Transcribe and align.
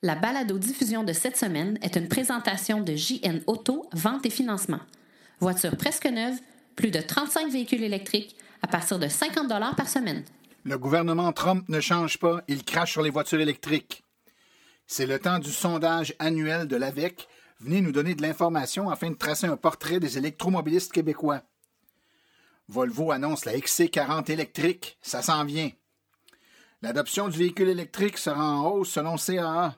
La 0.00 0.14
balado-diffusion 0.14 1.02
de 1.02 1.12
cette 1.12 1.36
semaine 1.36 1.76
est 1.82 1.96
une 1.96 2.06
présentation 2.06 2.80
de 2.80 2.94
JN 2.94 3.40
Auto, 3.48 3.88
vente 3.92 4.24
et 4.26 4.30
financement. 4.30 4.78
Voiture 5.40 5.76
presque 5.76 6.06
neuve, 6.06 6.38
plus 6.76 6.92
de 6.92 7.00
35 7.00 7.50
véhicules 7.50 7.82
électriques 7.82 8.36
à 8.62 8.68
partir 8.68 9.00
de 9.00 9.08
50 9.08 9.48
par 9.76 9.88
semaine. 9.88 10.22
Le 10.62 10.78
gouvernement 10.78 11.32
Trump 11.32 11.68
ne 11.68 11.80
change 11.80 12.18
pas, 12.18 12.44
il 12.46 12.62
crache 12.62 12.92
sur 12.92 13.02
les 13.02 13.10
voitures 13.10 13.40
électriques. 13.40 14.04
C'est 14.86 15.06
le 15.06 15.18
temps 15.18 15.40
du 15.40 15.50
sondage 15.50 16.14
annuel 16.20 16.68
de 16.68 16.76
l'AVEC. 16.76 17.26
Venez 17.58 17.80
nous 17.80 17.90
donner 17.90 18.14
de 18.14 18.22
l'information 18.22 18.90
afin 18.90 19.10
de 19.10 19.16
tracer 19.16 19.48
un 19.48 19.56
portrait 19.56 19.98
des 19.98 20.16
électromobilistes 20.16 20.92
québécois. 20.92 21.42
Volvo 22.68 23.10
annonce 23.10 23.44
la 23.44 23.54
XC40 23.54 24.30
électrique, 24.30 24.96
ça 25.02 25.22
s'en 25.22 25.44
vient. 25.44 25.72
L'adoption 26.82 27.26
du 27.26 27.38
véhicule 27.38 27.68
électrique 27.68 28.16
sera 28.16 28.52
en 28.52 28.64
hausse 28.64 28.90
selon 28.90 29.16
CAA. 29.16 29.76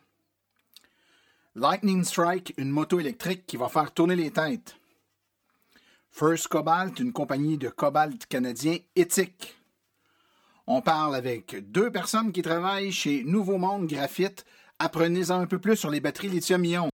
Lightning 1.57 2.05
Strike, 2.05 2.55
une 2.59 2.71
moto 2.71 3.01
électrique 3.01 3.45
qui 3.45 3.57
va 3.57 3.69
faire 3.69 3.93
tourner 3.93 4.15
les 4.15 4.31
têtes. 4.31 4.77
First 6.13 6.47
Cobalt, 6.47 7.01
une 7.01 7.13
compagnie 7.13 7.59
de 7.59 7.69
cobalt 7.69 8.25
canadien 8.27 8.77
éthique. 8.95 9.57
On 10.69 10.81
parle 10.81 11.17
avec 11.17 11.57
deux 11.73 11.91
personnes 11.91 12.31
qui 12.31 12.43
travaillent 12.43 12.93
chez 12.93 13.25
Nouveau 13.25 13.59
Monde 13.59 13.89
Graphite. 13.89 14.45
Apprenez-en 14.79 15.41
un 15.41 15.47
peu 15.47 15.59
plus 15.59 15.75
sur 15.75 15.91
les 15.91 16.01
batteries 16.01 16.29
lithium-ion. 16.29 16.89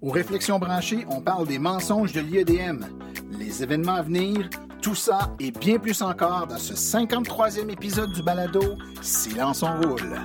Aux 0.00 0.10
réflexions 0.10 0.60
branchées, 0.60 1.04
on 1.10 1.20
parle 1.20 1.48
des 1.48 1.58
mensonges 1.58 2.12
de 2.12 2.20
l'IEDM, 2.20 2.84
les 3.32 3.64
événements 3.64 3.96
à 3.96 4.02
venir, 4.02 4.48
tout 4.80 4.94
ça 4.94 5.34
et 5.40 5.50
bien 5.50 5.80
plus 5.80 6.00
encore 6.00 6.46
dans 6.46 6.58
ce 6.58 6.74
53e 6.74 7.70
épisode 7.70 8.12
du 8.12 8.22
balado 8.22 8.76
Silence 9.02 9.64
on 9.64 9.80
roule. 9.80 10.16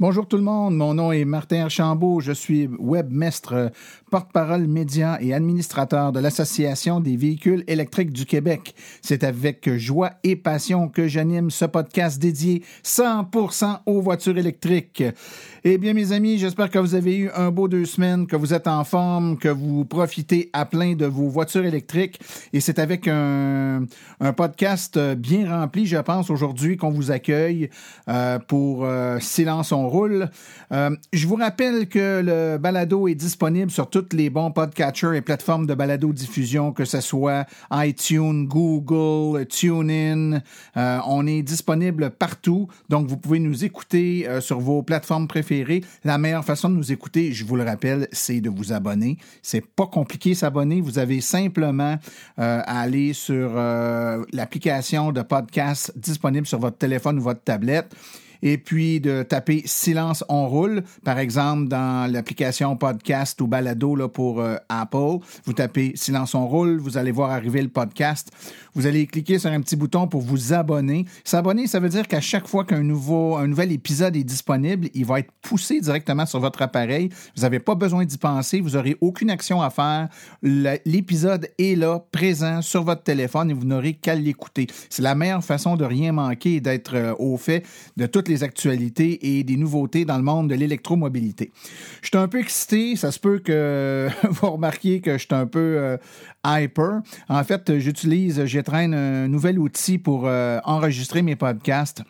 Bonjour 0.00 0.26
tout 0.26 0.38
le 0.38 0.42
monde, 0.42 0.78
mon 0.78 0.94
nom 0.94 1.12
est 1.12 1.26
Martin 1.26 1.64
Archambault, 1.64 2.20
je 2.20 2.32
suis 2.32 2.70
webmestre, 2.78 3.70
porte-parole 4.10 4.66
média 4.66 5.18
et 5.20 5.34
administrateur 5.34 6.10
de 6.10 6.20
l'Association 6.20 7.00
des 7.00 7.16
véhicules 7.16 7.64
électriques 7.66 8.10
du 8.10 8.24
Québec. 8.24 8.74
C'est 9.02 9.24
avec 9.24 9.68
joie 9.76 10.12
et 10.24 10.36
passion 10.36 10.88
que 10.88 11.06
j'anime 11.06 11.50
ce 11.50 11.66
podcast 11.66 12.18
dédié 12.18 12.62
100% 12.82 13.80
aux 13.84 14.00
voitures 14.00 14.38
électriques. 14.38 15.04
Eh 15.62 15.76
bien 15.76 15.92
mes 15.92 16.12
amis, 16.12 16.38
j'espère 16.38 16.70
que 16.70 16.78
vous 16.78 16.94
avez 16.94 17.18
eu 17.18 17.30
un 17.34 17.50
beau 17.50 17.68
deux 17.68 17.84
semaines, 17.84 18.26
que 18.26 18.34
vous 18.34 18.54
êtes 18.54 18.66
en 18.66 18.82
forme, 18.82 19.36
que 19.36 19.50
vous 19.50 19.84
profitez 19.84 20.48
à 20.54 20.64
plein 20.64 20.94
de 20.94 21.04
vos 21.04 21.28
voitures 21.28 21.66
électriques 21.66 22.18
et 22.54 22.60
c'est 22.60 22.78
avec 22.78 23.06
un, 23.06 23.84
podcast 24.38 24.98
bien 25.16 25.50
rempli, 25.50 25.84
je 25.84 25.98
pense, 25.98 26.30
aujourd'hui 26.30 26.78
qu'on 26.78 26.88
vous 26.88 27.10
accueille 27.10 27.68
euh, 28.08 28.38
pour 28.38 28.86
euh, 28.86 29.18
Silence 29.20 29.70
on 29.72 29.86
roule. 29.86 30.30
Euh, 30.72 30.96
je 31.12 31.26
vous 31.26 31.34
rappelle 31.34 31.88
que 31.88 32.22
le 32.24 32.56
balado 32.56 33.06
est 33.06 33.14
disponible 33.14 33.70
sur 33.70 33.90
tous 33.90 34.06
les 34.12 34.30
bons 34.30 34.52
podcatchers 34.52 35.14
et 35.14 35.20
plateformes 35.20 35.66
de 35.66 35.74
balado 35.74 36.10
diffusion, 36.14 36.72
que 36.72 36.86
ce 36.86 37.02
soit 37.02 37.44
iTunes, 37.70 38.46
Google, 38.46 39.44
TuneIn. 39.46 40.40
Euh, 40.78 40.98
on 41.06 41.26
est 41.26 41.42
disponible 41.42 42.10
partout, 42.10 42.68
donc 42.88 43.08
vous 43.08 43.18
pouvez 43.18 43.40
nous 43.40 43.62
écouter 43.62 44.26
euh, 44.26 44.40
sur 44.40 44.58
vos 44.58 44.82
plateformes 44.82 45.28
préférées. 45.28 45.49
La 46.04 46.18
meilleure 46.18 46.44
façon 46.44 46.68
de 46.68 46.74
nous 46.74 46.92
écouter, 46.92 47.32
je 47.32 47.44
vous 47.44 47.56
le 47.56 47.64
rappelle, 47.64 48.08
c'est 48.12 48.40
de 48.40 48.48
vous 48.48 48.72
abonner. 48.72 49.18
C'est 49.42 49.64
pas 49.64 49.86
compliqué 49.86 50.34
s'abonner. 50.34 50.80
Vous 50.80 50.98
avez 50.98 51.20
simplement 51.20 51.98
à 52.36 52.80
aller 52.80 53.12
sur 53.12 53.54
l'application 54.32 55.12
de 55.12 55.22
podcast 55.22 55.92
disponible 55.96 56.46
sur 56.46 56.58
votre 56.58 56.78
téléphone 56.78 57.18
ou 57.18 57.22
votre 57.22 57.42
tablette 57.42 57.94
et 58.42 58.58
puis 58.58 59.00
de 59.00 59.22
taper 59.22 59.62
silence 59.66 60.24
on 60.28 60.48
roule. 60.48 60.82
Par 61.04 61.18
exemple 61.18 61.68
dans 61.68 62.10
l'application 62.10 62.76
podcast 62.76 63.40
ou 63.40 63.46
balado 63.46 63.94
là, 63.96 64.08
pour 64.08 64.40
euh, 64.40 64.56
Apple 64.68 65.18
vous 65.44 65.52
tapez 65.52 65.92
silence 65.94 66.34
on 66.34 66.46
roule 66.46 66.78
vous 66.78 66.96
allez 66.96 67.12
voir 67.12 67.30
arriver 67.30 67.62
le 67.62 67.68
podcast. 67.68 68.30
Vous 68.74 68.86
allez 68.86 69.06
cliquer 69.06 69.38
sur 69.38 69.50
un 69.50 69.60
petit 69.60 69.76
bouton 69.76 70.06
pour 70.06 70.20
vous 70.20 70.52
abonner. 70.52 71.04
S'abonner 71.24 71.66
ça 71.66 71.80
veut 71.80 71.88
dire 71.88 72.06
qu'à 72.08 72.20
chaque 72.20 72.46
fois 72.46 72.64
qu'un 72.64 72.82
nouveau 72.82 73.36
un 73.36 73.46
nouvel 73.46 73.72
épisode 73.72 74.16
est 74.16 74.24
disponible 74.24 74.88
il 74.94 75.04
va 75.04 75.20
être 75.20 75.32
poussé 75.42 75.80
directement 75.80 76.26
sur 76.26 76.40
votre 76.40 76.62
appareil. 76.62 77.10
Vous 77.36 77.42
n'avez 77.42 77.60
pas 77.60 77.74
besoin 77.74 78.04
d'y 78.04 78.18
penser 78.18 78.60
vous 78.60 78.70
n'aurez 78.70 78.96
aucune 79.00 79.30
action 79.30 79.62
à 79.62 79.70
faire. 79.70 80.08
L'épisode 80.42 81.48
est 81.58 81.76
là 81.76 82.00
présent 82.12 82.62
sur 82.62 82.82
votre 82.84 83.02
téléphone 83.02 83.50
et 83.50 83.54
vous 83.54 83.64
n'aurez 83.64 83.94
qu'à 83.94 84.14
l'écouter. 84.14 84.66
C'est 84.88 85.02
la 85.02 85.14
meilleure 85.14 85.44
façon 85.44 85.76
de 85.76 85.84
rien 85.84 86.12
manquer 86.12 86.56
et 86.56 86.60
d'être 86.60 86.94
euh, 86.94 87.14
au 87.18 87.36
fait 87.36 87.64
de 87.96 88.06
toutes 88.06 88.28
actualités 88.42 89.38
et 89.38 89.44
des 89.44 89.56
nouveautés 89.56 90.04
dans 90.04 90.16
le 90.16 90.22
monde 90.22 90.48
de 90.48 90.54
l'électromobilité. 90.54 91.50
Je 92.02 92.08
suis 92.08 92.16
un 92.16 92.28
peu 92.28 92.38
excité, 92.40 92.96
ça 92.96 93.12
se 93.12 93.18
peut 93.18 93.38
que 93.38 94.08
vous 94.28 94.50
remarquiez 94.50 95.00
que 95.00 95.12
je 95.14 95.26
suis 95.26 95.34
un 95.34 95.46
peu 95.46 95.76
euh, 95.78 95.96
hyper. 96.46 97.02
En 97.28 97.44
fait, 97.44 97.78
j'utilise, 97.78 98.44
j'étraîne 98.44 98.94
un 98.94 99.28
nouvel 99.28 99.58
outil 99.58 99.98
pour 99.98 100.26
euh, 100.26 100.58
enregistrer 100.64 101.22
mes 101.22 101.36
podcasts 101.36 102.02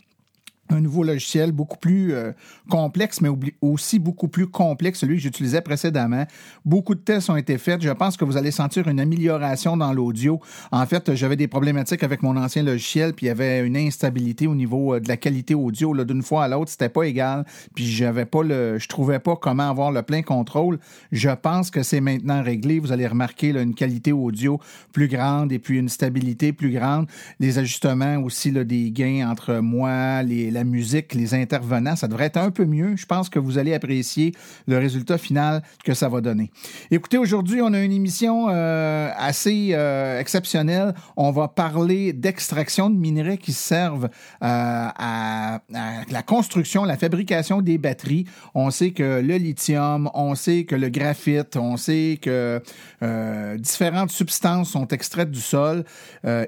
un 0.70 0.80
nouveau 0.80 1.02
logiciel 1.02 1.52
beaucoup 1.52 1.76
plus 1.76 2.14
euh, 2.14 2.32
complexe, 2.68 3.20
mais 3.20 3.28
aussi 3.60 3.98
beaucoup 3.98 4.28
plus 4.28 4.46
complexe, 4.46 5.00
celui 5.00 5.16
que 5.16 5.22
j'utilisais 5.22 5.60
précédemment. 5.60 6.26
Beaucoup 6.64 6.94
de 6.94 7.00
tests 7.00 7.30
ont 7.30 7.36
été 7.36 7.58
faits. 7.58 7.82
Je 7.82 7.90
pense 7.90 8.16
que 8.16 8.24
vous 8.24 8.36
allez 8.36 8.50
sentir 8.50 8.88
une 8.88 9.00
amélioration 9.00 9.76
dans 9.76 9.92
l'audio. 9.92 10.40
En 10.70 10.86
fait, 10.86 11.14
j'avais 11.14 11.36
des 11.36 11.48
problématiques 11.48 12.02
avec 12.02 12.22
mon 12.22 12.36
ancien 12.36 12.62
logiciel, 12.62 13.14
puis 13.14 13.26
il 13.26 13.28
y 13.28 13.32
avait 13.32 13.66
une 13.66 13.76
instabilité 13.76 14.46
au 14.46 14.54
niveau 14.54 14.94
euh, 14.94 15.00
de 15.00 15.08
la 15.08 15.16
qualité 15.16 15.54
audio. 15.54 15.94
D'une 16.04 16.22
fois 16.22 16.44
à 16.44 16.48
l'autre, 16.48 16.70
c'était 16.70 16.88
pas 16.88 17.02
égal. 17.02 17.44
Puis 17.74 17.86
j'avais 17.86 18.24
pas 18.24 18.42
le, 18.42 18.78
je 18.78 18.88
trouvais 18.88 19.18
pas 19.18 19.36
comment 19.36 19.68
avoir 19.68 19.92
le 19.92 20.02
plein 20.02 20.22
contrôle. 20.22 20.78
Je 21.12 21.30
pense 21.30 21.70
que 21.70 21.82
c'est 21.82 22.00
maintenant 22.00 22.42
réglé. 22.42 22.78
Vous 22.78 22.92
allez 22.92 23.06
remarquer 23.06 23.52
là, 23.52 23.62
une 23.62 23.74
qualité 23.74 24.12
audio 24.12 24.60
plus 24.92 25.08
grande 25.08 25.52
et 25.52 25.58
puis 25.58 25.78
une 25.78 25.88
stabilité 25.88 26.52
plus 26.52 26.70
grande. 26.70 27.06
Les 27.38 27.58
ajustements 27.58 28.18
aussi 28.18 28.50
là, 28.50 28.64
des 28.64 28.90
gains 28.90 29.28
entre 29.28 29.56
moi, 29.56 30.22
les, 30.22 30.50
la 30.50 30.59
musique, 30.64 31.14
les 31.14 31.34
intervenants, 31.34 31.96
ça 31.96 32.08
devrait 32.08 32.26
être 32.26 32.36
un 32.36 32.50
peu 32.50 32.64
mieux. 32.64 32.96
Je 32.96 33.06
pense 33.06 33.28
que 33.28 33.38
vous 33.38 33.58
allez 33.58 33.74
apprécier 33.74 34.32
le 34.66 34.78
résultat 34.78 35.18
final 35.18 35.62
que 35.84 35.94
ça 35.94 36.08
va 36.08 36.20
donner. 36.20 36.50
Écoutez, 36.90 37.18
aujourd'hui, 37.18 37.60
on 37.62 37.72
a 37.72 37.80
une 37.80 37.92
émission 37.92 38.48
euh, 38.48 39.10
assez 39.16 39.70
euh, 39.72 40.20
exceptionnelle. 40.20 40.94
On 41.16 41.30
va 41.30 41.48
parler 41.48 42.12
d'extraction 42.12 42.90
de 42.90 42.96
minerais 42.96 43.38
qui 43.38 43.52
servent 43.52 44.06
euh, 44.06 44.08
à, 44.42 45.60
la 46.10 46.22
construction, 46.22 46.84
la 46.84 46.96
fabrication 46.96 47.62
des 47.62 47.78
batteries. 47.78 48.26
On 48.54 48.70
sait 48.70 48.90
que 48.90 49.20
le 49.20 49.36
lithium, 49.36 50.10
on 50.14 50.34
sait 50.34 50.64
que 50.64 50.74
le 50.74 50.88
graphite, 50.88 51.56
on 51.56 51.76
sait 51.76 52.18
que 52.20 52.60
différentes 53.56 54.10
substances 54.10 54.70
sont 54.70 54.88
extraites 54.88 55.30
du 55.30 55.40
sol 55.40 55.84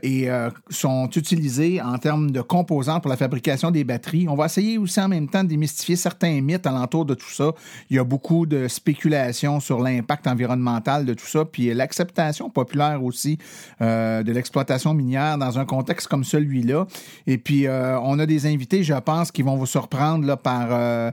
et 0.03 0.29
sont 0.71 1.09
utilisées 1.11 1.81
en 1.81 1.99
termes 1.99 2.31
de 2.31 2.41
composants 2.41 3.01
pour 3.01 3.11
la 3.11 3.17
fabrication 3.17 3.71
des 3.71 3.85
batteries 3.85 4.02
on 4.29 4.35
va 4.35 4.47
essayer 4.47 4.79
aussi 4.79 5.01
en 5.01 5.09
même 5.09 5.29
temps 5.29 5.45
de 5.45 5.49
démystifier 5.49 5.97
certains 5.97 6.41
mythes 6.41 6.67
alentour 6.67 7.05
de 7.05 7.15
tout 7.15 7.31
ça. 7.31 7.53
Il 7.91 7.97
y 7.97 7.99
a 7.99 8.05
beaucoup 8.05 8.47
de 8.47 8.69
spéculations 8.69 9.61
sur 9.61 9.81
l'impact 9.81 10.27
environnemental 10.27 11.05
de 11.05 11.15
tout 11.15 11.27
ça, 11.27 11.45
puis 11.45 11.73
l'acceptation 11.75 12.51
populaire 12.51 13.03
aussi 13.03 13.39
euh, 13.81 14.23
de 14.23 14.33
l'exploitation 14.33 14.95
minière 14.95 15.39
dans 15.39 15.59
un 15.59 15.65
contexte 15.65 16.09
comme 16.09 16.25
celui-là. 16.25 16.87
Et 17.27 17.39
puis, 17.39 17.67
euh, 17.67 17.99
on 18.01 18.19
a 18.19 18.27
des 18.27 18.47
invités, 18.47 18.83
je 18.83 18.95
pense, 18.95 19.31
qui 19.31 19.43
vont 19.43 19.57
vous 19.57 19.67
surprendre 19.67 20.27
là, 20.27 20.37
par, 20.37 20.69
euh, 20.71 21.11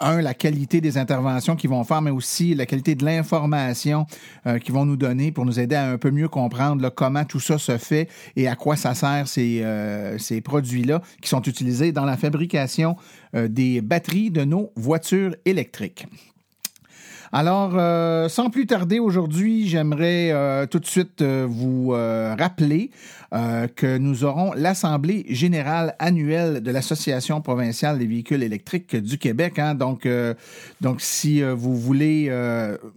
un, 0.00 0.20
la 0.20 0.34
qualité 0.34 0.80
des 0.80 0.98
interventions 0.98 1.56
qu'ils 1.56 1.70
vont 1.70 1.84
faire, 1.84 2.02
mais 2.02 2.10
aussi 2.10 2.54
la 2.54 2.66
qualité 2.66 2.94
de 2.94 3.04
l'information 3.04 4.06
qu'ils 4.62 4.74
vont 4.74 4.84
nous 4.84 4.96
donner 4.96 5.32
pour 5.32 5.44
nous 5.44 5.58
aider 5.58 5.74
à 5.74 5.88
un 5.88 5.98
peu 5.98 6.10
mieux 6.10 6.28
comprendre 6.28 6.88
comment 6.90 7.24
tout 7.24 7.40
ça 7.40 7.58
se 7.58 7.78
fait 7.78 8.08
et 8.36 8.48
à 8.48 8.56
quoi 8.56 8.76
ça 8.76 8.94
sert 8.94 9.28
ces, 9.28 9.64
ces 10.18 10.40
produits-là 10.40 11.00
qui 11.20 11.28
sont 11.28 11.42
utilisés 11.42 11.92
dans 11.92 12.04
la 12.04 12.16
fabrication 12.24 12.96
euh, 13.34 13.48
des 13.48 13.82
batteries 13.82 14.30
de 14.30 14.44
nos 14.44 14.72
voitures 14.76 15.34
électriques. 15.44 16.06
Alors, 17.32 17.72
euh, 17.74 18.28
sans 18.28 18.48
plus 18.48 18.66
tarder 18.66 18.98
aujourd'hui, 18.98 19.68
j'aimerais 19.68 20.30
euh, 20.30 20.66
tout 20.66 20.78
de 20.78 20.86
suite 20.86 21.22
vous 21.22 21.90
rappeler 21.90 22.90
euh, 23.34 23.66
que 23.66 23.98
nous 23.98 24.22
aurons 24.22 24.52
l'Assemblée 24.54 25.26
générale 25.28 25.96
annuelle 25.98 26.60
de 26.60 26.70
l'Association 26.70 27.40
provinciale 27.40 27.98
des 27.98 28.06
véhicules 28.06 28.44
électriques 28.44 28.94
du 28.94 29.18
Québec. 29.18 29.58
Hein. 29.58 29.74
Donc, 29.74 30.06
euh, 30.06 30.34
donc, 30.80 31.00
si 31.00 31.42
euh, 31.42 31.52
vous 31.52 31.74
voulez 31.74 32.30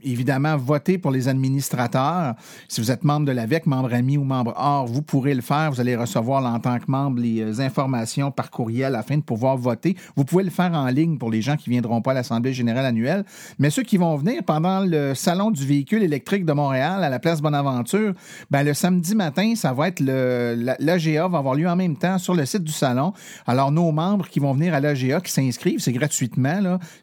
évidemment 0.03 0.55
voter 0.55 0.99
pour 0.99 1.09
les 1.09 1.27
administrateurs, 1.27 2.35
si 2.67 2.81
vous 2.81 2.91
êtes 2.91 3.03
membre 3.03 3.25
de 3.25 3.31
l'AVEC, 3.31 3.65
membre 3.65 3.93
ami 3.95 4.17
ou 4.17 4.23
membre 4.23 4.53
or, 4.57 4.85
vous 4.85 5.01
pourrez 5.01 5.33
le 5.33 5.41
faire. 5.41 5.71
Vous 5.71 5.81
allez 5.81 5.95
recevoir 5.95 6.45
en 6.45 6.59
tant 6.59 6.77
que 6.77 6.85
membre 6.87 7.19
les 7.19 7.59
informations 7.59 8.29
par 8.29 8.51
courriel 8.51 8.93
afin 8.95 9.17
de 9.17 9.23
pouvoir 9.23 9.57
voter. 9.57 9.97
Vous 10.15 10.23
pouvez 10.23 10.43
le 10.43 10.51
faire 10.51 10.73
en 10.73 10.87
ligne 10.87 11.17
pour 11.17 11.31
les 11.31 11.41
gens 11.41 11.55
qui 11.55 11.71
viendront 11.71 12.01
pas 12.01 12.11
à 12.11 12.15
l'Assemblée 12.15 12.53
générale 12.53 12.85
annuelle, 12.85 13.25
mais 13.57 13.71
ceux 13.71 13.83
qui 13.83 13.97
vont 13.97 14.15
venir 14.15 14.43
pendant 14.43 14.81
le 14.81 15.15
salon 15.15 15.49
du 15.49 15.65
véhicule 15.65 16.03
électrique 16.03 16.45
de 16.45 16.53
Montréal 16.53 17.03
à 17.03 17.09
la 17.09 17.19
place 17.19 17.41
Bonaventure, 17.41 18.13
ben 18.51 18.63
le 18.63 18.73
samedi 18.73 19.15
matin, 19.15 19.53
ça 19.55 19.73
va 19.73 19.87
être 19.87 19.99
le 19.99 20.26
l'AGA 20.79 21.27
va 21.27 21.37
avoir 21.39 21.55
lieu 21.55 21.67
en 21.67 21.75
même 21.75 21.97
temps 21.97 22.17
sur 22.17 22.33
le 22.33 22.45
site 22.45 22.63
du 22.63 22.71
salon. 22.71 23.13
Alors 23.45 23.71
nos 23.71 23.91
membres 23.91 24.27
qui 24.27 24.39
vont 24.39 24.53
venir 24.53 24.73
à 24.73 24.79
l'AGA 24.79 25.21
qui 25.21 25.31
s'inscrivent, 25.31 25.79
c'est 25.79 25.91
gratuitement 25.91 26.37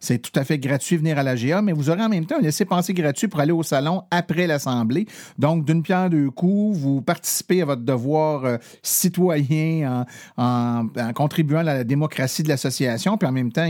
c'est 0.01 0.19
tout 0.19 0.39
à 0.39 0.45
fait 0.45 0.59
gratuit 0.59 0.97
venir 0.97 1.19
à 1.19 1.23
l'AGA, 1.23 1.63
mais 1.63 1.73
vous 1.73 1.91
aurez 1.91 2.03
en 2.03 2.09
même 2.09 2.27
temps 2.27 2.37
un 2.39 2.43
laissez-passer 2.43 2.95
gratuit 2.95 3.29
pour 3.29 3.41
aller 3.41 3.53
au 3.53 3.63
salon 3.63 4.03
après 4.11 4.47
l'assemblée. 4.47 5.07
Donc 5.39 5.65
d'une 5.65 5.83
pierre 5.83 6.11
deux 6.11 6.31
coups, 6.31 6.79
vous 6.79 7.01
participez 7.03 7.63
à 7.63 7.65
votre 7.65 7.83
devoir 7.83 8.45
euh, 8.45 8.57
citoyen 8.83 10.05
en, 10.37 10.87
en, 10.97 11.13
contribuant 11.13 11.61
à 11.61 11.63
la 11.63 11.85
démocratie 11.85 12.43
de 12.43 12.49
l'association, 12.49 13.17
puis 13.17 13.29
en 13.29 13.33
même 13.33 13.53
temps, 13.53 13.69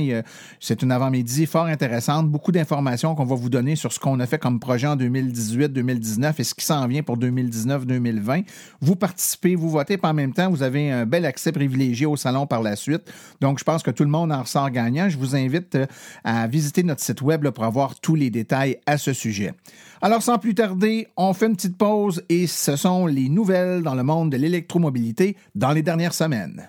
c'est 0.60 0.82
une 0.82 0.92
avant-midi 0.92 1.46
fort 1.46 1.66
intéressante, 1.66 2.28
beaucoup 2.28 2.52
d'informations 2.52 3.14
qu'on 3.14 3.24
va 3.24 3.34
vous 3.34 3.50
donner 3.50 3.76
sur 3.76 3.92
ce 3.92 3.98
qu'on 3.98 4.20
a 4.20 4.26
fait 4.26 4.38
comme 4.38 4.60
projet 4.60 4.86
en 4.86 4.96
2018-2019 4.96 6.34
et 6.38 6.44
ce 6.44 6.54
qui 6.54 6.64
s'en 6.64 6.86
vient 6.86 7.02
pour 7.02 7.18
2019-2020. 7.18 8.44
Vous 8.80 8.96
participez, 8.96 9.43
vous 9.54 9.68
votez, 9.68 9.98
puis 9.98 10.10
en 10.10 10.14
même 10.14 10.32
temps, 10.32 10.50
vous 10.50 10.62
avez 10.62 10.90
un 10.90 11.04
bel 11.04 11.26
accès 11.26 11.52
privilégié 11.52 12.06
au 12.06 12.16
salon 12.16 12.46
par 12.46 12.62
la 12.62 12.76
suite. 12.76 13.12
Donc, 13.40 13.58
je 13.58 13.64
pense 13.64 13.82
que 13.82 13.90
tout 13.90 14.04
le 14.04 14.10
monde 14.10 14.32
en 14.32 14.42
ressort 14.42 14.70
gagnant. 14.70 15.08
Je 15.08 15.18
vous 15.18 15.36
invite 15.36 15.74
euh, 15.74 15.86
à 16.24 16.46
visiter 16.46 16.82
notre 16.82 17.02
site 17.02 17.20
web 17.20 17.46
pour 17.50 17.64
avoir 17.64 18.00
tous 18.00 18.14
les 18.14 18.30
détails 18.30 18.78
à 18.86 18.96
ce 18.96 19.12
sujet. 19.12 19.52
Alors, 20.00 20.22
sans 20.22 20.38
plus 20.38 20.54
tarder, 20.54 21.08
on 21.16 21.34
fait 21.34 21.46
une 21.46 21.56
petite 21.56 21.76
pause 21.76 22.22
et 22.28 22.46
ce 22.46 22.76
sont 22.76 23.06
les 23.06 23.28
nouvelles 23.28 23.82
dans 23.82 23.94
le 23.94 24.02
monde 24.02 24.30
de 24.30 24.36
l'électromobilité 24.36 25.36
dans 25.54 25.72
les 25.72 25.82
dernières 25.82 26.14
semaines. 26.14 26.68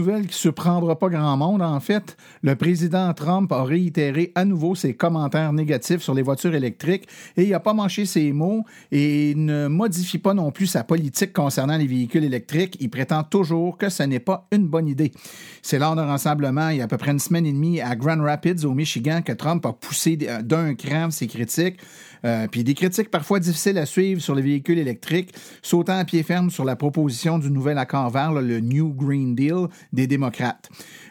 Nouvelle 0.00 0.26
qui 0.26 0.36
surprendra 0.36 0.98
pas 0.98 1.10
grand 1.10 1.36
monde, 1.36 1.60
en 1.60 1.78
fait. 1.78 2.16
Le 2.42 2.56
président 2.56 3.12
Trump 3.12 3.52
a 3.52 3.64
réitéré 3.64 4.32
à 4.34 4.46
nouveau 4.46 4.74
ses 4.74 4.94
commentaires 4.94 5.52
négatifs 5.52 6.00
sur 6.00 6.14
les 6.14 6.22
voitures 6.22 6.54
électriques 6.54 7.06
et 7.36 7.42
il 7.44 7.50
n'a 7.50 7.60
pas 7.60 7.74
manché 7.74 8.06
ses 8.06 8.32
mots 8.32 8.64
et 8.90 9.34
ne 9.36 9.68
modifie 9.68 10.16
pas 10.16 10.32
non 10.32 10.52
plus 10.52 10.68
sa 10.68 10.84
politique 10.84 11.34
concernant 11.34 11.76
les 11.76 11.86
véhicules 11.86 12.24
électriques. 12.24 12.78
Il 12.80 12.88
prétend 12.88 13.22
toujours 13.24 13.76
que 13.76 13.90
ce 13.90 14.02
n'est 14.02 14.20
pas 14.20 14.46
une 14.52 14.68
bonne 14.68 14.88
idée. 14.88 15.12
C'est 15.60 15.78
lors 15.78 15.94
d'un 15.94 16.06
rassemblement 16.06 16.70
il 16.70 16.78
y 16.78 16.80
a 16.80 16.84
à 16.84 16.88
peu 16.88 16.96
près 16.96 17.10
une 17.10 17.18
semaine 17.18 17.44
et 17.44 17.52
demie 17.52 17.82
à 17.82 17.94
Grand 17.94 18.22
Rapids, 18.22 18.64
au 18.64 18.72
Michigan, 18.72 19.20
que 19.22 19.32
Trump 19.32 19.66
a 19.66 19.74
poussé 19.74 20.16
d'un 20.16 20.74
cran 20.74 21.10
ses 21.10 21.26
critiques. 21.26 21.78
Euh, 22.24 22.46
puis 22.48 22.64
des 22.64 22.74
critiques 22.74 23.10
parfois 23.10 23.40
difficiles 23.40 23.78
à 23.78 23.86
suivre 23.86 24.20
sur 24.20 24.34
les 24.34 24.42
véhicules 24.42 24.78
électriques, 24.78 25.34
sautant 25.62 25.98
à 25.98 26.04
pied 26.04 26.22
ferme 26.22 26.50
sur 26.50 26.64
la 26.64 26.76
proposition 26.76 27.38
du 27.38 27.50
nouvel 27.50 27.78
accord 27.78 28.10
vert, 28.10 28.32
le 28.32 28.60
New 28.60 28.92
Green 28.92 29.34
Deal 29.34 29.68
des 29.92 30.06
démocrates. 30.06 30.68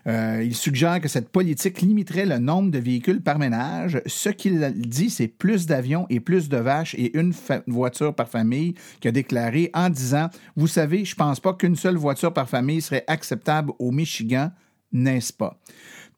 Euh, 0.08 0.44
il 0.44 0.56
suggère 0.56 1.02
que 1.02 1.08
cette 1.08 1.30
politique 1.30 1.82
limiterait 1.82 2.26
le 2.26 2.38
nombre 2.38 2.72
de 2.72 2.80
véhicules 2.80 3.22
par 3.22 3.38
ménage. 3.38 4.02
Ce 4.06 4.30
qu'il 4.30 4.74
dit, 4.76 5.10
c'est 5.10 5.28
plus 5.28 5.66
d'avions 5.66 6.06
et 6.10 6.20
plus 6.20 6.50
de 6.50 6.58
vaches 6.58 6.96
et 6.96 7.18
une 7.18 7.34
voiture 7.68 8.14
par 8.14 8.30
famille 8.30 8.76
qu'il 9.00 9.10
a 9.10 9.12
déclaré 9.12 9.70
en 9.74 9.90
disant, 9.90 10.30
vous 10.56 10.68
savez, 10.68 11.06
je 11.06 11.16
pense 11.16 11.40
pas 11.40 11.54
qu'une 11.54 11.76
seule 11.76 11.98
voiture 11.98 12.34
par 12.34 12.50
famille 12.50 12.82
serait 12.82 13.04
acceptable 13.08 13.72
au 13.80 13.92
Michigan, 13.92 14.52
n'est-ce 14.92 15.34
pas? 15.34 15.60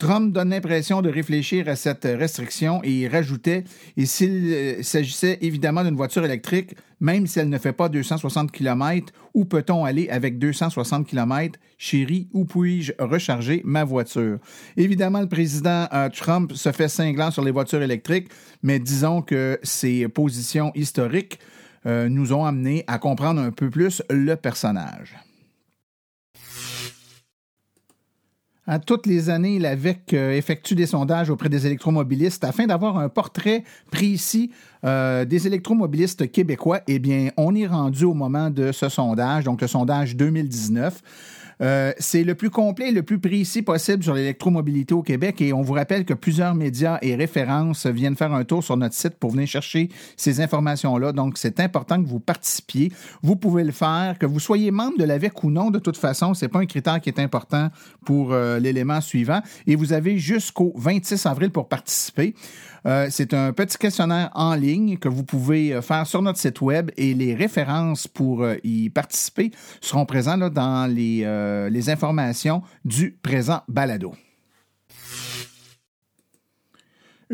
Trump 0.01 0.33
donne 0.33 0.50
l'impression 0.50 1.03
de 1.03 1.12
réfléchir 1.12 1.69
à 1.69 1.75
cette 1.75 2.06
restriction 2.06 2.81
et 2.83 3.07
rajoutait 3.07 3.65
Et 3.98 4.07
s'il 4.07 4.51
euh, 4.51 4.81
s'agissait 4.81 5.38
évidemment 5.42 5.83
d'une 5.83 5.95
voiture 5.95 6.25
électrique, 6.25 6.75
même 7.00 7.27
si 7.27 7.38
elle 7.38 7.50
ne 7.50 7.57
fait 7.59 7.71
pas 7.71 7.88
260 7.88 8.51
km, 8.51 9.13
où 9.36 9.45
peut-on 9.45 9.86
aller 9.86 10.09
avec 10.09 10.39
260 10.39 11.06
km? 11.06 11.59
Chérie, 11.77 12.27
où 12.33 12.45
puis-je 12.45 12.94
recharger 12.98 13.62
ma 13.63 13.83
voiture? 13.83 14.39
Évidemment, 14.75 15.19
le 15.19 15.30
président 15.30 15.88
euh, 15.94 16.09
Trump 16.09 16.51
se 16.53 16.71
fait 16.71 16.89
cinglant 16.89 17.30
sur 17.30 17.44
les 17.44 17.51
voitures 17.51 17.83
électriques, 17.83 18.30
mais 18.63 18.80
disons 18.80 19.21
que 19.21 19.59
ses 19.62 20.07
positions 20.07 20.71
historiques 20.74 21.38
euh, 21.86 22.09
nous 22.09 22.33
ont 22.33 22.44
amenés 22.44 22.83
à 22.88 22.98
comprendre 22.98 23.39
un 23.39 23.51
peu 23.51 23.69
plus 23.69 24.01
le 24.09 24.36
personnage. 24.36 25.15
À 28.72 28.80
toutes 28.80 29.06
les 29.06 29.30
années, 29.30 29.60
l'AVEC 29.60 30.14
euh, 30.14 30.32
effectue 30.32 30.76
des 30.76 30.86
sondages 30.86 31.30
auprès 31.30 31.50
des 31.50 31.68
électromobilistes 31.68 32.46
afin 32.46 32.68
d'avoir 32.68 32.98
un 32.98 33.10
portrait 33.10 33.66
précis 33.92 34.50
euh, 34.86 35.26
des 35.26 35.46
électromobilistes 35.46 36.32
québécois. 36.32 36.80
Eh 36.88 36.98
bien, 36.98 37.32
on 37.36 37.54
est 37.54 37.68
rendu 37.68 38.06
au 38.06 38.14
moment 38.14 38.50
de 38.50 38.72
ce 38.72 38.88
sondage, 38.88 39.44
donc 39.44 39.60
le 39.60 39.68
sondage 39.68 40.16
2019. 40.16 41.02
Euh, 41.62 41.94
c'est 42.00 42.24
le 42.24 42.36
plus 42.36 42.50
complet 42.50 42.90
et 42.90 42.92
le 42.92 43.04
plus 43.04 43.19
précis 43.19 43.62
possible 43.62 44.04
sur 44.04 44.13
l'électromobilité 44.13 44.94
au 44.94 45.04
Québec 45.04 45.42
et 45.42 45.54
on 45.54 45.62
vous 45.62 45.74
rappelle 45.74 46.06
que 46.06 46.13
plusieurs 46.13 46.56
médias 46.56 46.98
et 47.01 47.15
références 47.15 47.86
viennent 47.86 48.15
faire 48.15 48.34
un 48.34 48.44
tour 48.44 48.63
sur 48.63 48.77
notre 48.77 48.96
site 48.96 49.15
pour 49.20 49.32
venir 49.32 49.48
chercher 49.48 49.89
ces 50.18 50.41
informations-là. 50.41 51.12
Donc, 51.12 51.38
c'est 51.38 51.60
important 51.60 52.01
que 52.01 52.08
vous 52.08 52.20
participiez. 52.20 52.91
Vous 53.22 53.36
pouvez 53.36 53.63
le 53.63 53.72
faire, 53.72 54.18
que 54.18 54.25
vous 54.25 54.39
soyez 54.39 54.72
membre 54.72 54.98
de 54.98 55.03
l'AVEC 55.03 55.44
ou 55.44 55.51
non, 55.51 55.70
de 55.70 55.80
toute 55.80 55.98
façon, 55.98 56.34
c'est 56.34 56.48
pas 56.48 56.60
un 56.60 56.65
critère 56.65 57.00
qui 57.00 57.10
est 57.10 57.20
important 57.20 57.70
pour 58.06 58.34
euh, 58.34 58.60
l'élément 58.60 59.01
suivant. 59.01 59.41
Et 59.68 59.75
vous 59.75 59.94
avez 59.94 60.18
jusqu'au 60.18 60.74
26 60.75 61.25
avril 61.25 61.51
pour 61.51 61.68
participer. 61.68 62.34
Euh, 62.86 63.08
c'est 63.10 63.34
un 63.34 63.54
petit 63.54 63.78
questionnaire 63.78 64.32
en 64.34 64.56
ligne 64.56 64.98
que 64.98 65.08
vous 65.08 65.24
pouvez 65.24 65.74
euh, 65.74 65.82
faire 65.82 66.08
sur 66.08 66.22
notre 66.22 66.40
site 66.40 66.62
web 66.62 66.92
et 66.98 67.14
les 67.14 67.36
références 67.36 68.08
pour 68.08 68.44
euh, 68.44 68.56
y 68.64 68.90
participer 68.90 69.52
seront 69.82 70.06
présentes 70.06 70.54
dans 70.54 70.92
les, 70.92 71.22
les 71.70 71.90
informations 71.90 72.62
du 72.86 73.18
présent 73.22 73.62
balado. 73.68 74.14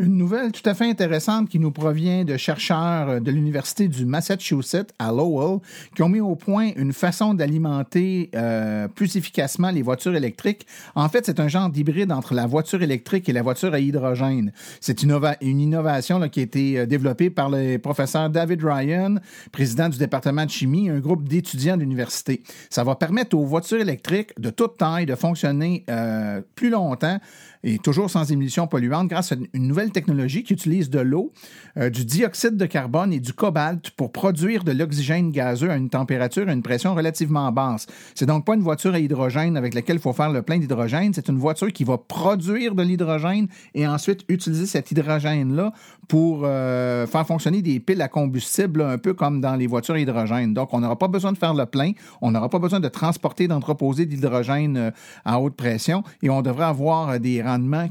Une 0.00 0.16
nouvelle 0.16 0.52
tout 0.52 0.62
à 0.64 0.74
fait 0.74 0.88
intéressante 0.88 1.48
qui 1.48 1.58
nous 1.58 1.72
provient 1.72 2.24
de 2.24 2.36
chercheurs 2.36 3.20
de 3.20 3.30
l'Université 3.32 3.88
du 3.88 4.06
Massachusetts 4.06 4.94
à 5.00 5.10
Lowell 5.10 5.58
qui 5.96 6.04
ont 6.04 6.08
mis 6.08 6.20
au 6.20 6.36
point 6.36 6.70
une 6.76 6.92
façon 6.92 7.34
d'alimenter 7.34 8.30
euh, 8.36 8.86
plus 8.86 9.16
efficacement 9.16 9.72
les 9.72 9.82
voitures 9.82 10.14
électriques. 10.14 10.68
En 10.94 11.08
fait, 11.08 11.26
c'est 11.26 11.40
un 11.40 11.48
genre 11.48 11.68
d'hybride 11.68 12.12
entre 12.12 12.32
la 12.34 12.46
voiture 12.46 12.80
électrique 12.80 13.28
et 13.28 13.32
la 13.32 13.42
voiture 13.42 13.74
à 13.74 13.80
hydrogène. 13.80 14.52
C'est 14.80 15.02
une, 15.02 15.18
innovation 15.42 16.28
qui 16.28 16.38
a 16.38 16.42
été 16.44 16.78
euh, 16.78 16.86
développée 16.86 17.28
par 17.28 17.50
le 17.50 17.78
professeur 17.78 18.30
David 18.30 18.62
Ryan, 18.62 19.16
président 19.50 19.88
du 19.88 19.98
département 19.98 20.44
de 20.44 20.50
chimie, 20.50 20.90
un 20.90 21.00
groupe 21.00 21.28
d'étudiants 21.28 21.76
d'université. 21.76 22.44
Ça 22.70 22.84
va 22.84 22.94
permettre 22.94 23.36
aux 23.36 23.44
voitures 23.44 23.80
électriques 23.80 24.30
de 24.38 24.50
toute 24.50 24.76
taille 24.76 25.06
de 25.06 25.16
fonctionner 25.16 25.84
euh, 25.90 26.40
plus 26.54 26.70
longtemps 26.70 27.18
et 27.64 27.78
toujours 27.78 28.10
sans 28.10 28.30
émissions 28.30 28.66
polluantes 28.66 29.08
grâce 29.08 29.32
à 29.32 29.36
une 29.52 29.66
nouvelle 29.66 29.90
technologie 29.90 30.42
qui 30.42 30.52
utilise 30.52 30.90
de 30.90 31.00
l'eau, 31.00 31.32
euh, 31.76 31.90
du 31.90 32.04
dioxyde 32.04 32.56
de 32.56 32.66
carbone 32.66 33.12
et 33.12 33.20
du 33.20 33.32
cobalt 33.32 33.90
pour 33.90 34.12
produire 34.12 34.64
de 34.64 34.72
l'oxygène 34.72 35.30
gazeux 35.30 35.70
à 35.70 35.76
une 35.76 35.90
température 35.90 36.48
et 36.48 36.52
une 36.52 36.62
pression 36.62 36.94
relativement 36.94 37.50
basse. 37.52 37.86
C'est 38.14 38.26
donc 38.26 38.44
pas 38.44 38.54
une 38.54 38.62
voiture 38.62 38.94
à 38.94 38.98
hydrogène 38.98 39.56
avec 39.56 39.74
laquelle 39.74 39.96
il 39.96 40.02
faut 40.02 40.12
faire 40.12 40.30
le 40.30 40.42
plein 40.42 40.58
d'hydrogène, 40.58 41.12
c'est 41.14 41.28
une 41.28 41.38
voiture 41.38 41.72
qui 41.72 41.84
va 41.84 41.98
produire 41.98 42.74
de 42.74 42.82
l'hydrogène 42.82 43.48
et 43.74 43.86
ensuite 43.86 44.24
utiliser 44.28 44.66
cet 44.66 44.90
hydrogène-là 44.90 45.72
pour 46.08 46.42
euh, 46.44 47.06
faire 47.06 47.26
fonctionner 47.26 47.62
des 47.62 47.80
piles 47.80 48.00
à 48.00 48.08
combustible, 48.08 48.82
un 48.82 48.98
peu 48.98 49.12
comme 49.12 49.40
dans 49.40 49.56
les 49.56 49.66
voitures 49.66 49.94
à 49.94 49.98
hydrogène. 49.98 50.54
Donc, 50.54 50.72
on 50.72 50.80
n'aura 50.80 50.98
pas 50.98 51.08
besoin 51.08 51.32
de 51.32 51.38
faire 51.38 51.54
le 51.54 51.66
plein, 51.66 51.92
on 52.22 52.30
n'aura 52.30 52.48
pas 52.48 52.58
besoin 52.58 52.80
de 52.80 52.88
transporter, 52.88 53.46
d'entreposer 53.46 54.06
d'hydrogène 54.06 54.76
euh, 54.76 54.90
à 55.24 55.40
haute 55.40 55.54
pression 55.54 56.02
et 56.22 56.30
on 56.30 56.40
devrait 56.42 56.64
avoir 56.64 57.20
des 57.20 57.42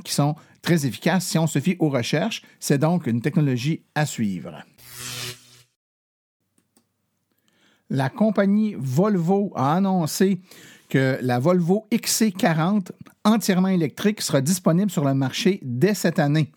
qui 0.04 0.14
sont 0.14 0.36
très 0.62 0.86
efficaces 0.86 1.26
si 1.26 1.38
on 1.38 1.48
se 1.48 1.60
fie 1.60 1.76
aux 1.80 1.90
recherches. 1.90 2.42
C'est 2.60 2.78
donc 2.78 3.08
une 3.08 3.22
technologie 3.22 3.84
à 3.96 4.06
suivre. 4.06 4.64
La 7.90 8.10
compagnie 8.10 8.76
Volvo 8.78 9.54
a 9.56 9.76
annoncé 9.76 10.42
que 10.90 11.18
la 11.22 11.40
Volvo 11.40 11.88
XC40 11.92 12.92
entièrement 13.24 13.70
électrique 13.70 14.22
sera 14.22 14.42
disponible 14.42 14.92
sur 14.92 15.06
le 15.06 15.14
marché 15.14 15.60
dès 15.64 15.94
cette 15.94 16.20
année. 16.20 16.52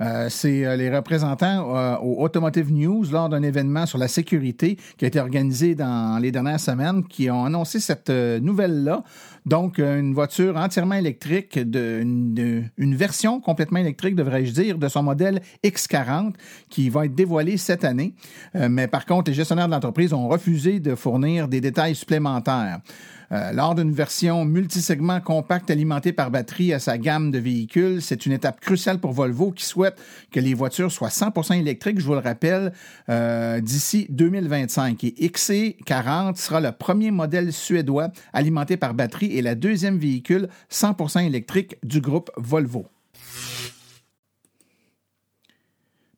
Euh, 0.00 0.28
c'est 0.28 0.64
euh, 0.64 0.76
les 0.76 0.94
représentants 0.94 1.76
euh, 1.76 1.96
au 1.98 2.22
Automotive 2.22 2.72
News 2.72 3.04
lors 3.10 3.28
d'un 3.28 3.42
événement 3.42 3.86
sur 3.86 3.98
la 3.98 4.08
sécurité 4.08 4.78
qui 4.96 5.04
a 5.04 5.08
été 5.08 5.20
organisé 5.20 5.74
dans 5.74 6.20
les 6.20 6.32
dernières 6.32 6.60
semaines 6.60 7.04
qui 7.04 7.30
ont 7.30 7.44
annoncé 7.44 7.80
cette 7.80 8.10
nouvelle-là. 8.10 9.02
Donc, 9.44 9.78
une 9.78 10.14
voiture 10.14 10.56
entièrement 10.56 10.94
électrique, 10.94 11.56
une, 11.56 12.70
version 12.78 13.40
complètement 13.40 13.80
électrique, 13.80 14.14
devrais-je 14.14 14.52
dire, 14.52 14.78
de 14.78 14.86
son 14.88 15.02
modèle 15.02 15.40
X40 15.64 16.34
qui 16.68 16.88
va 16.90 17.06
être 17.06 17.14
dévoilé 17.14 17.56
cette 17.56 17.84
année. 17.84 18.14
mais 18.54 18.86
par 18.86 19.04
contre, 19.04 19.30
les 19.30 19.34
gestionnaires 19.34 19.66
de 19.66 19.72
l'entreprise 19.72 20.12
ont 20.12 20.28
refusé 20.28 20.78
de 20.78 20.94
fournir 20.94 21.48
des 21.48 21.60
détails 21.60 21.96
supplémentaires. 21.96 22.80
Euh, 23.32 23.52
lors 23.52 23.74
d'une 23.74 23.92
version 23.92 24.44
multisegment 24.44 25.20
compacte 25.20 25.70
alimentée 25.70 26.12
par 26.12 26.30
batterie 26.30 26.72
à 26.74 26.78
sa 26.78 26.98
gamme 26.98 27.30
de 27.30 27.38
véhicules, 27.38 28.02
c'est 28.02 28.26
une 28.26 28.32
étape 28.32 28.60
cruciale 28.60 28.98
pour 28.98 29.12
Volvo 29.12 29.52
qui 29.52 29.64
souhaite 29.64 29.98
que 30.30 30.38
les 30.38 30.52
voitures 30.52 30.92
soient 30.92 31.08
100% 31.08 31.58
électriques, 31.58 31.98
je 31.98 32.04
vous 32.04 32.12
le 32.12 32.18
rappelle, 32.18 32.72
euh, 33.08 33.60
d'ici 33.60 34.06
2025. 34.10 35.02
Et 35.04 35.14
XC40 35.28 36.36
sera 36.36 36.60
le 36.60 36.72
premier 36.72 37.10
modèle 37.10 37.52
suédois 37.52 38.10
alimenté 38.34 38.76
par 38.76 38.92
batterie 38.92 39.36
et 39.36 39.40
la 39.40 39.54
deuxième 39.54 39.98
véhicule 39.98 40.48
100% 40.70 41.24
électrique 41.24 41.76
du 41.82 42.00
groupe 42.02 42.30
Volvo. 42.36 42.86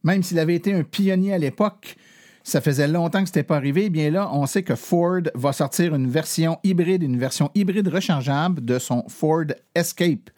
Même 0.02 0.22
s'il 0.22 0.38
avait 0.38 0.54
été 0.56 0.72
un 0.72 0.82
pionnier 0.82 1.32
à 1.32 1.38
l'époque, 1.38 1.96
ça 2.44 2.60
faisait 2.60 2.86
longtemps 2.86 3.22
que 3.22 3.28
ce 3.28 3.32
n'était 3.32 3.42
pas 3.42 3.56
arrivé. 3.56 3.86
Eh 3.86 3.90
bien 3.90 4.10
là, 4.10 4.30
on 4.32 4.46
sait 4.46 4.62
que 4.62 4.76
Ford 4.76 5.22
va 5.34 5.52
sortir 5.52 5.94
une 5.94 6.08
version 6.08 6.58
hybride, 6.62 7.02
une 7.02 7.18
version 7.18 7.50
hybride 7.54 7.88
rechargeable 7.88 8.64
de 8.64 8.78
son 8.78 9.04
Ford 9.08 9.46
Escape. 9.74 10.30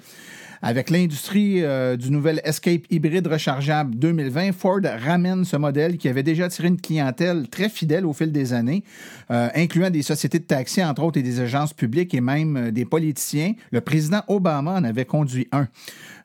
Avec 0.62 0.90
l'industrie 0.90 1.62
euh, 1.62 1.96
du 1.96 2.10
nouvel 2.10 2.40
Escape 2.44 2.82
hybride 2.90 3.26
rechargeable 3.26 3.94
2020, 3.96 4.52
Ford 4.52 4.80
ramène 4.82 5.44
ce 5.44 5.56
modèle 5.56 5.98
qui 5.98 6.08
avait 6.08 6.22
déjà 6.22 6.46
attiré 6.46 6.68
une 6.68 6.80
clientèle 6.80 7.48
très 7.48 7.68
fidèle 7.68 8.06
au 8.06 8.12
fil 8.12 8.32
des 8.32 8.52
années, 8.52 8.82
euh, 9.30 9.48
incluant 9.54 9.90
des 9.90 10.02
sociétés 10.02 10.38
de 10.38 10.44
taxi, 10.44 10.82
entre 10.82 11.02
autres, 11.02 11.18
et 11.18 11.22
des 11.22 11.40
agences 11.40 11.72
publiques 11.72 12.14
et 12.14 12.20
même 12.20 12.56
euh, 12.56 12.70
des 12.70 12.84
politiciens. 12.84 13.52
Le 13.70 13.80
président 13.80 14.22
Obama 14.28 14.72
en 14.72 14.84
avait 14.84 15.04
conduit 15.04 15.46
un. 15.52 15.68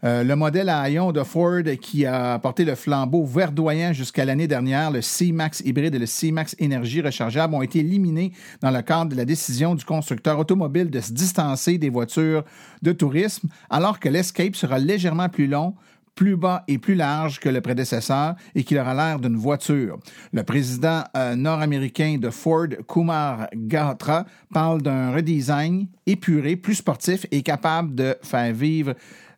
Le 0.04 0.34
modèle 0.34 0.70
à 0.70 0.80
haillons 0.80 1.12
de 1.12 1.24
Ford 1.24 1.62
qui 1.80 2.06
a 2.06 2.40
porté 2.40 2.66
le 2.66 2.76
flambeau 2.76 3.26
verdoyant 3.26 3.94
jusqu'à 3.94 4.26
l'année 4.26 4.48
dernière, 4.48 4.92
le 4.92 5.02
C-Max 5.02 5.62
hybride 5.66 5.96
et 5.96 6.00
le 6.00 6.06
C-Max 6.06 6.56
énergie 6.60 7.02
rechargeable 7.02 7.54
ont 7.54 7.62
été 7.62 7.80
éliminés 7.80 8.32
dans 8.62 8.72
le 8.72 8.82
cadre 8.82 9.12
de 9.12 9.16
la 9.16 9.26
décision 9.26 9.76
du 9.76 9.86
constructeur 9.86 10.40
automobile 10.40 10.90
de 10.90 11.00
se 11.00 11.12
distancer 11.12 11.78
des 11.78 11.90
voitures 11.90 12.44
de 12.82 12.92
tourisme, 12.92 13.50
alors 13.70 14.00
que 14.00 14.10
l'Escape 14.10 14.56
sera 14.56 14.80
légèrement 14.80 15.30
plus 15.30 15.48
long, 15.48 15.76
plus 16.16 16.36
bas 16.36 16.64
et 16.68 16.78
plus 16.78 16.96
large 16.96 17.40
que 17.40 17.50
le 17.50 17.62
prédécesseur 17.62 18.36
et 18.54 18.64
qu'il 18.64 18.78
aura 18.78 18.94
l'air 18.94 19.20
d'une 19.20 19.38
voiture. 19.38 19.98
Le 20.34 20.44
président 20.44 21.04
euh, 21.16 21.36
nord-américain 21.36 22.18
de 22.20 22.30
Ford, 22.30 22.68
Kumar 22.88 23.48
Gatra, 23.56 24.26
parle 24.54 24.82
d'un 24.82 25.12
redesign 25.14 25.88
épuré, 26.06 26.56
plus 26.58 26.76
sportif 26.76 27.26
et 27.32 27.42
capable 27.42 27.96
de 27.96 28.16
faire 28.22 28.54
vivre 28.54 28.94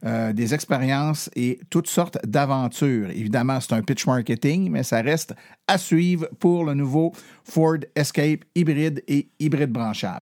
euh, 0.05 0.33
des 0.33 0.53
expériences 0.53 1.29
et 1.35 1.59
toutes 1.69 1.87
sortes 1.87 2.17
d'aventures. 2.25 3.09
Évidemment, 3.11 3.59
c'est 3.61 3.73
un 3.73 3.81
pitch 3.81 4.05
marketing, 4.05 4.69
mais 4.69 4.83
ça 4.83 5.01
reste 5.01 5.33
à 5.67 5.77
suivre 5.77 6.27
pour 6.39 6.65
le 6.65 6.73
nouveau 6.73 7.13
Ford 7.43 7.77
Escape 7.95 8.43
hybride 8.53 9.01
et 9.07 9.29
hybride 9.39 9.71
branchable. 9.71 10.19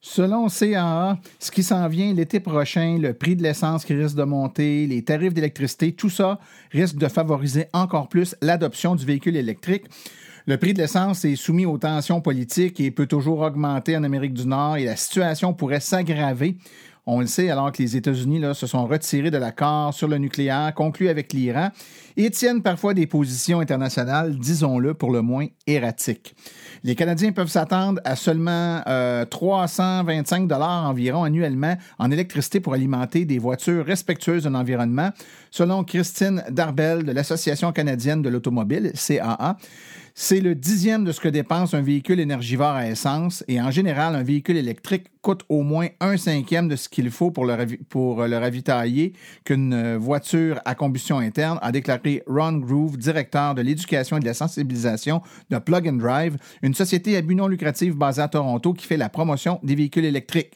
Selon 0.00 0.48
CAA, 0.48 1.18
ce 1.38 1.50
qui 1.50 1.62
s'en 1.62 1.86
vient 1.88 2.12
l'été 2.12 2.40
prochain, 2.40 2.98
le 2.98 3.14
prix 3.14 3.36
de 3.36 3.42
l'essence 3.42 3.84
qui 3.84 3.94
risque 3.94 4.16
de 4.16 4.24
monter, 4.24 4.86
les 4.86 5.04
tarifs 5.04 5.32
d'électricité, 5.32 5.92
tout 5.92 6.10
ça 6.10 6.38
risque 6.70 6.96
de 6.96 7.06
favoriser 7.08 7.66
encore 7.72 8.08
plus 8.08 8.34
l'adoption 8.42 8.94
du 8.94 9.06
véhicule 9.06 9.36
électrique. 9.36 9.84
Le 10.46 10.56
prix 10.56 10.74
de 10.74 10.80
l'essence 10.80 11.24
est 11.24 11.36
soumis 11.36 11.66
aux 11.66 11.78
tensions 11.78 12.20
politiques 12.20 12.80
et 12.80 12.90
peut 12.90 13.06
toujours 13.06 13.40
augmenter 13.40 13.96
en 13.96 14.02
Amérique 14.02 14.34
du 14.34 14.46
Nord 14.46 14.76
et 14.76 14.84
la 14.84 14.96
situation 14.96 15.54
pourrait 15.54 15.78
s'aggraver 15.78 16.56
on 17.04 17.20
le 17.20 17.26
sait, 17.26 17.50
alors 17.50 17.72
que 17.72 17.82
les 17.82 17.96
États-Unis 17.96 18.42
se 18.54 18.66
sont 18.66 18.86
retirés 18.86 19.30
de 19.30 19.38
l'accord 19.38 19.92
sur 19.92 20.06
le 20.06 20.18
nucléaire 20.18 20.72
conclu 20.74 21.08
avec 21.08 21.32
l'Iran 21.32 21.70
et 22.16 22.30
tiennent 22.30 22.62
parfois 22.62 22.94
des 22.94 23.06
positions 23.06 23.60
internationales, 23.60 24.36
disons-le, 24.38 24.94
pour 24.94 25.10
le 25.10 25.20
moins 25.20 25.46
erratiques. 25.66 26.36
Les 26.84 26.94
Canadiens 26.94 27.32
peuvent 27.32 27.48
s'attendre 27.48 28.00
à 28.04 28.14
seulement 28.14 28.82
325 29.30 30.42
euh, 30.42 30.46
dollars 30.46 30.88
environ 30.88 31.24
annuellement 31.24 31.76
en 31.98 32.10
électricité 32.10 32.60
pour 32.60 32.74
alimenter 32.74 33.24
des 33.24 33.38
voitures 33.38 33.84
respectueuses 33.84 34.44
de 34.44 34.50
l'environnement, 34.50 35.10
selon 35.50 35.82
Christine 35.82 36.44
Darbel 36.50 37.04
de 37.04 37.12
l'Association 37.12 37.72
canadienne 37.72 38.22
de 38.22 38.28
l'automobile, 38.28 38.92
CAA. 38.94 39.56
C'est 40.14 40.40
le 40.40 40.54
dixième 40.54 41.04
de 41.04 41.12
ce 41.12 41.20
que 41.20 41.28
dépense 41.28 41.72
un 41.72 41.80
véhicule 41.80 42.20
énergivore 42.20 42.72
à 42.72 42.86
essence 42.86 43.42
et 43.48 43.58
en 43.62 43.70
général, 43.70 44.14
un 44.14 44.22
véhicule 44.22 44.58
électrique 44.58 45.06
coûte 45.22 45.42
au 45.48 45.62
moins 45.62 45.88
un 46.00 46.18
cinquième 46.18 46.68
de 46.68 46.76
ce 46.76 46.90
qu'il 46.90 47.10
faut 47.10 47.30
pour 47.30 47.46
le, 47.46 47.56
le 47.56 48.36
ravitailler 48.36 49.14
qu'une 49.44 49.96
voiture 49.96 50.60
à 50.66 50.74
combustion 50.74 51.16
interne, 51.16 51.58
a 51.62 51.72
déclaré 51.72 52.22
Ron 52.26 52.58
Groove, 52.58 52.98
directeur 52.98 53.54
de 53.54 53.62
l'éducation 53.62 54.18
et 54.18 54.20
de 54.20 54.26
la 54.26 54.34
sensibilisation 54.34 55.22
de 55.48 55.56
Plug 55.56 55.88
and 55.88 55.94
Drive, 55.94 56.36
une 56.60 56.74
société 56.74 57.16
à 57.16 57.22
but 57.22 57.34
non 57.34 57.48
lucratif 57.48 57.96
basée 57.96 58.20
à 58.20 58.28
Toronto 58.28 58.74
qui 58.74 58.86
fait 58.86 58.98
la 58.98 59.08
promotion 59.08 59.60
des 59.62 59.74
véhicules 59.74 60.04
électriques. 60.04 60.52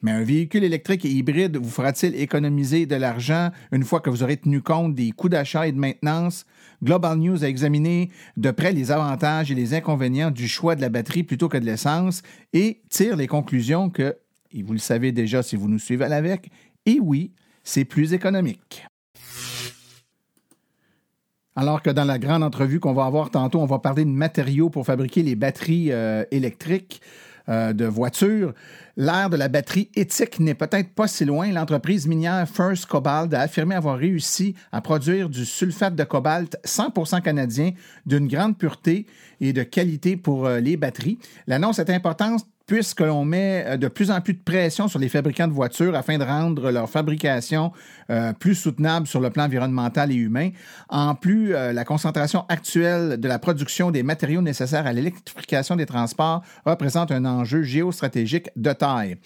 Mais 0.00 0.12
un 0.12 0.22
véhicule 0.22 0.64
électrique 0.64 1.04
et 1.04 1.10
hybride 1.10 1.58
vous 1.58 1.70
fera-t-il 1.70 2.14
économiser 2.14 2.86
de 2.86 2.96
l'argent 2.96 3.50
une 3.70 3.84
fois 3.84 4.00
que 4.00 4.08
vous 4.08 4.22
aurez 4.22 4.38
tenu 4.38 4.62
compte 4.62 4.94
des 4.94 5.10
coûts 5.12 5.28
d'achat 5.28 5.66
et 5.66 5.72
de 5.72 5.78
maintenance? 5.78 6.46
Global 6.84 7.18
News 7.18 7.42
a 7.42 7.48
examiné 7.48 8.10
de 8.36 8.50
près 8.50 8.72
les 8.72 8.92
avantages 8.92 9.50
et 9.50 9.54
les 9.54 9.72
inconvénients 9.72 10.30
du 10.30 10.46
choix 10.46 10.76
de 10.76 10.82
la 10.82 10.90
batterie 10.90 11.22
plutôt 11.22 11.48
que 11.48 11.56
de 11.56 11.64
l'essence 11.64 12.22
et 12.52 12.82
tire 12.90 13.16
les 13.16 13.26
conclusions 13.26 13.88
que, 13.88 14.16
et 14.52 14.62
vous 14.62 14.74
le 14.74 14.78
savez 14.78 15.10
déjà 15.10 15.42
si 15.42 15.56
vous 15.56 15.68
nous 15.68 15.78
suivez 15.78 16.04
à 16.04 16.08
l'avec, 16.08 16.50
et 16.84 17.00
oui, 17.00 17.32
c'est 17.62 17.86
plus 17.86 18.12
économique. 18.12 18.86
Alors 21.56 21.82
que 21.82 21.90
dans 21.90 22.04
la 22.04 22.18
grande 22.18 22.42
entrevue 22.42 22.80
qu'on 22.80 22.92
va 22.92 23.06
avoir 23.06 23.30
tantôt, 23.30 23.60
on 23.60 23.66
va 23.66 23.78
parler 23.78 24.04
de 24.04 24.10
matériaux 24.10 24.70
pour 24.70 24.84
fabriquer 24.84 25.22
les 25.22 25.36
batteries 25.36 25.92
euh, 25.92 26.24
électriques. 26.32 27.00
Euh, 27.50 27.74
de 27.74 27.84
voitures. 27.84 28.54
L'ère 28.96 29.28
de 29.28 29.36
la 29.36 29.48
batterie 29.48 29.90
éthique 29.94 30.40
n'est 30.40 30.54
peut-être 30.54 30.94
pas 30.94 31.06
si 31.06 31.26
loin. 31.26 31.52
L'entreprise 31.52 32.06
minière 32.06 32.48
First 32.48 32.86
Cobalt 32.86 33.34
a 33.34 33.40
affirmé 33.40 33.74
avoir 33.74 33.98
réussi 33.98 34.54
à 34.72 34.80
produire 34.80 35.28
du 35.28 35.44
sulfate 35.44 35.94
de 35.94 36.04
cobalt 36.04 36.56
100% 36.64 37.20
canadien 37.20 37.72
d'une 38.06 38.28
grande 38.28 38.56
pureté 38.56 39.04
et 39.42 39.52
de 39.52 39.62
qualité 39.62 40.16
pour 40.16 40.46
euh, 40.46 40.58
les 40.58 40.78
batteries. 40.78 41.18
L'annonce 41.46 41.78
est 41.78 41.90
importante 41.90 42.46
puisque 42.66 43.00
l'on 43.00 43.24
met 43.24 43.64
euh, 43.66 43.76
de 43.76 43.88
plus 43.88 44.10
en 44.10 44.20
plus 44.20 44.34
de 44.34 44.42
pression 44.42 44.88
sur 44.88 44.98
les 44.98 45.08
fabricants 45.08 45.48
de 45.48 45.52
voitures 45.52 45.94
afin 45.94 46.18
de 46.18 46.24
rendre 46.24 46.70
leur 46.70 46.88
fabrication 46.88 47.72
euh, 48.10 48.32
plus 48.32 48.54
soutenable 48.54 49.06
sur 49.06 49.20
le 49.20 49.30
plan 49.30 49.44
environnemental 49.44 50.10
et 50.10 50.14
humain. 50.14 50.50
En 50.88 51.14
plus, 51.14 51.54
euh, 51.54 51.72
la 51.72 51.84
concentration 51.84 52.44
actuelle 52.48 53.18
de 53.18 53.28
la 53.28 53.38
production 53.38 53.90
des 53.90 54.02
matériaux 54.02 54.40
nécessaires 54.40 54.86
à 54.86 54.92
l'électrification 54.92 55.76
des 55.76 55.86
transports 55.86 56.42
représente 56.64 57.12
un 57.12 57.24
enjeu 57.24 57.62
géostratégique 57.62 58.50
de 58.56 58.72
taille. 58.72 59.16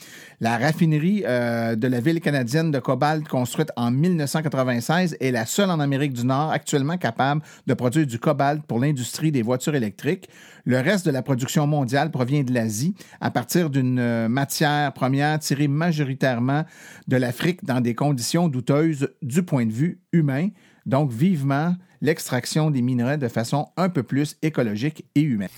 La 0.40 0.59
raffinerie 0.59 1.23
de 1.23 1.88
la 1.88 2.00
ville 2.00 2.21
canadienne 2.21 2.71
de 2.71 2.78
cobalt 2.78 3.26
construite 3.26 3.71
en 3.76 3.90
1996 3.90 5.16
est 5.21 5.30
la 5.30 5.47
seule 5.47 5.71
en 5.71 5.80
Amérique 5.80 6.12
du 6.12 6.25
Nord 6.25 6.50
actuellement 6.50 6.97
capable 6.97 7.42
de 7.66 7.75
produire 7.75 8.07
du 8.07 8.18
cobalt 8.18 8.62
pour 8.62 8.78
l'industrie 8.78 9.33
des 9.33 9.42
voitures 9.42 9.75
électriques. 9.75 10.28
Le 10.64 10.80
reste 10.80 11.07
de 11.07 11.11
la 11.11 11.23
production 11.23 11.66
mondiale 11.66 12.11
provient 12.11 12.42
de 12.42 12.52
l'Asie 12.52 12.95
à 13.28 13.30
partir 13.30 13.68
d'une 13.68 14.26
matière 14.26 14.90
première 14.94 15.38
tirée 15.38 15.68
majoritairement 15.68 16.64
de 17.08 17.16
l'Afrique 17.18 17.62
dans 17.62 17.82
des 17.82 17.94
conditions 17.94 18.49
douteuses 18.49 19.11
du 19.20 19.42
point 19.42 19.66
de 19.66 19.70
vue 19.70 20.00
humain. 20.12 20.49
Donc, 20.87 21.12
vivement 21.12 21.76
l'extraction 22.00 22.70
des 22.70 22.80
minerais 22.80 23.18
de 23.18 23.28
façon 23.28 23.68
un 23.76 23.90
peu 23.90 24.02
plus 24.02 24.38
écologique 24.40 25.04
et 25.14 25.20
humaine. 25.20 25.50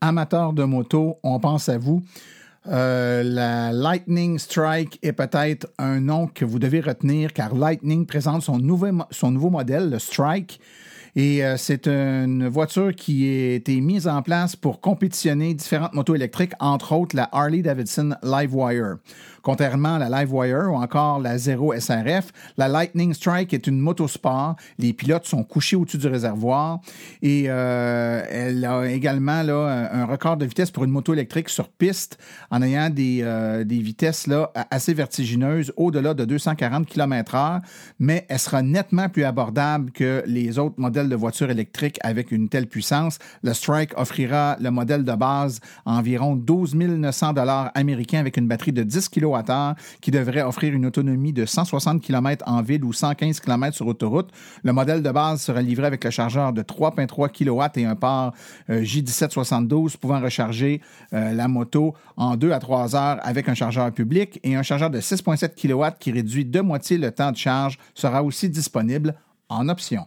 Amateurs 0.00 0.52
de 0.52 0.62
moto, 0.62 1.18
on 1.24 1.40
pense 1.40 1.68
à 1.68 1.76
vous. 1.76 2.04
Euh, 2.68 3.24
la 3.24 3.72
Lightning 3.72 4.38
Strike 4.38 5.00
est 5.02 5.14
peut-être 5.14 5.66
un 5.78 5.98
nom 5.98 6.28
que 6.28 6.44
vous 6.44 6.60
devez 6.60 6.80
retenir 6.80 7.32
car 7.32 7.56
Lightning 7.56 8.06
présente 8.06 8.42
son 8.42 8.60
nouveau, 8.60 8.86
son 9.10 9.32
nouveau 9.32 9.50
modèle, 9.50 9.90
le 9.90 9.98
Strike. 9.98 10.60
Et 11.16 11.44
euh, 11.44 11.56
c'est 11.56 11.88
une 11.88 12.48
voiture 12.48 12.94
qui 12.94 13.28
a 13.28 13.54
été 13.54 13.80
mise 13.80 14.06
en 14.06 14.22
place 14.22 14.56
pour 14.56 14.80
compétitionner 14.80 15.54
différentes 15.54 15.94
motos 15.94 16.14
électriques, 16.14 16.52
entre 16.60 16.92
autres 16.92 17.16
la 17.16 17.28
Harley 17.32 17.62
Davidson 17.62 18.14
Livewire. 18.22 18.96
Contrairement 19.42 19.94
à 19.94 19.98
la 19.98 20.20
Livewire 20.20 20.70
ou 20.70 20.76
encore 20.76 21.20
la 21.20 21.38
Zero 21.38 21.72
SRF, 21.78 22.32
la 22.56 22.68
Lightning 22.68 23.14
Strike 23.14 23.54
est 23.54 23.66
une 23.66 23.78
moto 23.78 24.08
sport. 24.08 24.56
Les 24.78 24.92
pilotes 24.92 25.26
sont 25.26 25.44
couchés 25.44 25.76
au-dessus 25.76 25.98
du 25.98 26.08
réservoir 26.08 26.80
et 27.22 27.44
euh, 27.48 28.22
elle 28.28 28.64
a 28.64 28.90
également 28.90 29.32
un 29.32 30.04
record 30.04 30.36
de 30.36 30.44
vitesse 30.44 30.70
pour 30.70 30.84
une 30.84 30.90
moto 30.90 31.12
électrique 31.12 31.48
sur 31.48 31.68
piste 31.68 32.18
en 32.50 32.62
ayant 32.62 32.90
des, 32.90 33.20
euh, 33.22 33.64
des 33.64 33.78
vitesses 33.78 34.26
là, 34.26 34.50
assez 34.70 34.94
vertigineuses 34.94 35.72
au-delà 35.76 36.14
de 36.14 36.24
240 36.24 36.86
km/h, 36.86 37.60
mais 37.98 38.26
elle 38.28 38.38
sera 38.38 38.62
nettement 38.62 39.08
plus 39.08 39.24
abordable 39.24 39.90
que 39.92 40.22
les 40.26 40.58
autres 40.58 40.76
modèles 40.78 41.08
de 41.08 41.16
voitures 41.16 41.50
électriques 41.50 41.98
avec 42.02 42.32
une 42.32 42.48
telle 42.48 42.66
puissance. 42.66 43.18
Le 43.42 43.54
Strike 43.54 43.98
offrira 43.98 44.56
le 44.60 44.70
modèle 44.70 45.04
de 45.04 45.12
base 45.12 45.60
à 45.86 45.92
environ 45.92 46.36
12 46.36 46.74
900 46.74 47.34
américains 47.74 48.20
avec 48.20 48.36
une 48.36 48.48
batterie 48.48 48.72
de 48.72 48.82
10 48.82 49.08
qui 50.00 50.10
devrait 50.10 50.42
offrir 50.42 50.74
une 50.74 50.86
autonomie 50.86 51.32
de 51.32 51.44
160 51.44 52.02
km 52.02 52.44
en 52.46 52.62
ville 52.62 52.84
ou 52.84 52.92
115 52.92 53.40
km 53.40 53.74
sur 53.74 53.86
autoroute. 53.86 54.30
Le 54.62 54.72
modèle 54.72 55.02
de 55.02 55.10
base 55.10 55.42
sera 55.42 55.62
livré 55.62 55.86
avec 55.86 56.04
le 56.04 56.10
chargeur 56.10 56.52
de 56.52 56.62
3,3 56.62 57.30
kW 57.30 57.80
et 57.80 57.84
un 57.84 57.96
port 57.96 58.32
euh, 58.68 58.82
J1772 58.82 59.96
pouvant 59.96 60.20
recharger 60.20 60.80
euh, 61.12 61.32
la 61.32 61.48
moto 61.48 61.94
en 62.16 62.36
2 62.36 62.52
à 62.52 62.58
3 62.58 62.96
heures 62.96 63.18
avec 63.22 63.48
un 63.48 63.54
chargeur 63.54 63.90
public 63.92 64.40
et 64.42 64.56
un 64.56 64.62
chargeur 64.62 64.90
de 64.90 65.00
6,7 65.00 65.54
kW 65.54 65.96
qui 65.98 66.12
réduit 66.12 66.44
de 66.44 66.60
moitié 66.60 66.98
le 66.98 67.10
temps 67.10 67.32
de 67.32 67.36
charge 67.36 67.78
sera 67.94 68.22
aussi 68.22 68.48
disponible 68.48 69.14
en 69.48 69.68
option. 69.68 70.06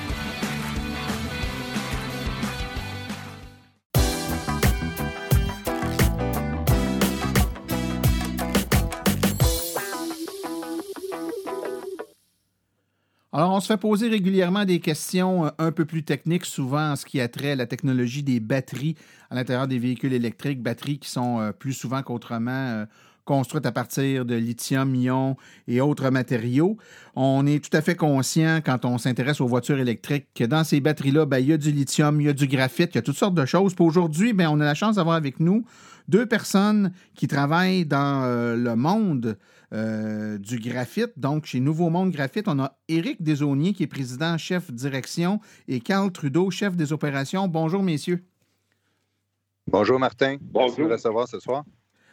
On 13.43 13.59
se 13.59 13.67
fait 13.67 13.77
poser 13.77 14.07
régulièrement 14.07 14.65
des 14.65 14.79
questions 14.79 15.45
euh, 15.45 15.49
un 15.57 15.71
peu 15.71 15.85
plus 15.85 16.03
techniques, 16.03 16.45
souvent 16.45 16.91
en 16.91 16.95
ce 16.95 17.05
qui 17.05 17.19
a 17.19 17.27
trait 17.27 17.51
à 17.51 17.55
la 17.55 17.65
technologie 17.65 18.21
des 18.21 18.39
batteries 18.39 18.95
à 19.31 19.35
l'intérieur 19.35 19.67
des 19.67 19.79
véhicules 19.79 20.13
électriques, 20.13 20.61
batteries 20.61 20.99
qui 20.99 21.09
sont 21.09 21.39
euh, 21.39 21.51
plus 21.51 21.73
souvent 21.73 22.03
qu'autrement 22.03 22.51
euh, 22.51 22.85
construites 23.25 23.65
à 23.65 23.71
partir 23.71 24.25
de 24.25 24.35
lithium, 24.35 24.93
ion 24.93 25.37
et 25.67 25.81
autres 25.81 26.09
matériaux. 26.09 26.77
On 27.15 27.47
est 27.47 27.63
tout 27.63 27.75
à 27.75 27.81
fait 27.81 27.95
conscient 27.95 28.59
quand 28.63 28.85
on 28.85 28.97
s'intéresse 28.97 29.41
aux 29.41 29.47
voitures 29.47 29.79
électriques 29.79 30.27
que 30.35 30.43
dans 30.43 30.63
ces 30.63 30.79
batteries-là, 30.79 31.25
ben, 31.25 31.39
il 31.39 31.47
y 31.47 31.53
a 31.53 31.57
du 31.57 31.71
lithium, 31.71 32.21
il 32.21 32.27
y 32.27 32.29
a 32.29 32.33
du 32.33 32.47
graphite, 32.47 32.91
il 32.93 32.95
y 32.95 32.99
a 32.99 33.01
toutes 33.01 33.17
sortes 33.17 33.35
de 33.35 33.45
choses. 33.45 33.73
Pour 33.73 33.87
aujourd'hui, 33.87 34.33
ben, 34.33 34.49
on 34.51 34.59
a 34.59 34.65
la 34.65 34.75
chance 34.75 34.97
d'avoir 34.97 35.15
avec 35.15 35.39
nous 35.39 35.65
deux 36.11 36.27
personnes 36.27 36.91
qui 37.15 37.27
travaillent 37.27 37.85
dans 37.85 38.55
le 38.55 38.75
monde 38.75 39.37
euh, 39.73 40.37
du 40.37 40.59
graphite. 40.59 41.13
Donc, 41.15 41.45
chez 41.45 41.61
Nouveau 41.61 41.89
Monde 41.89 42.11
Graphite, 42.11 42.49
on 42.49 42.59
a 42.59 42.77
Éric 42.89 43.23
Desauniers, 43.23 43.71
qui 43.71 43.83
est 43.83 43.87
président, 43.87 44.37
chef 44.37 44.69
direction, 44.69 45.39
et 45.69 45.79
Carl 45.79 46.11
Trudeau, 46.11 46.51
chef 46.51 46.75
des 46.75 46.91
opérations. 46.91 47.47
Bonjour, 47.47 47.81
messieurs. 47.81 48.21
Bonjour, 49.67 49.97
Martin. 49.97 50.35
Bonjour. 50.41 50.77
de 50.77 50.83
vous 50.83 50.89
recevoir 50.89 51.25
ce 51.25 51.39
soir. 51.39 51.63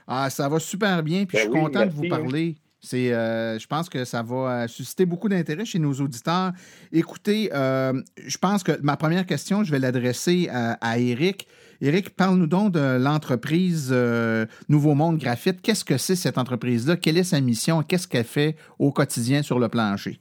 Ah, 0.07 0.31
ça 0.31 0.49
va 0.49 0.61
super 0.61 1.03
bien, 1.03 1.25
puis 1.25 1.37
je 1.37 1.43
suis 1.43 1.53
ben 1.53 1.65
content 1.65 1.85
de 1.85 1.91
vous 1.91 2.05
hein. 2.05 2.11
parler. 2.11 2.55
C'est, 2.79 3.13
euh, 3.13 3.59
je 3.59 3.67
pense 3.67 3.89
que 3.89 4.05
ça 4.05 4.23
va 4.23 4.37
euh, 4.37 4.69
susciter 4.69 5.05
beaucoup 5.05 5.29
d'intérêt 5.29 5.65
chez 5.65 5.81
nos 5.81 5.95
auditeurs. 5.95 6.53
Écoutez, 6.93 7.51
je 7.53 8.39
pense 8.39 8.63
que 8.63 8.81
ma 8.83 8.97
première 8.97 9.27
question, 9.27 9.65
je 9.65 9.73
vais 9.73 9.81
l'adresser 9.81 10.49
à, 10.49 10.75
à 10.75 10.99
Eric. 11.01 11.49
Éric, 11.81 12.11
parle-nous 12.11 12.49
donc 12.49 12.73
de 12.73 12.99
l'entreprise 12.99 13.91
euh, 13.93 14.47
Nouveau 14.69 14.95
Monde 14.95 15.19
Graphite. 15.19 15.63
Qu'est-ce 15.63 15.85
que 15.85 15.97
c'est 15.97 16.17
cette 16.17 16.37
entreprise-là? 16.37 16.97
Quelle 16.97 17.17
est 17.17 17.25
sa 17.25 17.41
mission? 17.41 17.85
Qu'est-ce 17.85 18.09
qu'elle 18.09 18.25
fait 18.25 18.57
au 18.81 18.91
quotidien 18.91 19.43
sur 19.43 19.61
le 19.61 19.69
plancher? 19.69 20.19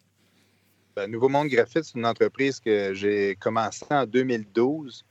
Ben, 0.95 1.09
Nouveau 1.09 1.29
Monde 1.29 1.47
Graphite, 1.47 1.85
c'est 1.85 1.97
une 1.97 2.05
entreprise 2.05 2.59
que 2.59 2.93
j'ai 2.93 3.35
commencé 3.39 3.83
en 3.89 4.05
2012. 4.05 5.03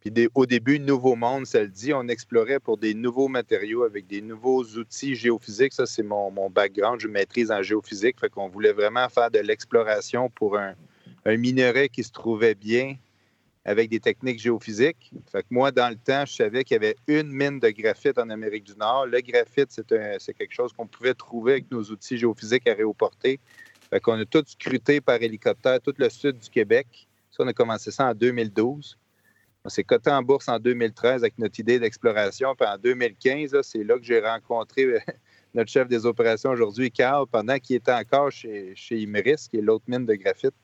Puis 0.00 0.12
au 0.34 0.44
début, 0.44 0.78
Nouveau 0.78 1.16
Monde, 1.16 1.46
ça 1.46 1.62
le 1.62 1.68
dit, 1.68 1.94
on 1.94 2.08
explorait 2.08 2.60
pour 2.60 2.76
des 2.76 2.92
nouveaux 2.92 3.28
matériaux 3.28 3.84
avec 3.84 4.06
des 4.06 4.20
nouveaux 4.20 4.62
outils 4.62 5.14
géophysiques. 5.14 5.72
Ça, 5.72 5.86
c'est 5.86 6.02
mon, 6.02 6.50
background. 6.50 7.00
Je 7.00 7.08
maîtrise 7.08 7.50
en 7.50 7.62
géophysique. 7.62 8.20
Fait 8.20 8.28
qu'on 8.28 8.48
voulait 8.48 8.72
vraiment 8.72 9.08
faire 9.08 9.30
de 9.30 9.38
l'exploration 9.38 10.28
pour 10.28 10.58
un 10.58 10.74
minerai 11.24 11.88
qui 11.88 12.04
se 12.04 12.12
trouvait 12.12 12.54
bien 12.54 12.96
avec 13.64 13.90
des 13.90 14.00
techniques 14.00 14.38
géophysiques. 14.38 15.12
Moi, 15.50 15.70
dans 15.70 15.90
le 15.90 15.96
temps, 15.96 16.24
je 16.24 16.34
savais 16.34 16.64
qu'il 16.64 16.76
y 16.76 16.78
avait 16.78 16.96
une 17.06 17.30
mine 17.30 17.60
de 17.60 17.68
graphite 17.70 18.18
en 18.18 18.30
Amérique 18.30 18.64
du 18.64 18.74
Nord. 18.76 19.06
Le 19.06 19.20
graphite, 19.20 19.70
c'est 19.70 20.34
quelque 20.34 20.52
chose 20.52 20.72
qu'on 20.72 20.86
pouvait 20.86 21.14
trouver 21.14 21.52
avec 21.52 21.70
nos 21.70 21.82
outils 21.82 22.16
géophysiques 22.16 22.66
aéroportés. 22.66 23.38
Fait 23.90 24.00
qu'on 24.00 24.18
a 24.18 24.24
tout 24.24 24.44
scruté 24.46 25.00
par 25.00 25.20
hélicoptère, 25.20 25.80
tout 25.80 25.94
le 25.98 26.08
sud 26.08 26.38
du 26.38 26.48
Québec. 26.48 27.08
Ça, 27.30 27.42
on 27.42 27.48
a 27.48 27.52
commencé 27.52 27.90
ça 27.90 28.06
en 28.06 28.14
2012. 28.14 28.96
On 29.64 29.68
s'est 29.68 29.84
coté 29.84 30.10
en 30.10 30.22
bourse 30.22 30.48
en 30.48 30.58
2013 30.58 31.22
avec 31.22 31.38
notre 31.38 31.60
idée 31.60 31.78
d'exploration. 31.78 32.54
En 32.58 32.78
2015, 32.78 33.60
c'est 33.62 33.84
là 33.84 33.98
que 33.98 34.04
j'ai 34.04 34.20
rencontré 34.20 34.86
notre 35.54 35.70
chef 35.70 35.86
des 35.86 36.06
opérations 36.06 36.50
aujourd'hui, 36.50 36.90
Carl, 36.90 37.26
pendant 37.26 37.58
qu'il 37.58 37.76
était 37.76 37.92
encore 37.92 38.30
chez, 38.30 38.72
chez 38.74 38.98
Imeris, 39.00 39.48
qui 39.50 39.58
est 39.58 39.62
l'autre 39.62 39.84
mine 39.86 40.06
de 40.06 40.14
graphite 40.14 40.54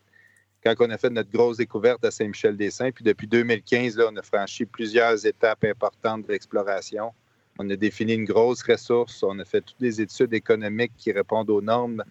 quand 0.62 0.75
on 0.81 0.90
a 0.90 0.99
fait 0.99 1.11
notre 1.11 1.31
grosse 1.31 1.59
découverte 1.59 2.05
à 2.05 2.11
Saint-Michel-des-Saints. 2.11 2.90
Puis 2.92 3.05
depuis 3.05 3.27
2015, 3.27 3.97
là, 3.97 4.09
on 4.12 4.16
a 4.16 4.23
franchi 4.23 4.64
plusieurs 4.64 5.25
étapes 5.25 5.64
importantes 5.64 6.27
de 6.27 6.33
l'exploration. 6.33 7.12
On 7.59 7.69
a 7.71 7.77
défini 7.77 8.14
une 8.14 8.25
grosse 8.25 8.62
ressource. 8.62 9.23
On 9.23 9.38
a 9.38 9.45
fait 9.45 9.61
toutes 9.61 9.81
les 9.81 10.01
études 10.01 10.35
économiques 10.35 10.92
qui 10.97 11.12
répondent 11.12 11.51
aux 11.51 11.62
normes 11.62 12.03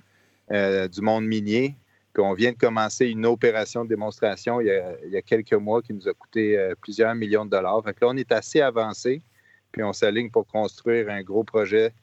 euh, 0.51 0.87
du 0.87 1.01
monde 1.01 1.25
minier. 1.25 1.75
Puis 2.13 2.23
on 2.23 2.33
vient 2.33 2.53
de 2.53 2.57
commencer 2.57 3.07
une 3.07 3.25
opération 3.25 3.83
de 3.83 3.89
démonstration 3.89 4.61
il 4.61 4.67
y 4.67 5.17
a, 5.17 5.21
quelques 5.21 5.53
mois 5.53 5.81
qui 5.81 5.93
nous 5.93 6.07
a 6.07 6.13
coûté 6.13 6.57
euh, 6.57 6.73
plusieurs 6.79 7.13
millions 7.13 7.45
de 7.45 7.49
dollars. 7.49 7.81
Donc 7.83 7.99
là, 7.99 8.07
on 8.07 8.15
est 8.15 8.31
assez 8.31 8.61
avancé. 8.61 9.21
Puis 9.73 9.83
on 9.83 9.91
s'aligne 9.91 10.29
pour 10.29 10.47
construire 10.47 11.09
un 11.09 11.21
gros 11.21 11.43
projet 11.43 11.93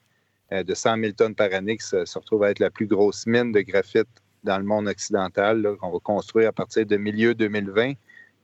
euh, 0.53 0.63
de 0.63 0.75
100 0.75 0.99
000 0.99 1.13
tonnes 1.13 1.35
par 1.35 1.53
année 1.55 1.79
qui 1.79 1.87
se 1.87 2.19
retrouve 2.19 2.43
à 2.43 2.51
être 2.51 2.59
la 2.59 2.71
plus 2.71 2.87
grosse 2.87 3.27
mine 3.27 3.53
de 3.53 3.63
graphite 3.63 4.09
dans 4.45 4.59
le 4.59 4.65
monde 4.65 4.89
occidental, 4.89 5.77
qu'on 5.81 5.91
va 5.91 5.99
construire 5.99 6.49
à 6.49 6.53
partir 6.53 6.87
de 6.87 6.97
milieu 6.97 7.35
2020. 7.35 7.95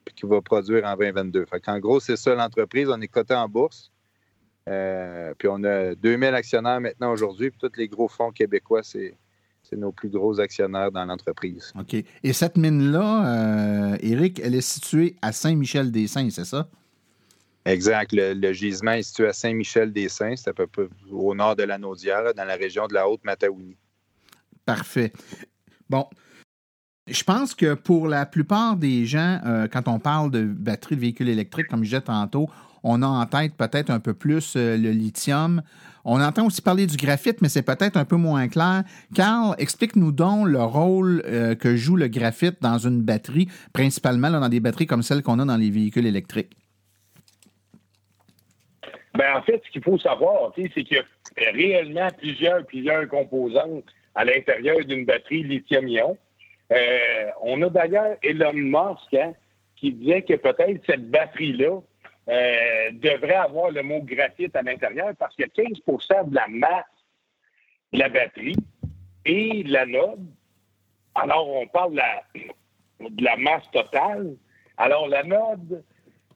puis 0.05 0.15
qui 0.15 0.27
va 0.27 0.41
produire 0.41 0.85
en 0.85 0.97
2022. 0.97 1.47
en 1.67 1.79
gros, 1.79 2.01
c'est 2.01 2.17
ça 2.17 2.35
l'entreprise. 2.35 2.89
On 2.89 3.01
est 3.01 3.09
coté 3.09 3.35
en 3.35 3.49
bourse. 3.49 3.91
puis 4.65 5.49
on 5.49 5.65
a 5.65 5.95
2000 5.95 6.35
actionnaires 6.35 6.81
maintenant 6.81 7.13
aujourd'hui. 7.13 7.51
Puis 7.51 7.59
tous 7.61 7.77
les 7.79 7.89
gros 7.89 8.09
fonds 8.09 8.31
québécois, 8.31 8.83
c'est 8.83 9.17
nos 9.77 9.93
plus 9.93 10.09
gros 10.09 10.41
actionnaires 10.41 10.91
dans 10.91 11.05
l'entreprise. 11.05 11.73
OK. 11.79 11.95
Et 12.23 12.33
cette 12.33 12.57
mine-là, 12.57 13.93
euh, 13.93 13.97
Éric, 14.01 14.41
elle 14.41 14.55
est 14.55 14.61
située 14.61 15.17
à 15.23 15.33
Saint-Michel-des-Saints, 15.33 16.31
c'est 16.31 16.45
ça? 16.45 16.69
Exact. 17.65 18.13
Le, 18.13 18.53
gisement 18.53 18.93
est 18.93 19.03
situé 19.03 19.29
à 19.29 19.33
Saint-Michel-des-Saints, 19.33 20.37
c'est 20.37 20.51
à 20.51 20.55
peu 20.55 20.67
près 20.67 20.89
au 21.11 21.35
nord 21.35 21.57
de 21.57 21.65
la 21.65 21.77
Naudière, 21.77 22.33
dans 22.35 22.45
la 22.45 22.57
région 22.57 22.87
de 22.87 22.95
la 22.95 23.09
Haute-Matawini. 23.09 23.77
Parfait. 24.65 25.13
Bon. 25.91 26.07
Je 27.11 27.25
pense 27.25 27.55
que 27.55 27.73
pour 27.73 28.07
la 28.07 28.27
plupart 28.27 28.77
des 28.77 29.07
gens, 29.07 29.41
euh, 29.47 29.67
quand 29.67 29.89
on 29.89 29.99
parle 29.99 30.31
de 30.31 30.45
batterie 30.45 30.95
de 30.97 31.01
véhicules 31.01 31.31
électriques, 31.31 31.69
comme 31.69 31.81
je 31.81 31.89
disais 31.89 32.01
tantôt, 32.03 32.51
on 32.83 33.03
a 33.03 33.07
en 33.07 33.25
tête 33.25 33.55
peut-être 33.57 33.91
un 33.91 33.99
peu 33.99 34.13
plus 34.13 34.55
euh, 34.57 34.77
le 34.77 34.91
lithium. 34.91 35.63
On 36.05 36.21
entend 36.21 36.47
aussi 36.47 36.61
parler 36.61 36.87
du 36.87 36.97
graphite, 36.97 37.41
mais 37.41 37.49
c'est 37.49 37.63
peut-être 37.63 37.97
un 37.97 38.05
peu 38.05 38.17
moins 38.17 38.49
clair. 38.49 38.85
Carl, 39.15 39.55
explique-nous 39.59 40.13
donc 40.13 40.49
le 40.49 40.63
rôle 40.63 41.23
euh, 41.27 41.55
que 41.55 41.77
joue 41.77 41.97
le 41.97 42.09
graphite 42.09 42.61
dans 42.61 42.79
une 42.79 43.03
batterie, 43.03 43.49
principalement 43.73 44.31
dans 44.31 44.49
des 44.49 44.61
batteries 44.61 44.87
comme 44.87 45.03
celles 45.03 45.23
qu'on 45.23 45.39
a 45.39 45.45
dans 45.45 45.57
les 45.57 45.71
véhicules 45.71 46.07
électriques. 46.07 46.55
Ben, 49.15 49.37
en 49.37 49.43
fait, 49.43 49.61
ce 49.67 49.71
qu'il 49.73 49.83
faut 49.83 49.99
savoir, 49.99 50.53
c'est 50.55 50.69
qu'il 50.69 50.97
y 50.97 50.99
a 50.99 51.51
réellement 51.53 52.09
plusieurs, 52.19 52.65
plusieurs 52.67 53.09
composantes 53.09 53.85
à 54.19 54.25
l'intérieur 54.25 54.85
d'une 54.85 55.05
batterie 55.05 55.45
lithium-ion. 55.45 56.19
Euh, 56.73 57.31
on 57.41 57.63
a 57.63 57.71
d'ailleurs 57.71 58.17
Elon 58.21 58.53
Musk 58.53 59.15
hein, 59.15 59.33
qui 59.77 59.93
disait 59.93 60.23
que 60.23 60.35
peut-être 60.35 60.85
cette 60.87 61.09
batterie-là 61.09 61.79
euh, 62.29 62.91
devrait 62.95 63.37
avoir 63.37 63.71
le 63.71 63.81
mot 63.85 64.03
graphite 64.03 64.57
à 64.57 64.63
l'intérieur 64.63 65.13
parce 65.21 65.37
que 65.37 65.45
15% 65.45 66.31
de 66.31 66.35
la 66.35 66.49
masse 66.49 66.85
de 67.93 68.01
la 68.01 68.09
batterie 68.09 68.57
et 69.25 69.63
l'anode. 69.63 70.27
Alors, 71.15 71.49
on 71.49 71.69
parle 71.69 71.93
de 71.93 71.99
la, 71.99 72.23
de 73.09 73.25
la 73.25 73.37
masse 73.37 73.71
totale. 73.71 74.35
Alors, 74.79 75.07
l'anode, 75.07 75.85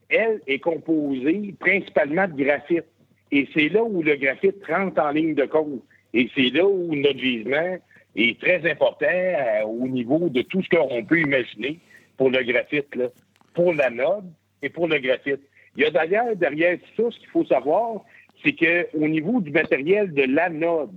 elle, 0.09 0.41
est 0.47 0.61
composée 0.61 1.53
principalement 1.59 2.29
de 2.29 2.45
graphite. 2.45 2.87
Et 3.33 3.49
c'est 3.53 3.71
là 3.71 3.83
où 3.83 4.05
le 4.05 4.15
graphite 4.15 4.65
rentre 4.69 5.03
en 5.03 5.11
ligne 5.11 5.35
de 5.35 5.47
compte. 5.47 5.83
Et 6.15 6.31
c'est 6.35 6.51
là 6.51 6.67
où 6.67 6.95
notre 6.95 7.19
gisement 7.19 7.79
est 8.17 8.41
très 8.41 8.71
important 8.71 9.07
euh, 9.07 9.65
au 9.65 9.89
niveau 9.89 10.29
de 10.29 10.43
tout 10.43 10.63
ce 10.63 10.69
qu'on 10.69 11.05
peut 11.05 11.21
imaginer 11.21 11.79
pour 12.17 12.31
le 12.31 12.43
graphite, 12.43 12.95
là, 12.95 13.09
pour 13.55 13.73
l'anode 13.73 14.31
et 14.63 14.69
pour 14.69 14.89
le 14.89 14.99
graphite. 14.99 15.41
Il 15.77 15.83
y 15.83 15.87
a 15.87 15.91
d'ailleurs 15.91 16.37
derrière 16.37 16.79
ça, 16.97 17.05
ce 17.11 17.19
qu'il 17.19 17.29
faut 17.29 17.47
savoir, 17.47 18.03
c'est 18.45 18.53
qu'au 18.53 19.09
niveau 19.09 19.41
du 19.41 19.51
matériel 19.51 20.13
de 20.13 20.25
l'anode, 20.25 20.93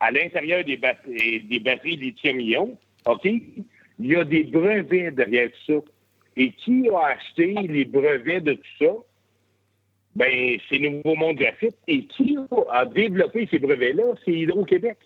à 0.00 0.10
l'intérieur 0.10 0.64
des, 0.64 0.76
des 0.76 1.60
batteries 1.60 1.96
lithium-ion, 1.96 2.76
OK, 3.06 3.24
il 3.24 4.06
y 4.06 4.14
a 4.14 4.24
des 4.24 4.44
brevets 4.44 5.14
derrière 5.14 5.50
ça. 5.66 5.74
Et 6.36 6.52
qui 6.52 6.88
a 6.90 7.06
acheté 7.06 7.54
les 7.68 7.84
brevets 7.84 8.40
de 8.40 8.52
tout 8.52 8.76
ça? 8.78 8.92
Ben, 10.18 10.58
c'est 10.68 10.80
Nouveau 10.80 11.14
Monde 11.14 11.36
Graphite. 11.36 11.76
Et 11.86 12.04
qui 12.06 12.36
a 12.72 12.84
développé 12.86 13.46
ces 13.48 13.60
brevets-là? 13.60 14.14
C'est 14.24 14.32
Hydro-Québec. 14.32 14.98